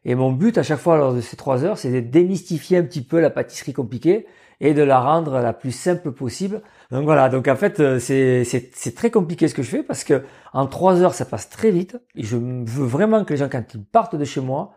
Et 0.05 0.15
mon 0.15 0.33
but 0.33 0.59
à 0.59 0.63
chaque 0.63 0.81
fois 0.81 0.97
lors 0.97 1.15
de 1.15 1.21
ces 1.21 1.37
trois 1.37 1.65
heures, 1.65 1.79
c'est 1.79 1.91
de 1.91 2.01
démystifier 2.01 2.79
un 2.79 2.83
petit 2.83 3.05
peu 3.05 3.21
la 3.21 3.31
pâtisserie 3.31 3.73
compliquée 3.73 4.27
et 4.61 4.75
de 4.75 4.83
la 4.83 5.01
rendre 5.01 5.41
la 5.41 5.53
plus 5.53 5.73
simple 5.73 6.13
possible. 6.13 6.63
Donc 6.91 7.05
voilà, 7.05 7.29
donc 7.29 7.49
en 7.49 7.57
fait 7.57 7.81
euh, 7.81 7.99
c'est 7.99 8.45
c'est 8.45 8.95
très 8.95 9.11
compliqué 9.11 9.49
ce 9.49 9.55
que 9.55 9.63
je 9.63 9.71
fais 9.71 9.83
parce 9.83 10.05
que 10.05 10.25
en 10.53 10.67
trois 10.67 11.01
heures 11.03 11.15
ça 11.15 11.25
passe 11.25 11.49
très 11.49 11.71
vite 11.71 11.97
et 12.15 12.23
je 12.25 12.37
veux 12.37 12.87
vraiment 12.87 13.25
que 13.25 13.33
les 13.33 13.39
gens 13.39 13.49
quand 13.49 13.75
ils 13.75 13.85
partent 13.85 14.17
de 14.17 14.25
chez 14.25 14.41
moi 14.41 14.75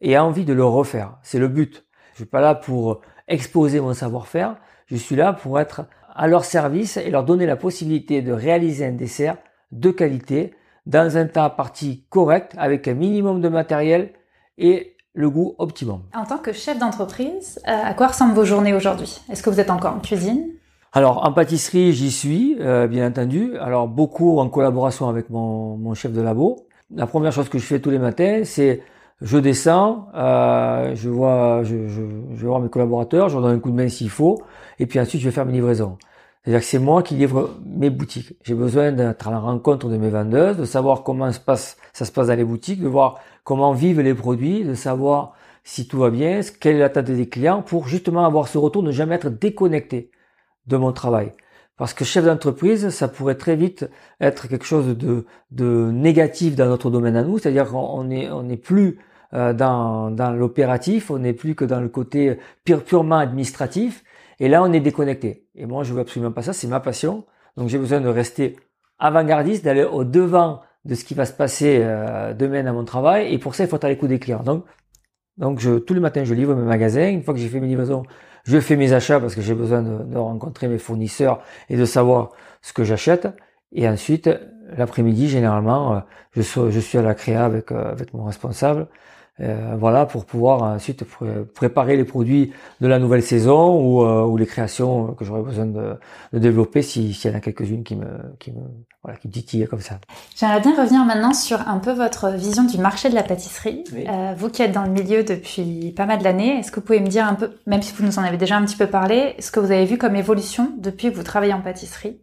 aient 0.00 0.18
envie 0.18 0.44
de 0.44 0.52
le 0.52 0.64
refaire. 0.64 1.18
C'est 1.22 1.38
le 1.38 1.48
but. 1.48 1.87
Je 2.18 2.24
suis 2.24 2.30
pas 2.30 2.40
là 2.40 2.56
pour 2.56 3.00
exposer 3.28 3.78
mon 3.78 3.94
savoir-faire, 3.94 4.56
je 4.86 4.96
suis 4.96 5.14
là 5.14 5.32
pour 5.32 5.60
être 5.60 5.82
à 6.16 6.26
leur 6.26 6.44
service 6.44 6.96
et 6.96 7.12
leur 7.12 7.22
donner 7.22 7.46
la 7.46 7.54
possibilité 7.54 8.22
de 8.22 8.32
réaliser 8.32 8.86
un 8.86 8.90
dessert 8.90 9.36
de 9.70 9.92
qualité 9.92 10.52
dans 10.84 11.16
un 11.16 11.26
temps 11.26 11.48
parti 11.48 12.02
correct 12.10 12.56
avec 12.58 12.88
un 12.88 12.94
minimum 12.94 13.40
de 13.40 13.48
matériel 13.48 14.10
et 14.56 14.96
le 15.14 15.30
goût 15.30 15.54
optimum. 15.58 16.02
En 16.12 16.24
tant 16.24 16.38
que 16.38 16.52
chef 16.52 16.76
d'entreprise, 16.80 17.60
euh, 17.68 17.70
à 17.84 17.94
quoi 17.94 18.08
ressemblent 18.08 18.34
vos 18.34 18.44
journées 18.44 18.74
aujourd'hui? 18.74 19.20
Est-ce 19.30 19.44
que 19.44 19.50
vous 19.50 19.60
êtes 19.60 19.70
encore 19.70 19.94
en 19.94 20.00
cuisine? 20.00 20.48
Alors 20.92 21.24
en 21.24 21.32
pâtisserie, 21.32 21.92
j'y 21.92 22.10
suis, 22.10 22.56
euh, 22.58 22.88
bien 22.88 23.06
entendu. 23.06 23.56
Alors 23.58 23.86
beaucoup 23.86 24.40
en 24.40 24.48
collaboration 24.48 25.08
avec 25.08 25.30
mon, 25.30 25.76
mon, 25.76 25.94
chef 25.94 26.12
de 26.12 26.20
labo. 26.20 26.66
La 26.92 27.06
première 27.06 27.30
chose 27.30 27.48
que 27.48 27.58
je 27.58 27.64
fais 27.64 27.78
tous 27.78 27.90
les 27.90 28.00
matins, 28.00 28.40
c'est 28.42 28.82
je 29.20 29.38
descends, 29.38 30.08
euh, 30.14 30.94
je 30.94 31.08
vois, 31.08 31.62
je, 31.64 31.88
je, 31.88 32.02
vais 32.02 32.46
voir 32.46 32.60
mes 32.60 32.68
collaborateurs, 32.68 33.28
je 33.28 33.34
leur 33.34 33.42
donne 33.42 33.56
un 33.56 33.60
coup 33.60 33.70
de 33.70 33.76
main 33.76 33.88
s'il 33.88 34.10
faut, 34.10 34.42
et 34.78 34.86
puis 34.86 35.00
ensuite 35.00 35.20
je 35.20 35.28
vais 35.28 35.34
faire 35.34 35.46
mes 35.46 35.52
livraisons. 35.52 35.98
C'est-à-dire 36.42 36.60
que 36.60 36.66
c'est 36.66 36.78
moi 36.78 37.02
qui 37.02 37.14
livre 37.14 37.56
mes 37.66 37.90
boutiques. 37.90 38.34
J'ai 38.44 38.54
besoin 38.54 38.92
d'être 38.92 39.28
à 39.28 39.30
la 39.30 39.38
rencontre 39.38 39.88
de 39.88 39.96
mes 39.96 40.08
vendeuses, 40.08 40.56
de 40.56 40.64
savoir 40.64 41.02
comment 41.02 41.30
ça 41.32 42.04
se 42.04 42.12
passe 42.12 42.26
dans 42.28 42.36
les 42.36 42.44
boutiques, 42.44 42.80
de 42.80 42.88
voir 42.88 43.18
comment 43.44 43.72
vivent 43.72 44.00
les 44.00 44.14
produits, 44.14 44.64
de 44.64 44.74
savoir 44.74 45.34
si 45.64 45.86
tout 45.86 45.98
va 45.98 46.10
bien, 46.10 46.40
quelle 46.60 46.76
est 46.76 46.78
l'attente 46.78 47.06
des 47.06 47.28
clients 47.28 47.60
pour 47.60 47.88
justement 47.88 48.24
avoir 48.24 48.48
ce 48.48 48.56
retour, 48.56 48.82
ne 48.82 48.92
jamais 48.92 49.16
être 49.16 49.28
déconnecté 49.28 50.10
de 50.66 50.76
mon 50.76 50.92
travail. 50.92 51.32
Parce 51.78 51.94
que 51.94 52.04
chef 52.04 52.24
d'entreprise, 52.24 52.90
ça 52.90 53.08
pourrait 53.08 53.36
très 53.36 53.56
vite 53.56 53.88
être 54.20 54.48
quelque 54.48 54.66
chose 54.66 54.98
de, 54.98 55.24
de 55.50 55.90
négatif 55.92 56.56
dans 56.56 56.66
notre 56.66 56.90
domaine 56.90 57.16
à 57.16 57.22
nous, 57.22 57.38
c'est-à-dire 57.38 57.68
qu'on 57.68 58.10
est, 58.10 58.30
on 58.30 58.42
n'est 58.42 58.58
plus 58.58 58.98
euh, 59.32 59.52
dans, 59.54 60.10
dans 60.10 60.32
l'opératif, 60.32 61.10
on 61.10 61.18
n'est 61.18 61.32
plus 61.32 61.54
que 61.54 61.64
dans 61.64 61.80
le 61.80 61.88
côté 61.88 62.38
purement 62.64 63.18
administratif, 63.18 64.04
et 64.40 64.48
là 64.48 64.62
on 64.62 64.72
est 64.72 64.80
déconnecté. 64.80 65.46
Et 65.54 65.64
moi 65.66 65.84
je 65.84 65.94
veux 65.94 66.00
absolument 66.00 66.32
pas 66.32 66.42
ça, 66.42 66.52
c'est 66.52 66.66
ma 66.66 66.80
passion, 66.80 67.24
donc 67.56 67.68
j'ai 67.68 67.78
besoin 67.78 68.00
de 68.00 68.08
rester 68.08 68.56
avant-gardiste, 68.98 69.64
d'aller 69.64 69.84
au 69.84 70.04
devant 70.04 70.60
de 70.84 70.94
ce 70.94 71.04
qui 71.04 71.14
va 71.14 71.26
se 71.26 71.32
passer 71.32 71.80
euh, 71.82 72.34
demain 72.34 72.66
à 72.66 72.72
mon 72.72 72.84
travail. 72.84 73.32
Et 73.32 73.38
pour 73.38 73.54
ça, 73.54 73.64
il 73.64 73.68
faut 73.68 73.76
être 73.76 73.84
à 73.84 73.94
des 73.94 74.18
clients. 74.18 74.42
Donc, 74.42 74.64
donc 75.36 75.60
je, 75.60 75.78
tous 75.78 75.94
les 75.94 76.00
matins, 76.00 76.24
je 76.24 76.34
livre 76.34 76.54
mes 76.54 76.64
magasins. 76.64 77.08
Une 77.08 77.22
fois 77.22 77.34
que 77.34 77.40
j'ai 77.40 77.48
fait 77.48 77.60
mes 77.60 77.68
livraisons, 77.68 78.02
je 78.48 78.58
fais 78.60 78.76
mes 78.76 78.94
achats 78.94 79.20
parce 79.20 79.34
que 79.34 79.42
j'ai 79.42 79.54
besoin 79.54 79.82
de, 79.82 80.16
rencontrer 80.16 80.68
mes 80.68 80.78
fournisseurs 80.78 81.42
et 81.68 81.76
de 81.76 81.84
savoir 81.84 82.30
ce 82.62 82.72
que 82.72 82.82
j'achète. 82.82 83.28
Et 83.72 83.86
ensuite, 83.86 84.30
l'après-midi, 84.74 85.28
généralement, 85.28 85.96
euh, 85.96 86.00
je, 86.34 86.80
suis, 86.80 86.98
à 86.98 87.02
la 87.02 87.14
créa 87.14 87.44
avec, 87.44 87.70
euh, 87.70 87.92
avec 87.92 88.14
mon 88.14 88.24
responsable 88.24 88.86
euh, 89.40 89.76
voilà, 89.78 90.06
pour 90.06 90.24
pouvoir 90.24 90.62
ensuite 90.62 91.04
préparer 91.54 91.96
les 91.96 92.04
produits 92.04 92.52
de 92.80 92.86
la 92.86 92.98
nouvelle 92.98 93.22
saison 93.22 93.80
ou, 93.80 94.02
euh, 94.02 94.24
ou 94.24 94.36
les 94.36 94.46
créations 94.46 95.14
que 95.14 95.24
j'aurais 95.24 95.42
besoin 95.42 95.66
de, 95.66 95.94
de 96.32 96.38
développer 96.38 96.82
s'il 96.82 97.12
y 97.12 97.28
en 97.30 97.34
a 97.34 97.40
quelques-unes 97.40 97.84
qui 97.84 97.96
me, 97.96 98.06
qui 98.38 98.52
me, 98.52 98.62
voilà, 99.02 99.18
qui 99.18 99.28
titillent 99.28 99.66
comme 99.66 99.80
ça. 99.80 99.98
J'aimerais 100.36 100.60
bien 100.60 100.76
revenir 100.76 101.04
maintenant 101.04 101.32
sur 101.32 101.66
un 101.68 101.78
peu 101.78 101.92
votre 101.92 102.30
vision 102.30 102.64
du 102.64 102.78
marché 102.78 103.08
de 103.08 103.14
la 103.14 103.22
pâtisserie. 103.22 103.84
Euh, 104.08 104.34
vous 104.36 104.48
qui 104.48 104.62
êtes 104.62 104.72
dans 104.72 104.84
le 104.84 104.90
milieu 104.90 105.22
depuis 105.22 105.92
pas 105.96 106.06
mal 106.06 106.22
d'années, 106.22 106.58
est-ce 106.58 106.70
que 106.70 106.80
vous 106.80 106.86
pouvez 106.86 107.00
me 107.00 107.08
dire 107.08 107.26
un 107.26 107.34
peu, 107.34 107.50
même 107.66 107.82
si 107.82 107.94
vous 107.94 108.04
nous 108.04 108.18
en 108.18 108.22
avez 108.22 108.36
déjà 108.36 108.56
un 108.56 108.64
petit 108.64 108.76
peu 108.76 108.86
parlé, 108.86 109.34
ce 109.38 109.50
que 109.50 109.60
vous 109.60 109.70
avez 109.70 109.84
vu 109.84 109.98
comme 109.98 110.16
évolution 110.16 110.72
depuis 110.78 111.10
que 111.10 111.16
vous 111.16 111.22
travaillez 111.22 111.54
en 111.54 111.60
pâtisserie? 111.60 112.20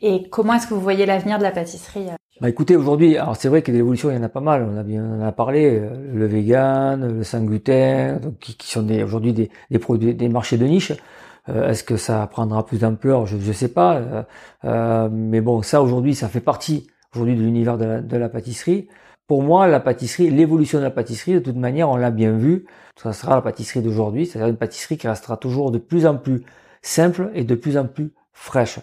Et 0.00 0.28
comment 0.30 0.54
est-ce 0.54 0.66
que 0.66 0.74
vous 0.74 0.80
voyez 0.80 1.06
l'avenir 1.06 1.38
de 1.38 1.42
la 1.42 1.50
pâtisserie 1.50 2.08
bah 2.40 2.48
écoutez, 2.48 2.76
aujourd'hui, 2.76 3.16
alors 3.16 3.34
c'est 3.34 3.48
vrai 3.48 3.62
que 3.62 3.72
l'évolution, 3.72 4.12
il 4.12 4.14
y 4.14 4.16
en 4.16 4.22
a 4.22 4.28
pas 4.28 4.38
mal. 4.38 4.64
On 4.72 4.78
a 4.78 4.84
bien, 4.84 5.02
on 5.02 5.26
a 5.26 5.32
parlé, 5.32 5.76
euh, 5.76 5.90
le 6.14 6.24
vegan, 6.24 7.16
le 7.16 7.24
sans 7.24 7.42
gluten, 7.42 8.20
qui, 8.38 8.56
qui, 8.56 8.70
sont 8.70 8.88
aujourd'hui 9.02 9.32
des, 9.32 9.50
des 9.72 9.80
produits, 9.80 10.14
des 10.14 10.28
marchés 10.28 10.56
de 10.56 10.64
niche. 10.64 10.92
Euh, 11.48 11.70
est-ce 11.70 11.82
que 11.84 11.96
ça 11.96 12.26
prendra 12.26 12.64
plus 12.64 12.78
d'ampleur? 12.78 13.26
Je 13.26 13.36
ne 13.36 13.52
sais 13.52 13.68
pas. 13.68 13.96
Euh, 13.96 14.22
euh, 14.64 15.08
mais 15.10 15.40
bon, 15.40 15.62
ça 15.62 15.82
aujourd'hui, 15.82 16.14
ça 16.14 16.28
fait 16.28 16.40
partie 16.40 16.88
aujourd'hui 17.14 17.36
de 17.36 17.42
l'univers 17.42 17.78
de 17.78 17.84
la, 17.84 18.00
de 18.00 18.16
la 18.16 18.28
pâtisserie. 18.28 18.88
Pour 19.26 19.42
moi, 19.42 19.66
la 19.66 19.80
pâtisserie, 19.80 20.30
l'évolution 20.30 20.78
de 20.78 20.84
la 20.84 20.90
pâtisserie, 20.90 21.34
de 21.34 21.40
toute 21.40 21.56
manière, 21.56 21.90
on 21.90 21.96
l'a 21.96 22.10
bien 22.10 22.32
vu. 22.32 22.66
Ça 22.96 23.12
sera 23.12 23.34
la 23.36 23.42
pâtisserie 23.42 23.82
d'aujourd'hui, 23.82 24.26
c'est-à-dire 24.26 24.48
une 24.48 24.56
pâtisserie 24.56 24.96
qui 24.96 25.08
restera 25.08 25.36
toujours 25.36 25.70
de 25.70 25.78
plus 25.78 26.06
en 26.06 26.16
plus 26.16 26.42
simple 26.82 27.30
et 27.34 27.44
de 27.44 27.54
plus 27.54 27.76
en 27.76 27.86
plus 27.86 28.12
fraîche. 28.32 28.78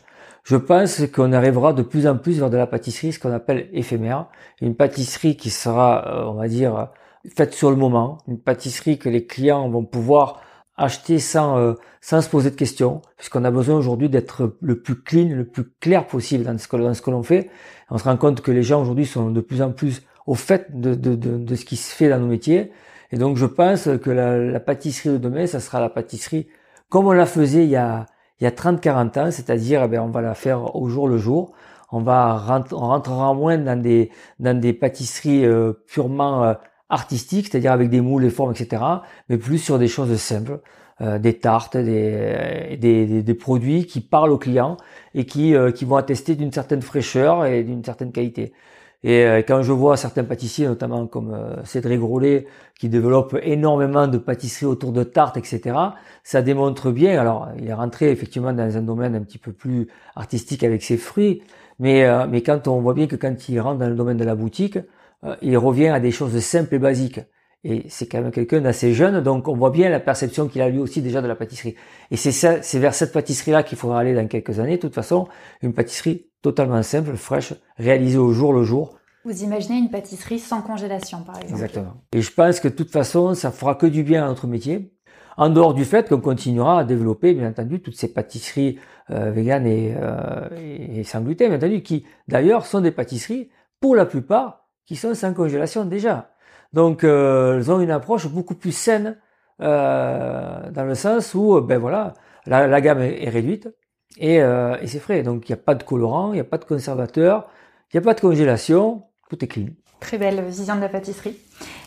Je 0.45 0.57
pense 0.57 1.01
qu'on 1.07 1.33
arrivera 1.33 1.73
de 1.73 1.81
plus 1.81 2.05
en 2.05 2.17
plus 2.17 2.39
vers 2.39 2.51
de 2.51 2.57
la 2.57 2.67
pâtisserie, 2.67 3.11
ce 3.11 3.19
qu'on 3.19 3.33
appelle 3.33 3.67
éphémère, 3.73 4.27
une 4.61 4.75
pâtisserie 4.75 5.37
qui 5.37 5.49
sera, 5.49 6.07
euh, 6.07 6.29
on 6.29 6.35
va 6.35 6.47
dire, 6.47 6.89
faite 7.35 7.55
sur 7.55 7.71
le 7.71 7.75
moment, 7.75 8.19
une 8.27 8.39
pâtisserie 8.39 8.99
que 8.99 9.09
les 9.09 9.25
clients 9.25 9.67
vont 9.69 9.83
pouvoir 9.83 10.41
acheter 10.77 11.17
sans 11.17 11.57
euh, 11.57 11.73
sans 11.99 12.21
se 12.21 12.29
poser 12.29 12.51
de 12.51 12.55
questions, 12.55 13.01
puisqu'on 13.17 13.43
a 13.43 13.49
besoin 13.49 13.75
aujourd'hui 13.75 14.07
d'être 14.07 14.55
le 14.61 14.79
plus 14.79 15.01
clean, 15.01 15.29
le 15.35 15.47
plus 15.47 15.63
clair 15.81 16.05
possible 16.05 16.43
dans 16.43 16.55
ce 16.59 16.67
que 16.67 16.77
dans 16.77 16.93
ce 16.93 17.01
que 17.01 17.09
l'on 17.09 17.23
fait. 17.23 17.49
On 17.89 17.97
se 17.97 18.03
rend 18.03 18.15
compte 18.15 18.41
que 18.41 18.51
les 18.51 18.61
gens 18.61 18.79
aujourd'hui 18.83 19.07
sont 19.07 19.31
de 19.31 19.41
plus 19.41 19.63
en 19.63 19.71
plus 19.71 20.03
au 20.27 20.35
fait 20.35 20.79
de, 20.79 20.93
de, 20.93 21.15
de, 21.15 21.37
de, 21.39 21.55
ce 21.55 21.65
qui 21.65 21.75
se 21.75 21.95
fait 21.95 22.09
dans 22.09 22.19
nos 22.19 22.27
métiers. 22.27 22.71
Et 23.11 23.17
donc 23.17 23.37
je 23.37 23.47
pense 23.47 23.89
que 24.03 24.11
la, 24.11 24.37
la 24.37 24.59
pâtisserie 24.59 25.09
de 25.09 25.17
demain, 25.17 25.47
ça 25.47 25.59
sera 25.59 25.79
la 25.79 25.89
pâtisserie 25.89 26.47
comme 26.89 27.07
on 27.07 27.13
la 27.13 27.25
faisait 27.25 27.63
il 27.63 27.71
y 27.71 27.75
a 27.75 28.05
il 28.39 28.43
y 28.43 28.47
a 28.47 28.51
30-40 28.51 29.19
ans, 29.19 29.31
c'est-à-dire 29.31 29.83
eh 29.83 29.87
ben, 29.87 30.01
on 30.01 30.09
va 30.09 30.21
la 30.21 30.33
faire 30.33 30.75
au 30.75 30.89
jour 30.89 31.07
le 31.07 31.17
jour. 31.17 31.53
On 31.91 32.01
va 32.01 32.63
on 32.71 32.77
rentrera 32.77 33.33
moins 33.33 33.57
dans 33.57 33.79
des 33.81 34.11
dans 34.39 34.59
des 34.59 34.73
pâtisseries 34.73 35.45
euh, 35.45 35.73
purement 35.87 36.43
euh, 36.43 36.53
artistiques, 36.89 37.47
c'est-à-dire 37.49 37.71
avec 37.71 37.89
des 37.89 38.01
moules, 38.01 38.23
des 38.23 38.29
formes, 38.29 38.51
etc., 38.51 38.81
mais 39.29 39.37
plus 39.37 39.59
sur 39.59 39.79
des 39.79 39.87
choses 39.87 40.15
simples, 40.17 40.59
euh, 41.01 41.19
des 41.19 41.39
tartes, 41.39 41.77
des, 41.77 43.37
produits 43.39 43.85
qui 43.85 44.01
parlent 44.01 44.31
aux 44.31 44.37
clients 44.37 44.77
et 45.13 45.25
qui, 45.25 45.53
qui 45.75 45.85
vont 45.85 45.95
attester 45.95 46.35
d'une 46.35 46.51
certaine 46.51 46.81
fraîcheur 46.81 47.45
et 47.45 47.63
d'une 47.63 47.83
certaine 47.83 48.11
qualité. 48.11 48.53
Et 49.07 49.43
quand 49.47 49.61
je 49.61 49.71
vois 49.71 49.97
certains 49.97 50.23
pâtissiers, 50.23 50.65
notamment 50.65 51.05
comme 51.05 51.37
Cédric 51.63 51.99
Grolet, 51.99 52.47
qui 52.79 52.89
développe 52.89 53.37
énormément 53.43 54.07
de 54.07 54.17
pâtisseries 54.17 54.65
autour 54.65 54.91
de 54.91 55.03
tartes, 55.03 55.37
etc., 55.37 55.75
ça 56.23 56.41
démontre 56.41 56.89
bien. 56.91 57.19
Alors, 57.19 57.49
il 57.57 57.67
est 57.67 57.73
rentré 57.73 58.09
effectivement 58.09 58.51
dans 58.51 58.77
un 58.77 58.81
domaine 58.81 59.15
un 59.15 59.21
petit 59.21 59.37
peu 59.37 59.51
plus 59.51 59.87
artistique 60.15 60.63
avec 60.63 60.81
ses 60.81 60.97
fruits, 60.97 61.43
mais, 61.79 62.03
euh, 62.05 62.25
mais 62.27 62.41
quand 62.41 62.67
on 62.67 62.81
voit 62.81 62.93
bien 62.93 63.07
que 63.07 63.15
quand 63.15 63.47
il 63.47 63.59
rentre 63.59 63.79
dans 63.79 63.89
le 63.89 63.95
domaine 63.95 64.17
de 64.17 64.23
la 64.23 64.35
boutique, 64.35 64.79
euh, 65.23 65.35
il 65.41 65.57
revient 65.57 65.89
à 65.89 65.99
des 65.99 66.11
choses 66.11 66.37
simples 66.39 66.75
et 66.75 66.79
basiques. 66.79 67.19
Et 67.67 67.87
c'est 67.89 68.05
quand 68.05 68.21
même 68.21 68.31
quelqu'un 68.31 68.61
d'assez 68.61 68.93
jeune, 68.93 69.21
donc 69.21 69.47
on 69.47 69.55
voit 69.55 69.71
bien 69.71 69.89
la 69.89 69.99
perception 69.99 70.47
qu'il 70.47 70.61
a 70.61 70.69
lui 70.69 70.77
aussi 70.77 71.01
déjà 71.01 71.19
de 71.23 71.27
la 71.27 71.35
pâtisserie. 71.35 71.73
Et 72.11 72.15
c'est 72.15 72.77
vers 72.77 72.93
cette 72.93 73.11
pâtisserie-là 73.11 73.63
qu'il 73.63 73.75
faudra 73.75 73.99
aller 73.99 74.13
dans 74.13 74.27
quelques 74.27 74.59
années. 74.59 74.75
De 74.75 74.81
toute 74.81 74.93
façon, 74.93 75.27
une 75.63 75.73
pâtisserie 75.73 76.27
totalement 76.43 76.83
simple, 76.83 77.15
fraîche, 77.15 77.55
réalisée 77.77 78.19
au 78.19 78.31
jour 78.33 78.53
le 78.53 78.63
jour. 78.63 78.99
Vous 79.23 79.43
imaginez 79.43 79.79
une 79.79 79.89
pâtisserie 79.89 80.37
sans 80.37 80.61
congélation, 80.61 81.23
par 81.23 81.37
exemple. 81.37 81.53
Exactement. 81.53 81.93
Et 82.13 82.21
je 82.21 82.31
pense 82.31 82.59
que 82.59 82.67
de 82.67 82.75
toute 82.75 82.91
façon, 82.91 83.33
ça 83.33 83.49
fera 83.49 83.73
que 83.73 83.87
du 83.87 84.03
bien 84.03 84.25
à 84.25 84.27
notre 84.27 84.45
métier. 84.45 84.93
En 85.35 85.49
dehors 85.49 85.73
du 85.73 85.85
fait 85.85 86.07
qu'on 86.07 86.21
continuera 86.21 86.81
à 86.81 86.83
développer, 86.83 87.33
bien 87.33 87.49
entendu, 87.49 87.81
toutes 87.81 87.97
ces 87.97 88.13
pâtisseries 88.13 88.77
euh, 89.09 89.31
véganes 89.31 89.65
et, 89.65 89.95
euh, 89.99 90.49
et, 90.55 91.03
sans 91.03 91.21
gluten, 91.21 91.47
bien 91.47 91.57
entendu, 91.57 91.81
qui 91.81 92.05
d'ailleurs 92.27 92.67
sont 92.67 92.81
des 92.81 92.91
pâtisseries, 92.91 93.49
pour 93.79 93.95
la 93.95 94.05
plupart, 94.05 94.67
qui 94.85 94.95
sont 94.95 95.15
sans 95.15 95.33
congélation 95.33 95.83
déjà. 95.83 96.29
Donc, 96.75 97.05
euh, 97.05 97.55
elles 97.55 97.71
ont 97.71 97.79
une 97.79 97.89
approche 97.89 98.27
beaucoup 98.27 98.53
plus 98.53 98.73
saine, 98.73 99.17
euh, 99.61 100.69
dans 100.71 100.83
le 100.83 100.93
sens 100.93 101.33
où, 101.33 101.61
ben 101.61 101.79
voilà, 101.79 102.11
la, 102.45 102.67
la 102.67 102.81
gamme 102.81 103.01
est, 103.01 103.29
réduite 103.29 103.69
et, 104.17 104.41
euh, 104.41 104.75
et 104.81 104.87
c'est 104.87 104.99
frais. 104.99 105.23
Donc, 105.23 105.47
il 105.47 105.53
n'y 105.53 105.57
a 105.57 105.63
pas 105.63 105.73
de 105.73 105.83
colorant, 105.83 106.33
il 106.33 106.35
n'y 106.35 106.41
a 106.41 106.43
pas 106.43 106.57
de 106.57 106.65
conservateur, 106.65 107.47
il 107.93 107.95
n'y 107.95 107.99
a 107.99 108.01
pas 108.03 108.13
de 108.13 108.19
congélation, 108.19 109.03
tout 109.29 109.41
est 109.41 109.47
clean. 109.47 109.67
Très 110.01 110.17
belle 110.17 110.43
vision 110.43 110.75
de 110.75 110.81
la 110.81 110.89
pâtisserie. 110.89 111.37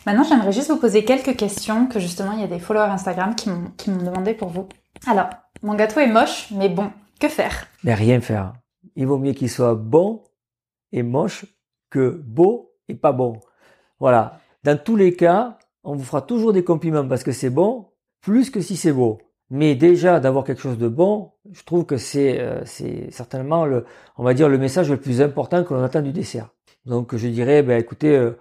Maintenant, 0.07 0.23
j'aimerais 0.23 0.51
juste 0.51 0.71
vous 0.71 0.79
poser 0.79 1.05
quelques 1.05 1.35
questions 1.37 1.85
que 1.85 1.99
justement, 1.99 2.31
il 2.31 2.41
y 2.41 2.43
a 2.43 2.47
des 2.47 2.57
followers 2.57 2.89
Instagram 2.89 3.35
qui 3.35 3.51
m'ont 3.91 4.03
demandé 4.03 4.33
pour 4.33 4.49
vous. 4.49 4.67
Alors, 5.05 5.29
mon 5.61 5.75
gâteau 5.75 5.99
est 5.99 6.07
moche, 6.07 6.47
mais 6.51 6.67
bon, 6.67 6.89
que 7.19 7.27
faire? 7.27 7.67
Mais 7.83 7.93
rien 7.93 8.21
faire. 8.21 8.53
Il 8.95 9.05
vaut 9.05 9.19
mieux 9.19 9.33
qu'il 9.33 9.51
soit 9.51 9.75
bon 9.75 10.23
et 10.91 11.03
moche 11.03 11.45
que 11.91 12.09
beau 12.25 12.71
et 12.87 12.95
pas 12.95 13.11
bon. 13.11 13.33
Voilà. 13.99 14.39
Dans 14.63 14.77
tous 14.77 14.95
les 14.95 15.15
cas, 15.15 15.57
on 15.83 15.95
vous 15.95 16.03
fera 16.03 16.21
toujours 16.21 16.53
des 16.53 16.63
compliments 16.63 17.07
parce 17.07 17.23
que 17.23 17.31
c'est 17.31 17.49
bon, 17.49 17.87
plus 18.21 18.49
que 18.49 18.61
si 18.61 18.75
c'est 18.75 18.91
beau. 18.91 19.19
Mais 19.49 19.75
déjà 19.75 20.19
d'avoir 20.19 20.43
quelque 20.43 20.61
chose 20.61 20.77
de 20.77 20.87
bon, 20.87 21.31
je 21.51 21.63
trouve 21.63 21.85
que 21.85 21.97
c'est 21.97 22.39
euh, 22.39 22.63
certainement 23.09 23.65
le, 23.65 23.85
on 24.17 24.23
va 24.23 24.33
dire 24.33 24.47
le 24.49 24.57
message 24.57 24.91
le 24.91 24.97
plus 24.97 25.21
important 25.21 25.63
que 25.63 25.73
l'on 25.73 25.83
attend 25.83 26.01
du 26.01 26.11
dessert. 26.11 26.49
Donc 26.85 27.15
je 27.15 27.27
dirais, 27.27 27.63
ben 27.63 27.79
écoutez, 27.79 28.15
euh, 28.15 28.37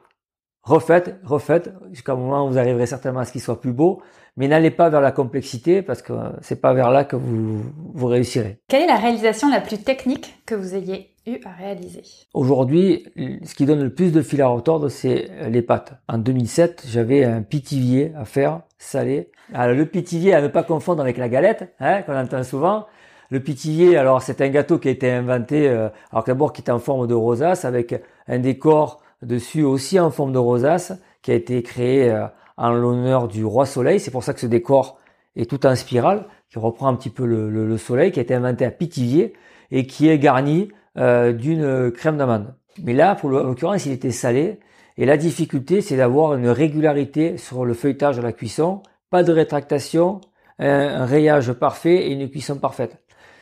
refaites, 0.62 1.18
refaites, 1.24 1.72
jusqu'à 1.90 2.12
un 2.12 2.16
moment 2.16 2.46
où 2.46 2.50
vous 2.50 2.58
arriverez 2.58 2.86
certainement 2.86 3.20
à 3.20 3.24
ce 3.24 3.32
qu'il 3.32 3.40
soit 3.40 3.60
plus 3.60 3.72
beau, 3.72 4.02
mais 4.38 4.46
n'allez 4.46 4.70
pas 4.70 4.88
vers 4.88 5.00
la 5.00 5.10
complexité 5.10 5.82
parce 5.82 6.00
que 6.00 6.12
c'est 6.40 6.60
pas 6.60 6.72
vers 6.72 6.90
là 6.90 7.04
que 7.04 7.16
vous, 7.16 7.60
vous 7.92 8.06
réussirez. 8.06 8.60
Quelle 8.68 8.82
est 8.82 8.86
la 8.86 8.96
réalisation 8.96 9.50
la 9.50 9.60
plus 9.60 9.78
technique 9.78 10.40
que 10.46 10.54
vous 10.54 10.76
ayez 10.76 11.10
eu 11.26 11.38
à 11.44 11.50
réaliser? 11.50 12.02
Aujourd'hui, 12.34 13.04
ce 13.16 13.52
qui 13.54 13.66
donne 13.66 13.82
le 13.82 13.92
plus 13.92 14.12
de 14.12 14.22
fil 14.22 14.40
à 14.40 14.46
retordre, 14.46 14.88
c'est 14.88 15.28
les 15.50 15.60
pâtes. 15.60 15.94
En 16.08 16.18
2007, 16.18 16.84
j'avais 16.88 17.24
un 17.24 17.42
pitivier 17.42 18.12
à 18.16 18.24
faire, 18.24 18.60
salé. 18.78 19.32
Alors, 19.52 19.76
le 19.76 19.86
pitivier 19.86 20.34
à 20.34 20.40
ne 20.40 20.46
pas 20.46 20.62
confondre 20.62 21.02
avec 21.02 21.18
la 21.18 21.28
galette, 21.28 21.74
hein, 21.80 22.02
qu'on 22.02 22.16
entend 22.16 22.44
souvent. 22.44 22.86
Le 23.30 23.40
pitivier, 23.40 23.96
alors 23.96 24.22
c'est 24.22 24.40
un 24.40 24.48
gâteau 24.48 24.78
qui 24.78 24.86
a 24.86 24.92
été 24.92 25.10
inventé, 25.10 25.68
euh, 25.68 25.88
alors 26.12 26.24
d'abord 26.24 26.52
qui 26.52 26.62
est 26.62 26.70
en 26.70 26.78
forme 26.78 27.08
de 27.08 27.14
rosace 27.14 27.64
avec 27.64 28.00
un 28.26 28.38
décor 28.38 29.02
dessus 29.20 29.64
aussi 29.64 29.98
en 30.00 30.10
forme 30.10 30.32
de 30.32 30.38
rosace 30.38 30.92
qui 31.20 31.32
a 31.32 31.34
été 31.34 31.62
créé 31.62 32.10
euh, 32.10 32.26
en 32.58 32.70
l'honneur 32.72 33.28
du 33.28 33.44
roi 33.44 33.64
soleil. 33.64 34.00
C'est 34.00 34.10
pour 34.10 34.24
ça 34.24 34.34
que 34.34 34.40
ce 34.40 34.46
décor 34.46 34.98
est 35.36 35.48
tout 35.48 35.64
en 35.66 35.74
spirale, 35.74 36.26
qui 36.50 36.58
reprend 36.58 36.88
un 36.88 36.94
petit 36.94 37.10
peu 37.10 37.24
le, 37.24 37.78
soleil, 37.78 38.12
qui 38.12 38.18
a 38.18 38.22
été 38.22 38.34
inventé 38.34 38.64
à 38.66 38.70
Pithiviers 38.70 39.32
et 39.70 39.86
qui 39.86 40.08
est 40.08 40.18
garni 40.18 40.68
euh, 40.98 41.32
d'une 41.32 41.90
crème 41.90 42.18
d'amande. 42.18 42.54
Mais 42.82 42.92
là, 42.92 43.14
pour 43.14 43.30
l'occurrence, 43.30 43.86
il 43.86 43.92
était 43.92 44.10
salé. 44.10 44.60
Et 44.96 45.06
la 45.06 45.16
difficulté, 45.16 45.80
c'est 45.80 45.96
d'avoir 45.96 46.34
une 46.34 46.48
régularité 46.48 47.38
sur 47.38 47.64
le 47.64 47.72
feuilletage 47.72 48.16
de 48.16 48.22
la 48.22 48.32
cuisson, 48.32 48.82
pas 49.10 49.22
de 49.22 49.32
rétractation, 49.32 50.20
un 50.58 51.06
rayage 51.06 51.52
parfait 51.52 52.08
et 52.08 52.12
une 52.12 52.28
cuisson 52.28 52.58
parfaite. 52.58 52.98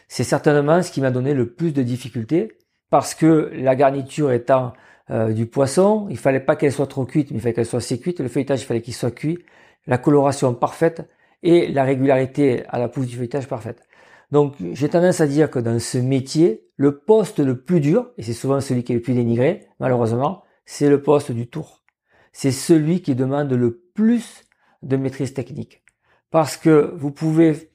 C'est 0.09 0.25
certainement 0.25 0.83
ce 0.83 0.91
qui 0.91 1.01
m'a 1.01 1.11
donné 1.11 1.33
le 1.33 1.51
plus 1.51 1.73
de 1.73 1.83
difficultés 1.83 2.53
parce 2.91 3.15
que 3.15 3.51
la 3.55 3.75
garniture 3.75 4.33
étant 4.33 4.73
euh, 5.11 5.33
du 5.33 5.47
poisson, 5.47 6.07
il 6.11 6.19
fallait 6.19 6.41
pas 6.41 6.57
qu'elle 6.57 6.73
soit 6.73 6.87
trop 6.87 7.05
cuite, 7.05 7.31
mais 7.31 7.37
il 7.39 7.41
fallait 7.41 7.55
qu'elle 7.55 7.67
soit 7.67 7.79
assez 7.79 8.01
cuite. 8.01 8.21
Le 8.21 8.29
feuilletage, 8.29 8.63
il 8.63 8.65
fallait 8.65 8.83
qu'il 8.83 8.95
soit 8.95 9.11
cuit. 9.11 9.39
La 9.87 9.99
coloration 9.99 10.53
parfaite 10.55 11.09
et 11.43 11.69
la 11.69 11.85
régularité 11.85 12.65
à 12.69 12.79
la 12.79 12.89
pousse 12.89 13.07
du 13.07 13.17
feuilletage 13.17 13.47
parfaite. 13.47 13.83
Donc, 14.33 14.55
j'ai 14.73 14.89
tendance 14.89 15.21
à 15.21 15.27
dire 15.27 15.51
que 15.51 15.61
dans 15.61 15.79
ce 15.79 15.99
métier, 15.99 16.67
le 16.77 16.99
poste 16.99 17.39
le 17.39 17.61
plus 17.61 17.81
dur, 17.81 18.11
et 18.19 18.23
c'est 18.23 18.33
souvent 18.33 18.61
celui 18.61 18.83
qui 18.83 18.93
est 18.93 18.97
le 18.97 19.03
plus 19.03 19.15
dénigré, 19.15 19.69
malheureusement, 19.79 20.43
c'est 20.65 20.91
le 20.91 21.01
poste 21.01 21.31
du 21.31 21.47
tour. 21.47 21.85
C'est 22.33 22.51
celui 22.51 23.01
qui 23.01 23.15
demande 23.15 23.53
le 23.53 23.79
plus 23.95 24.43
de 24.83 24.97
maîtrise 24.97 25.33
technique. 25.33 25.85
Parce 26.31 26.57
que 26.57 26.93
vous 26.97 27.13
pouvez 27.13 27.71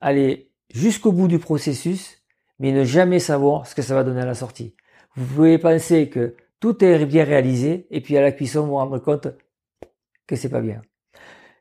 aller 0.00 0.52
jusqu'au 0.72 1.12
bout 1.12 1.28
du 1.28 1.38
processus, 1.38 2.22
mais 2.60 2.72
ne 2.72 2.84
jamais 2.84 3.18
savoir 3.18 3.66
ce 3.66 3.74
que 3.74 3.82
ça 3.82 3.94
va 3.94 4.04
donner 4.04 4.20
à 4.20 4.26
la 4.26 4.34
sortie. 4.34 4.74
Vous 5.16 5.26
pouvez 5.26 5.58
penser 5.58 6.08
que 6.08 6.36
tout 6.60 6.82
est 6.84 7.04
bien 7.06 7.24
réalisé, 7.24 7.86
et 7.90 8.00
puis 8.00 8.16
à 8.16 8.20
la 8.20 8.32
cuisson, 8.32 8.66
vous 8.66 8.90
vous 8.90 9.00
compte 9.00 9.28
que 10.26 10.36
c'est 10.36 10.48
pas 10.48 10.60
bien. 10.60 10.82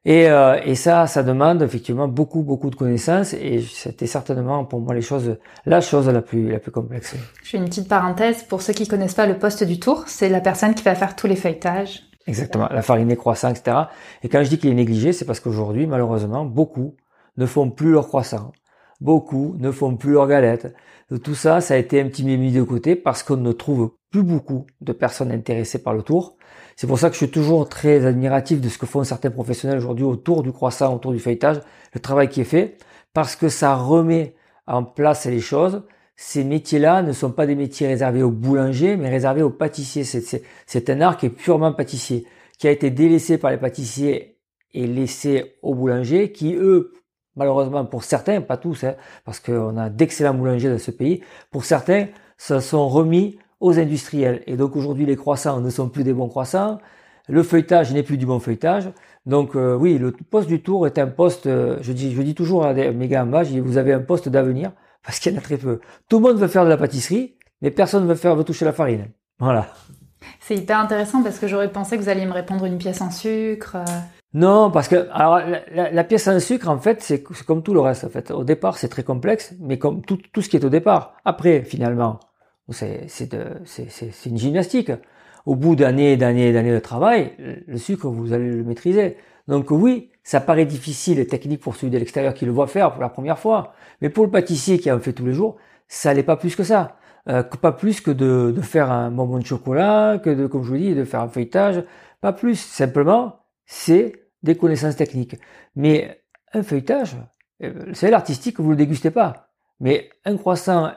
Et, 0.06 0.30
euh, 0.30 0.60
et, 0.64 0.76
ça, 0.76 1.08
ça 1.08 1.24
demande 1.24 1.64
effectivement 1.64 2.08
beaucoup, 2.08 2.44
beaucoup 2.44 2.70
de 2.70 2.76
connaissances, 2.76 3.34
et 3.34 3.62
c'était 3.62 4.06
certainement 4.06 4.64
pour 4.64 4.80
moi 4.80 4.94
les 4.94 5.02
choses, 5.02 5.38
la 5.66 5.82
chose 5.82 6.08
la 6.08 6.22
plus, 6.22 6.52
la 6.52 6.60
plus 6.60 6.72
complexe. 6.72 7.16
Je 7.44 7.50
fais 7.50 7.58
une 7.58 7.66
petite 7.66 7.88
parenthèse 7.88 8.44
pour 8.44 8.62
ceux 8.62 8.74
qui 8.74 8.88
connaissent 8.88 9.16
pas 9.16 9.26
le 9.26 9.40
poste 9.40 9.64
du 9.64 9.80
tour, 9.80 10.04
c'est 10.06 10.30
la 10.30 10.42
personne 10.42 10.76
qui 10.76 10.84
va 10.84 10.94
faire 10.94 11.16
tous 11.16 11.26
les 11.26 11.36
feuilletages. 11.36 12.04
Exactement, 12.28 12.68
la 12.72 12.82
farine 12.82 13.16
croissant, 13.16 13.50
etc. 13.50 13.78
Et 14.22 14.30
quand 14.30 14.44
je 14.44 14.50
dis 14.50 14.60
qu'il 14.60 14.70
est 14.70 14.76
négligé, 14.76 15.12
c'est 15.12 15.26
parce 15.26 15.40
qu'aujourd'hui, 15.40 15.88
malheureusement, 15.88 16.46
beaucoup 16.46 16.96
ne 17.38 17.46
font 17.46 17.70
plus 17.70 17.92
leur 17.92 18.08
croissant 18.08 18.52
beaucoup 19.02 19.56
ne 19.60 19.72
font 19.72 19.96
plus 19.96 20.14
leurs 20.14 20.28
galettes. 20.28 20.74
Tout 21.24 21.36
ça, 21.36 21.62
ça 21.62 21.76
a 21.76 21.78
été 21.78 22.02
un 22.02 22.08
petit 22.08 22.24
peu 22.24 22.36
mis 22.36 22.52
de 22.52 22.64
côté 22.64 22.96
parce 22.96 23.24
qu'on 23.24 23.38
ne 23.38 23.52
trouve 23.52 23.92
plus 24.16 24.24
beaucoup 24.24 24.66
de 24.80 24.94
personnes 24.94 25.30
intéressées 25.30 25.84
par 25.84 25.94
le 25.94 26.02
tour. 26.02 26.38
C'est 26.78 26.88
pour 26.88 26.98
ça 26.98 27.10
que 27.10 27.16
je 27.16 27.18
suis 27.18 27.32
toujours 27.32 27.68
très 27.68 28.06
admiratif 28.06 28.62
de 28.62 28.70
ce 28.70 28.78
que 28.78 28.86
font 28.86 29.04
certains 29.04 29.30
professionnels 29.30 29.78
aujourd'hui 29.78 30.06
autour 30.06 30.42
du 30.42 30.54
croissant, 30.54 30.96
autour 30.96 31.12
du 31.12 31.20
feuilletage, 31.20 31.60
le 31.94 32.00
travail 32.00 32.30
qui 32.30 32.40
est 32.40 32.46
fait, 32.46 32.78
parce 33.14 33.36
que 33.36 33.50
ça 33.50 33.76
remet 33.76 34.36
en 34.68 34.86
place 34.86 35.26
les 35.26 35.42
choses. 35.42 35.84
Ces 36.16 36.46
métiers-là 36.46 37.02
ne 37.02 37.12
sont 37.12 37.32
pas 37.32 37.46
des 37.46 37.56
métiers 37.56 37.88
réservés 37.88 38.24
aux 38.24 38.32
boulangers, 38.32 38.96
mais 38.96 39.10
réservés 39.10 39.42
aux 39.42 39.50
pâtissiers. 39.50 40.06
C'est 40.06 40.90
un 40.90 41.02
art 41.02 41.18
qui 41.18 41.26
est 41.26 41.30
purement 41.30 41.74
pâtissier, 41.74 42.26
qui 42.58 42.70
a 42.70 42.72
été 42.72 42.92
délaissé 42.92 43.38
par 43.38 43.52
les 43.52 43.58
pâtissiers 43.58 44.38
et 44.74 44.88
laissé 44.88 45.58
aux 45.62 45.76
boulangers, 45.76 46.32
qui 46.32 46.56
eux 46.56 46.94
malheureusement 47.36 47.84
pour 47.84 48.06
certains, 48.06 48.40
pas 48.40 48.56
tous, 48.56 48.86
hein, 48.86 48.96
parce 49.26 49.42
qu'on 49.42 49.76
a 49.76 49.90
d'excellents 49.90 50.34
boulangers 50.34 50.70
dans 50.70 50.80
ce 50.80 50.92
pays, 50.92 51.22
pour 51.52 51.66
certains, 51.66 52.08
ça 52.38 52.62
sont 52.62 52.88
remis 52.88 53.38
aux 53.60 53.80
industriels. 53.80 54.44
Et 54.48 54.58
donc 54.58 54.76
aujourd'hui, 54.76 55.06
les 55.06 55.16
croissants 55.16 55.62
ne 55.62 55.70
sont 55.70 55.90
plus 55.90 56.04
des 56.04 56.14
bons 56.14 56.28
croissants, 56.28 56.80
le 57.28 57.44
feuilletage 57.44 57.94
n'est 57.94 58.04
plus 58.04 58.18
du 58.18 58.26
bon 58.26 58.40
feuilletage. 58.40 58.90
Donc 59.26 59.56
euh, 59.56 59.76
oui, 59.76 59.98
le 59.98 60.12
poste 60.12 60.48
du 60.48 60.62
tour 60.62 60.86
est 60.86 61.00
un 61.00 61.08
poste, 61.08 61.48
euh, 61.48 61.78
je 61.82 61.92
dis, 61.92 62.14
je 62.14 62.22
dis 62.22 62.36
toujours 62.36 62.66
à 62.66 62.74
mes 62.74 63.08
gars 63.08 63.24
en 63.24 63.28
bas, 63.28 63.44
vous 63.44 63.78
avez 63.78 63.94
un 63.94 64.00
poste 64.00 64.30
d'avenir, 64.30 64.72
parce 65.04 65.20
qu'il 65.20 65.32
y 65.32 65.36
en 65.36 65.40
a 65.40 65.42
très 65.42 65.58
peu. 65.58 65.80
Tout 66.10 66.18
le 66.18 66.24
monde 66.24 66.38
veut 66.38 66.48
faire 66.48 66.66
de 66.66 66.70
la 66.70 66.78
pâtisserie, 66.78 67.36
mais 67.62 67.72
personne 67.72 68.04
ne 68.04 68.10
veut 68.10 68.16
faire 68.16 68.36
veut 68.36 68.44
toucher 68.44 68.66
la 68.66 68.74
farine. 68.74 69.08
Voilà. 69.40 69.68
C'est 70.40 70.56
hyper 70.56 70.80
intéressant 70.80 71.24
parce 71.24 71.40
que 71.40 71.48
j'aurais 71.48 71.72
pensé 71.72 71.98
que 71.98 72.02
vous 72.02 72.10
alliez 72.10 72.26
me 72.26 72.34
répondre 72.34 72.66
une 72.66 72.78
pièce 72.78 73.02
en 73.02 73.12
sucre. 73.12 73.76
Euh. 73.76 73.86
Non, 74.34 74.70
parce 74.70 74.88
que 74.88 75.08
alors 75.12 75.40
la, 75.74 76.04
pièce 76.04 76.28
en 76.28 76.40
sucre, 76.40 76.68
en 76.68 76.78
fait, 76.78 77.02
c'est 77.02 77.24
comme 77.24 77.64
tout 77.64 77.74
le 77.74 77.80
reste. 77.80 78.04
En 78.04 78.10
fait, 78.10 78.32
au 78.32 78.44
départ, 78.44 78.78
c'est 78.78 78.90
très 78.90 79.04
complexe, 79.04 79.54
mais 79.62 79.78
comme 79.78 80.02
tout, 80.02 80.20
tout 80.34 80.42
ce 80.42 80.50
qui 80.50 80.58
est 80.58 80.66
au 80.66 80.70
départ. 80.70 81.16
Après, 81.24 81.62
finalement, 81.62 82.20
c'est 82.70 84.26
une 84.26 84.38
gymnastique. 84.38 84.92
Au 85.46 85.56
bout 85.56 85.76
d'années 85.76 86.14
et 86.14 86.18
d'années 86.18 86.50
et 86.50 86.54
d'années 86.54 86.74
de 86.74 86.80
travail, 86.80 87.34
le 87.68 87.78
sucre, 87.78 88.08
vous 88.10 88.34
allez 88.34 88.50
le 88.50 88.64
maîtriser. 88.64 89.18
Donc 89.48 89.70
oui, 89.70 90.10
ça 90.24 90.42
paraît 90.42 90.66
difficile 90.66 91.20
et 91.20 91.28
technique 91.28 91.62
pour 91.62 91.76
celui 91.76 91.92
de 91.92 91.98
l'extérieur 92.00 92.34
qui 92.34 92.46
le 92.46 92.52
voit 92.52 92.68
faire 92.68 92.92
pour 92.92 93.02
la 93.02 93.10
première 93.10 93.38
fois. 93.38 93.74
Mais 94.02 94.10
pour 94.10 94.26
le 94.26 94.32
pâtissier 94.32 94.80
qui 94.80 94.92
en 94.92 95.00
fait 95.00 95.14
tous 95.14 95.26
les 95.26 95.34
jours, 95.34 95.58
ça 95.88 96.14
n'est 96.14 96.24
pas 96.24 96.36
plus 96.36 96.56
que 96.56 96.64
ça. 96.64 96.98
Euh, 97.28 97.44
pas 97.44 97.72
plus 97.72 98.02
que 98.02 98.12
de, 98.12 98.54
faire 98.62 98.92
un 98.92 99.10
bonbon 99.12 99.40
de 99.40 99.46
chocolat, 99.46 100.20
que 100.20 100.30
de, 100.30 100.48
comme 100.48 100.64
je 100.64 100.70
vous 100.70 100.78
dis, 100.78 100.96
de 100.96 101.04
faire 101.04 101.22
un 101.22 101.28
feuilletage. 101.28 101.84
Pas 102.22 102.34
plus. 102.34 102.60
Simplement, 102.60 103.46
c'est 103.66 104.14
des 104.44 104.56
connaissances 104.56 104.96
techniques. 104.96 105.36
Mais 105.76 106.22
un 106.54 106.64
feuilletage, 106.64 107.16
euh, 107.64 107.74
c'est 107.94 108.12
l'artistique, 108.12 108.60
vous 108.60 108.72
le 108.72 108.76
dégustez 108.76 109.12
pas. 109.12 109.50
Mais 109.80 110.10
un 110.24 110.38
croissant, 110.38 110.92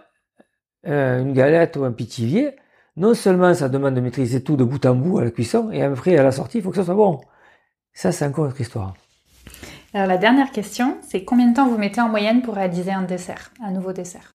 euh, 0.86 1.20
une 1.20 1.32
galette 1.32 1.76
ou 1.76 1.84
un 1.84 1.92
pitivier, 1.92 2.56
non 2.96 3.14
seulement 3.14 3.54
ça 3.54 3.68
demande 3.68 3.94
de 3.94 4.00
maîtriser 4.00 4.42
tout 4.42 4.56
de 4.56 4.64
bout 4.64 4.84
en 4.86 4.94
bout 4.94 5.18
à 5.18 5.24
la 5.24 5.30
cuisson, 5.30 5.70
et 5.72 5.82
après 5.82 6.16
à 6.16 6.22
la 6.22 6.32
sortie, 6.32 6.58
il 6.58 6.64
faut 6.64 6.70
que 6.70 6.76
ça 6.76 6.84
soit 6.84 6.94
bon. 6.94 7.20
Ça, 7.92 8.12
c'est 8.12 8.24
encore 8.26 8.46
autre 8.48 8.60
histoire. 8.60 8.94
Alors 9.94 10.06
la 10.06 10.18
dernière 10.18 10.50
question, 10.50 10.98
c'est 11.02 11.24
combien 11.24 11.48
de 11.48 11.54
temps 11.56 11.68
vous 11.68 11.78
mettez 11.78 12.00
en 12.00 12.08
moyenne 12.08 12.42
pour 12.42 12.54
réaliser 12.54 12.92
un 12.92 13.02
dessert, 13.02 13.50
un 13.64 13.70
nouveau 13.70 13.92
dessert? 13.92 14.34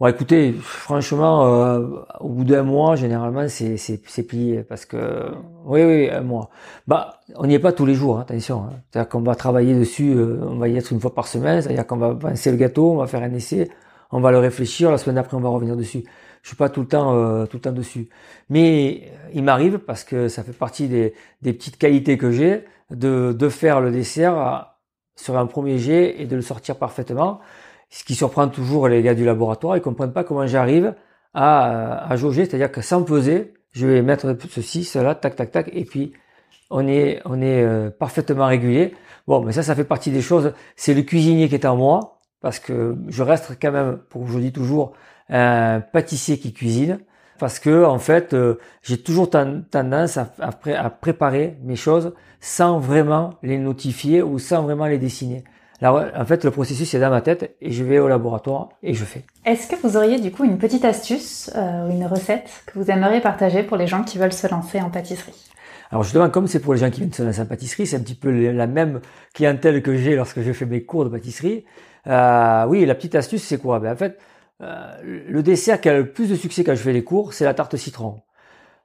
Bon, 0.00 0.08
écoutez, 0.08 0.52
franchement, 0.60 1.46
euh, 1.46 2.02
au 2.18 2.28
bout 2.28 2.44
d'un 2.44 2.64
mois, 2.64 2.96
généralement, 2.96 3.46
c'est 3.48 3.76
c'est 3.76 4.22
plié 4.24 4.64
parce 4.64 4.86
que 4.86 5.30
oui, 5.64 5.84
oui, 5.84 6.10
un 6.10 6.22
mois. 6.22 6.50
Bah, 6.88 7.20
on 7.36 7.46
n'y 7.46 7.54
est 7.54 7.60
pas 7.60 7.72
tous 7.72 7.86
les 7.86 7.94
jours, 7.94 8.18
hein, 8.18 8.22
attention. 8.22 8.64
Hein. 8.64 8.80
C'est-à-dire 8.90 9.08
qu'on 9.08 9.20
va 9.20 9.36
travailler 9.36 9.78
dessus, 9.78 10.12
euh, 10.12 10.40
on 10.42 10.56
va 10.56 10.66
y 10.68 10.76
être 10.76 10.90
une 10.90 10.98
fois 11.00 11.14
par 11.14 11.28
semaine. 11.28 11.62
C'est-à-dire 11.62 11.86
qu'on 11.86 11.96
va 11.96 12.12
penser 12.12 12.50
le 12.50 12.56
gâteau, 12.56 12.90
on 12.90 12.96
va 12.96 13.06
faire 13.06 13.22
un 13.22 13.32
essai, 13.34 13.70
on 14.10 14.20
va 14.20 14.30
le 14.30 14.38
réfléchir. 14.38 14.90
La 14.90 14.98
semaine 14.98 15.16
d'après, 15.16 15.36
on 15.36 15.40
va 15.40 15.48
revenir 15.48 15.76
dessus. 15.76 16.04
Je 16.42 16.48
suis 16.48 16.56
pas 16.56 16.68
tout 16.68 16.82
le 16.82 16.88
temps, 16.88 17.14
euh, 17.14 17.46
tout 17.46 17.56
le 17.56 17.62
temps 17.62 17.72
dessus. 17.72 18.08
Mais 18.50 19.10
il 19.32 19.42
m'arrive 19.44 19.78
parce 19.78 20.04
que 20.04 20.28
ça 20.28 20.42
fait 20.42 20.52
partie 20.52 20.88
des, 20.88 21.14
des 21.42 21.52
petites 21.52 21.78
qualités 21.78 22.18
que 22.18 22.30
j'ai 22.30 22.64
de 22.90 23.32
de 23.32 23.48
faire 23.48 23.80
le 23.80 23.90
dessert 23.90 24.76
sur 25.16 25.38
un 25.38 25.46
premier 25.46 25.78
jet 25.78 26.20
et 26.20 26.26
de 26.26 26.36
le 26.36 26.42
sortir 26.42 26.76
parfaitement. 26.76 27.40
Ce 27.90 28.04
qui 28.04 28.14
surprend 28.14 28.48
toujours 28.48 28.88
les 28.88 29.02
gars 29.02 29.14
du 29.14 29.24
laboratoire, 29.24 29.76
ils 29.76 29.80
comprennent 29.82 30.12
pas 30.12 30.24
comment 30.24 30.46
j'arrive 30.46 30.94
à, 31.32 32.06
à 32.10 32.16
jauger, 32.16 32.44
c'est-à-dire 32.44 32.72
que 32.72 32.80
sans 32.80 33.02
peser, 33.04 33.54
je 33.72 33.86
vais 33.86 34.02
mettre 34.02 34.36
ceci, 34.50 34.84
cela, 34.84 35.14
tac, 35.14 35.36
tac, 35.36 35.50
tac, 35.52 35.70
et 35.72 35.84
puis 35.84 36.12
on 36.70 36.86
est, 36.88 37.20
on 37.24 37.40
est 37.40 37.62
euh, 37.62 37.90
parfaitement 37.90 38.46
régulier. 38.46 38.94
Bon, 39.26 39.42
mais 39.44 39.52
ça, 39.52 39.62
ça 39.62 39.74
fait 39.74 39.84
partie 39.84 40.10
des 40.10 40.22
choses. 40.22 40.52
C'est 40.76 40.94
le 40.94 41.02
cuisinier 41.02 41.48
qui 41.48 41.54
est 41.54 41.66
en 41.66 41.76
moi, 41.76 42.13
parce 42.44 42.58
que 42.58 42.94
je 43.08 43.22
reste 43.22 43.56
quand 43.58 43.72
même, 43.72 43.96
pour 44.10 44.28
je 44.28 44.38
dis 44.38 44.52
toujours, 44.52 44.92
un 45.30 45.80
pâtissier 45.80 46.38
qui 46.38 46.52
cuisine, 46.52 46.98
parce 47.38 47.58
que 47.58 47.86
en 47.86 47.98
fait, 47.98 48.34
euh, 48.34 48.58
j'ai 48.82 48.98
toujours 48.98 49.30
tendance 49.30 50.18
à, 50.18 50.28
à, 50.38 50.90
préparer 50.90 51.56
mes 51.62 51.74
choses 51.74 52.12
sans 52.40 52.78
vraiment 52.78 53.30
les 53.42 53.56
notifier 53.56 54.22
ou 54.22 54.38
sans 54.38 54.62
vraiment 54.62 54.84
les 54.84 54.98
dessiner. 54.98 55.42
Alors, 55.80 56.04
en 56.14 56.24
fait, 56.26 56.44
le 56.44 56.50
processus 56.50 56.92
est 56.92 57.00
dans 57.00 57.08
ma 57.08 57.22
tête 57.22 57.56
et 57.62 57.72
je 57.72 57.82
vais 57.82 57.98
au 57.98 58.08
laboratoire 58.08 58.68
et 58.82 58.92
je 58.92 59.06
fais. 59.06 59.24
Est-ce 59.46 59.66
que 59.66 59.76
vous 59.76 59.96
auriez 59.96 60.20
du 60.20 60.30
coup 60.30 60.44
une 60.44 60.58
petite 60.58 60.84
astuce 60.84 61.50
euh, 61.56 61.88
ou 61.88 61.92
une 61.92 62.04
recette 62.04 62.50
que 62.66 62.78
vous 62.78 62.90
aimeriez 62.90 63.22
partager 63.22 63.62
pour 63.62 63.78
les 63.78 63.86
gens 63.86 64.02
qui 64.02 64.18
veulent 64.18 64.34
se 64.34 64.46
lancer 64.48 64.82
en 64.82 64.90
pâtisserie? 64.90 65.48
Alors 65.90 66.02
justement, 66.02 66.28
comme 66.28 66.46
c'est 66.46 66.60
pour 66.60 66.74
les 66.74 66.80
gens 66.80 66.90
qui 66.90 67.00
viennent 67.00 67.12
se 67.12 67.22
lancer 67.22 67.40
en 67.40 67.46
pâtisserie, 67.46 67.86
c'est 67.86 67.96
un 67.96 68.00
petit 68.00 68.14
peu 68.14 68.30
la 68.50 68.66
même 68.66 69.00
clientèle 69.32 69.82
que 69.82 69.96
j'ai 69.96 70.14
lorsque 70.14 70.42
je 70.42 70.52
fais 70.52 70.66
mes 70.66 70.82
cours 70.82 71.06
de 71.06 71.08
pâtisserie. 71.08 71.64
Euh, 72.06 72.64
oui, 72.66 72.84
la 72.84 72.94
petite 72.94 73.14
astuce, 73.14 73.42
c'est 73.42 73.58
quoi? 73.58 73.80
Ben, 73.80 73.92
En 73.92 73.96
fait, 73.96 74.18
euh, 74.62 74.96
le 75.02 75.42
dessert 75.42 75.80
qui 75.80 75.88
a 75.88 75.94
le 75.96 76.12
plus 76.12 76.28
de 76.30 76.36
succès 76.36 76.64
quand 76.64 76.74
je 76.74 76.82
fais 76.82 76.92
les 76.92 77.04
cours, 77.04 77.32
c'est 77.32 77.44
la 77.44 77.54
tarte 77.54 77.76
citron. 77.76 78.22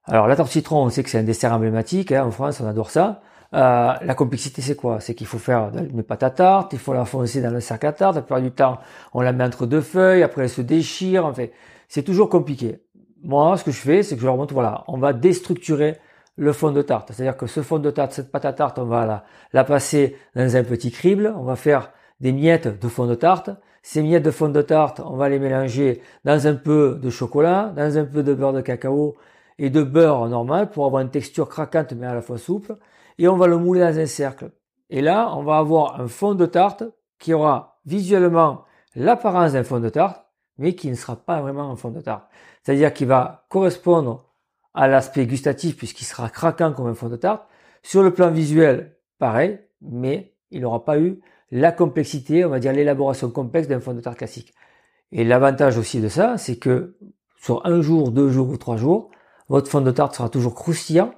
Alors 0.06 0.28
la 0.28 0.36
tarte 0.36 0.50
citron, 0.50 0.84
on 0.84 0.90
sait 0.90 1.04
que 1.04 1.10
c'est 1.10 1.20
un 1.20 1.24
dessert 1.24 1.54
emblématique, 1.54 2.12
hein, 2.12 2.26
en 2.26 2.32
France 2.32 2.62
on 2.62 2.68
adore 2.68 2.90
ça. 2.90 3.22
Euh, 3.54 3.94
la 4.02 4.16
complexité, 4.16 4.62
c'est 4.62 4.76
quoi? 4.76 5.00
C'est 5.00 5.16
qu'il 5.16 5.28
faut 5.28 5.40
faire 5.40 5.72
une 5.76 6.04
pâte 6.04 6.24
à 6.24 6.30
tarte, 6.30 6.74
il 6.74 6.80
faut 6.80 6.94
la 6.94 7.06
foncer 7.06 7.42
dans 7.42 7.52
le 7.52 7.60
sac 7.60 7.84
à 7.84 7.94
tarte. 7.94 8.16
La 8.16 8.22
plupart 8.22 8.42
du 8.42 8.52
temps, 8.52 8.80
on 9.14 9.22
la 9.22 9.34
met 9.34 9.44
entre 9.44 9.66
deux 9.66 9.82
feuilles, 9.82 10.24
après 10.24 10.44
elle 10.44 10.50
se 10.50 10.62
déchire. 10.62 11.26
En 11.26 11.34
fait, 11.34 11.52
c'est 11.88 12.04
toujours 12.04 12.30
compliqué. 12.30 12.82
Moi, 13.24 13.58
ce 13.58 13.64
que 13.64 13.72
je 13.72 13.80
fais, 13.82 14.04
c'est 14.04 14.16
que 14.16 14.22
je 14.22 14.26
leur 14.26 14.38
montre, 14.38 14.54
voilà, 14.54 14.84
on 14.88 14.98
va 14.98 15.14
déstructurer 15.14 15.98
le 16.38 16.54
fond 16.54 16.72
de 16.72 16.82
tarte. 16.82 17.12
C'est-à-dire 17.12 17.36
que 17.38 17.48
ce 17.48 17.62
fond 17.62 17.80
de 17.80 17.92
tarte, 17.92 18.14
cette 18.14 18.32
pâte 18.32 18.46
à 18.46 18.54
tarte, 18.54 18.80
on 18.80 18.86
va 18.86 19.06
la, 19.06 19.24
la 19.54 19.64
passer 19.64 20.16
dans 20.36 20.56
un 20.56 20.64
petit 20.64 20.92
crible. 20.92 21.34
On 21.38 21.44
va 21.44 21.56
faire 21.56 21.92
des 22.20 22.32
miettes 22.32 22.82
de 22.82 22.88
fond 22.88 23.06
de 23.06 23.16
tarte. 23.16 23.50
Ces 23.82 24.02
miettes 24.02 24.24
de 24.24 24.32
fond 24.32 24.50
de 24.50 24.62
tarte, 24.62 25.00
on 25.00 25.16
va 25.16 25.30
les 25.30 25.40
mélanger 25.40 26.02
dans 26.26 26.48
un 26.48 26.56
peu 26.56 27.00
de 27.02 27.10
chocolat, 27.10 27.74
dans 27.76 27.98
un 27.98 28.06
peu 28.06 28.24
de 28.24 28.34
beurre 28.34 28.54
de 28.54 28.62
cacao 28.62 29.16
et 29.58 29.70
de 29.70 29.84
beurre 29.84 30.28
normal 30.28 30.70
pour 30.70 30.86
avoir 30.86 31.02
une 31.02 31.10
texture 31.10 31.48
craquante 31.48 31.94
mais 31.94 32.08
à 32.08 32.14
la 32.14 32.22
fois 32.22 32.38
souple 32.38 32.78
et 33.18 33.28
on 33.28 33.38
va 33.38 33.48
le 33.48 33.58
mouler 33.58 33.82
dans 33.82 34.00
un 34.00 34.06
cercle. 34.06 34.52
Et 34.90 35.02
là, 35.02 35.32
on 35.36 35.44
va 35.44 35.58
avoir 35.58 36.02
un 36.02 36.08
fond 36.08 36.34
de 36.34 36.46
tarte 36.46 36.84
qui 37.20 37.34
aura 37.34 37.80
visuellement 37.86 38.64
l'apparence 38.96 39.54
d'un 39.54 39.64
fond 39.64 39.80
de 39.80 39.90
tarte, 39.90 40.26
mais 40.58 40.74
qui 40.74 40.90
ne 40.90 40.96
sera 40.96 41.16
pas 41.16 41.42
vraiment 41.42 41.70
un 41.70 41.76
fond 41.76 41.92
de 41.92 42.02
tarte. 42.02 42.28
C'est-à-dire 42.64 42.94
qu'il 42.94 43.08
va 43.08 43.46
correspondre 43.50 44.26
à 44.74 44.88
l'aspect 44.88 45.26
gustatif 45.26 45.78
puisqu'il 45.78 46.06
sera 46.06 46.30
craquant 46.30 46.74
comme 46.74 46.88
un 46.88 46.96
fond 46.96 47.10
de 47.10 47.18
tarte. 47.18 47.46
Sur 47.84 48.04
le 48.04 48.14
plan 48.14 48.32
visuel, 48.32 48.98
pareil, 49.20 49.60
mais 49.82 50.34
il 50.52 50.62
n'aura 50.62 50.86
pas 50.86 51.00
eu 51.00 51.20
la 51.52 51.72
complexité, 51.72 52.46
on 52.46 52.50
va 52.50 52.60
dire 52.60 52.74
l'élaboration 52.74 53.30
complexe 53.32 53.68
d'un 53.68 53.80
fond 53.80 53.94
de 53.94 54.02
tarte 54.02 54.18
classique. 54.18 54.54
Et 55.12 55.24
l'avantage 55.24 55.78
aussi 55.78 56.02
de 56.02 56.08
ça, 56.08 56.38
c'est 56.38 56.58
que 56.58 56.98
sur 57.42 57.66
un 57.66 57.82
jour, 57.82 58.12
deux 58.12 58.30
jours 58.30 58.50
ou 58.50 58.58
trois 58.58 58.78
jours, 58.78 59.10
votre 59.48 59.70
fond 59.70 59.82
de 59.82 59.92
tarte 59.92 60.16
sera 60.16 60.30
toujours 60.30 60.54
croustillant 60.54 61.14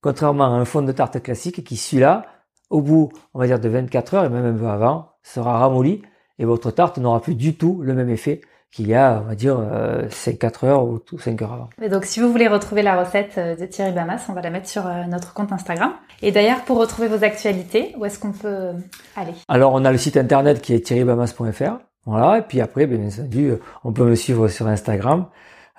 Contrairement 0.00 0.44
à 0.44 0.48
un 0.48 0.64
fond 0.64 0.82
de 0.82 0.92
tarte 0.92 1.20
classique 1.20 1.64
qui, 1.64 1.76
celui-là, 1.76 2.26
au 2.70 2.80
bout, 2.80 3.10
on 3.34 3.40
va 3.40 3.46
dire, 3.46 3.58
de 3.58 3.68
24 3.68 4.14
heures 4.14 4.24
et 4.26 4.28
même 4.28 4.44
un 4.44 4.56
peu 4.56 4.68
avant, 4.68 5.12
sera 5.22 5.58
ramolli 5.58 6.02
et 6.38 6.44
votre 6.44 6.70
tarte 6.70 6.98
n'aura 6.98 7.20
plus 7.20 7.34
du 7.34 7.56
tout 7.56 7.80
le 7.82 7.94
même 7.94 8.10
effet 8.10 8.40
qu'il 8.72 8.88
y 8.88 8.94
a, 8.94 9.22
on 9.24 9.28
va 9.28 9.34
dire, 9.34 9.56
5-4 9.56 10.64
euh, 10.64 10.66
heures 10.66 10.84
ou 10.84 11.00
5 11.18 11.40
heures 11.42 11.52
avant. 11.52 11.70
Et 11.80 11.88
donc, 11.88 12.04
si 12.04 12.20
vous 12.20 12.30
voulez 12.30 12.48
retrouver 12.48 12.82
la 12.82 13.02
recette 13.02 13.38
euh, 13.38 13.56
de 13.56 13.64
Thierry 13.66 13.92
Bamas, 13.92 14.26
on 14.28 14.32
va 14.32 14.42
la 14.42 14.50
mettre 14.50 14.68
sur 14.68 14.86
euh, 14.86 15.04
notre 15.04 15.32
compte 15.32 15.52
Instagram. 15.52 15.92
Et 16.22 16.32
d'ailleurs, 16.32 16.62
pour 16.64 16.78
retrouver 16.78 17.08
vos 17.08 17.24
actualités, 17.24 17.94
où 17.96 18.04
est-ce 18.04 18.18
qu'on 18.18 18.32
peut 18.32 18.72
aller? 19.16 19.32
Alors, 19.48 19.72
on 19.72 19.84
a 19.84 19.92
le 19.92 19.98
site 19.98 20.16
internet 20.16 20.60
qui 20.60 20.74
est 20.74 20.80
thierrybamas.fr. 20.80 21.78
Voilà. 22.04 22.38
Et 22.38 22.42
puis 22.42 22.60
après, 22.60 22.86
bien 22.86 23.04
entendu, 23.06 23.52
on 23.84 23.92
peut 23.92 24.04
me 24.04 24.14
suivre 24.14 24.48
sur 24.48 24.66
Instagram, 24.66 25.26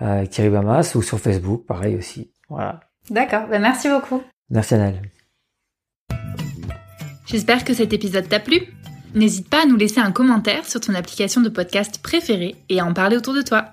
euh, 0.01 0.25
Thierry 0.25 0.49
Bamas, 0.49 0.93
ou 0.95 1.01
sur 1.01 1.19
Facebook, 1.19 1.65
pareil 1.65 1.95
aussi. 1.95 2.31
Voilà. 2.49 2.81
D'accord, 3.09 3.47
ben, 3.49 3.61
merci 3.61 3.89
beaucoup. 3.89 4.21
Merci 4.49 4.75
Annelle. 4.75 5.01
J'espère 7.25 7.63
que 7.63 7.73
cet 7.73 7.93
épisode 7.93 8.27
t'a 8.27 8.39
plu. 8.39 8.76
N'hésite 9.13 9.49
pas 9.49 9.63
à 9.63 9.65
nous 9.65 9.77
laisser 9.77 9.99
un 9.99 10.11
commentaire 10.11 10.65
sur 10.65 10.79
ton 10.79 10.93
application 10.93 11.41
de 11.41 11.49
podcast 11.49 11.99
préférée 12.01 12.55
et 12.69 12.79
à 12.79 12.85
en 12.85 12.93
parler 12.93 13.17
autour 13.17 13.33
de 13.33 13.41
toi. 13.41 13.71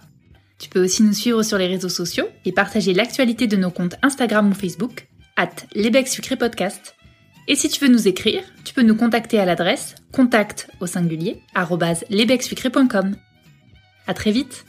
Tu 0.59 0.69
peux 0.69 0.83
aussi 0.83 1.03
nous 1.03 1.13
suivre 1.13 1.43
sur 1.43 1.59
les 1.59 1.67
réseaux 1.67 1.89
sociaux 1.89 2.29
et 2.45 2.53
partager 2.53 2.95
l'actualité 2.95 3.47
de 3.47 3.57
nos 3.57 3.71
comptes 3.71 3.97
Instagram 4.03 4.51
ou 4.51 4.55
Facebook, 4.55 5.09
at 5.37 5.55
Podcast. 6.39 6.95
Et 7.49 7.57
si 7.57 7.69
tu 7.69 7.85
veux 7.85 7.93
nous 7.93 8.09
écrire, 8.09 8.43
tu 8.65 8.73
peux 8.73 8.83
nous 8.83 8.97
contacter 8.97 9.39
à 9.39 9.45
l'adresse 9.45 9.97
contact 10.13 10.69
au 10.81 10.87
singulier, 10.87 11.43
À 14.07 14.15
très 14.15 14.31
vite! 14.31 14.65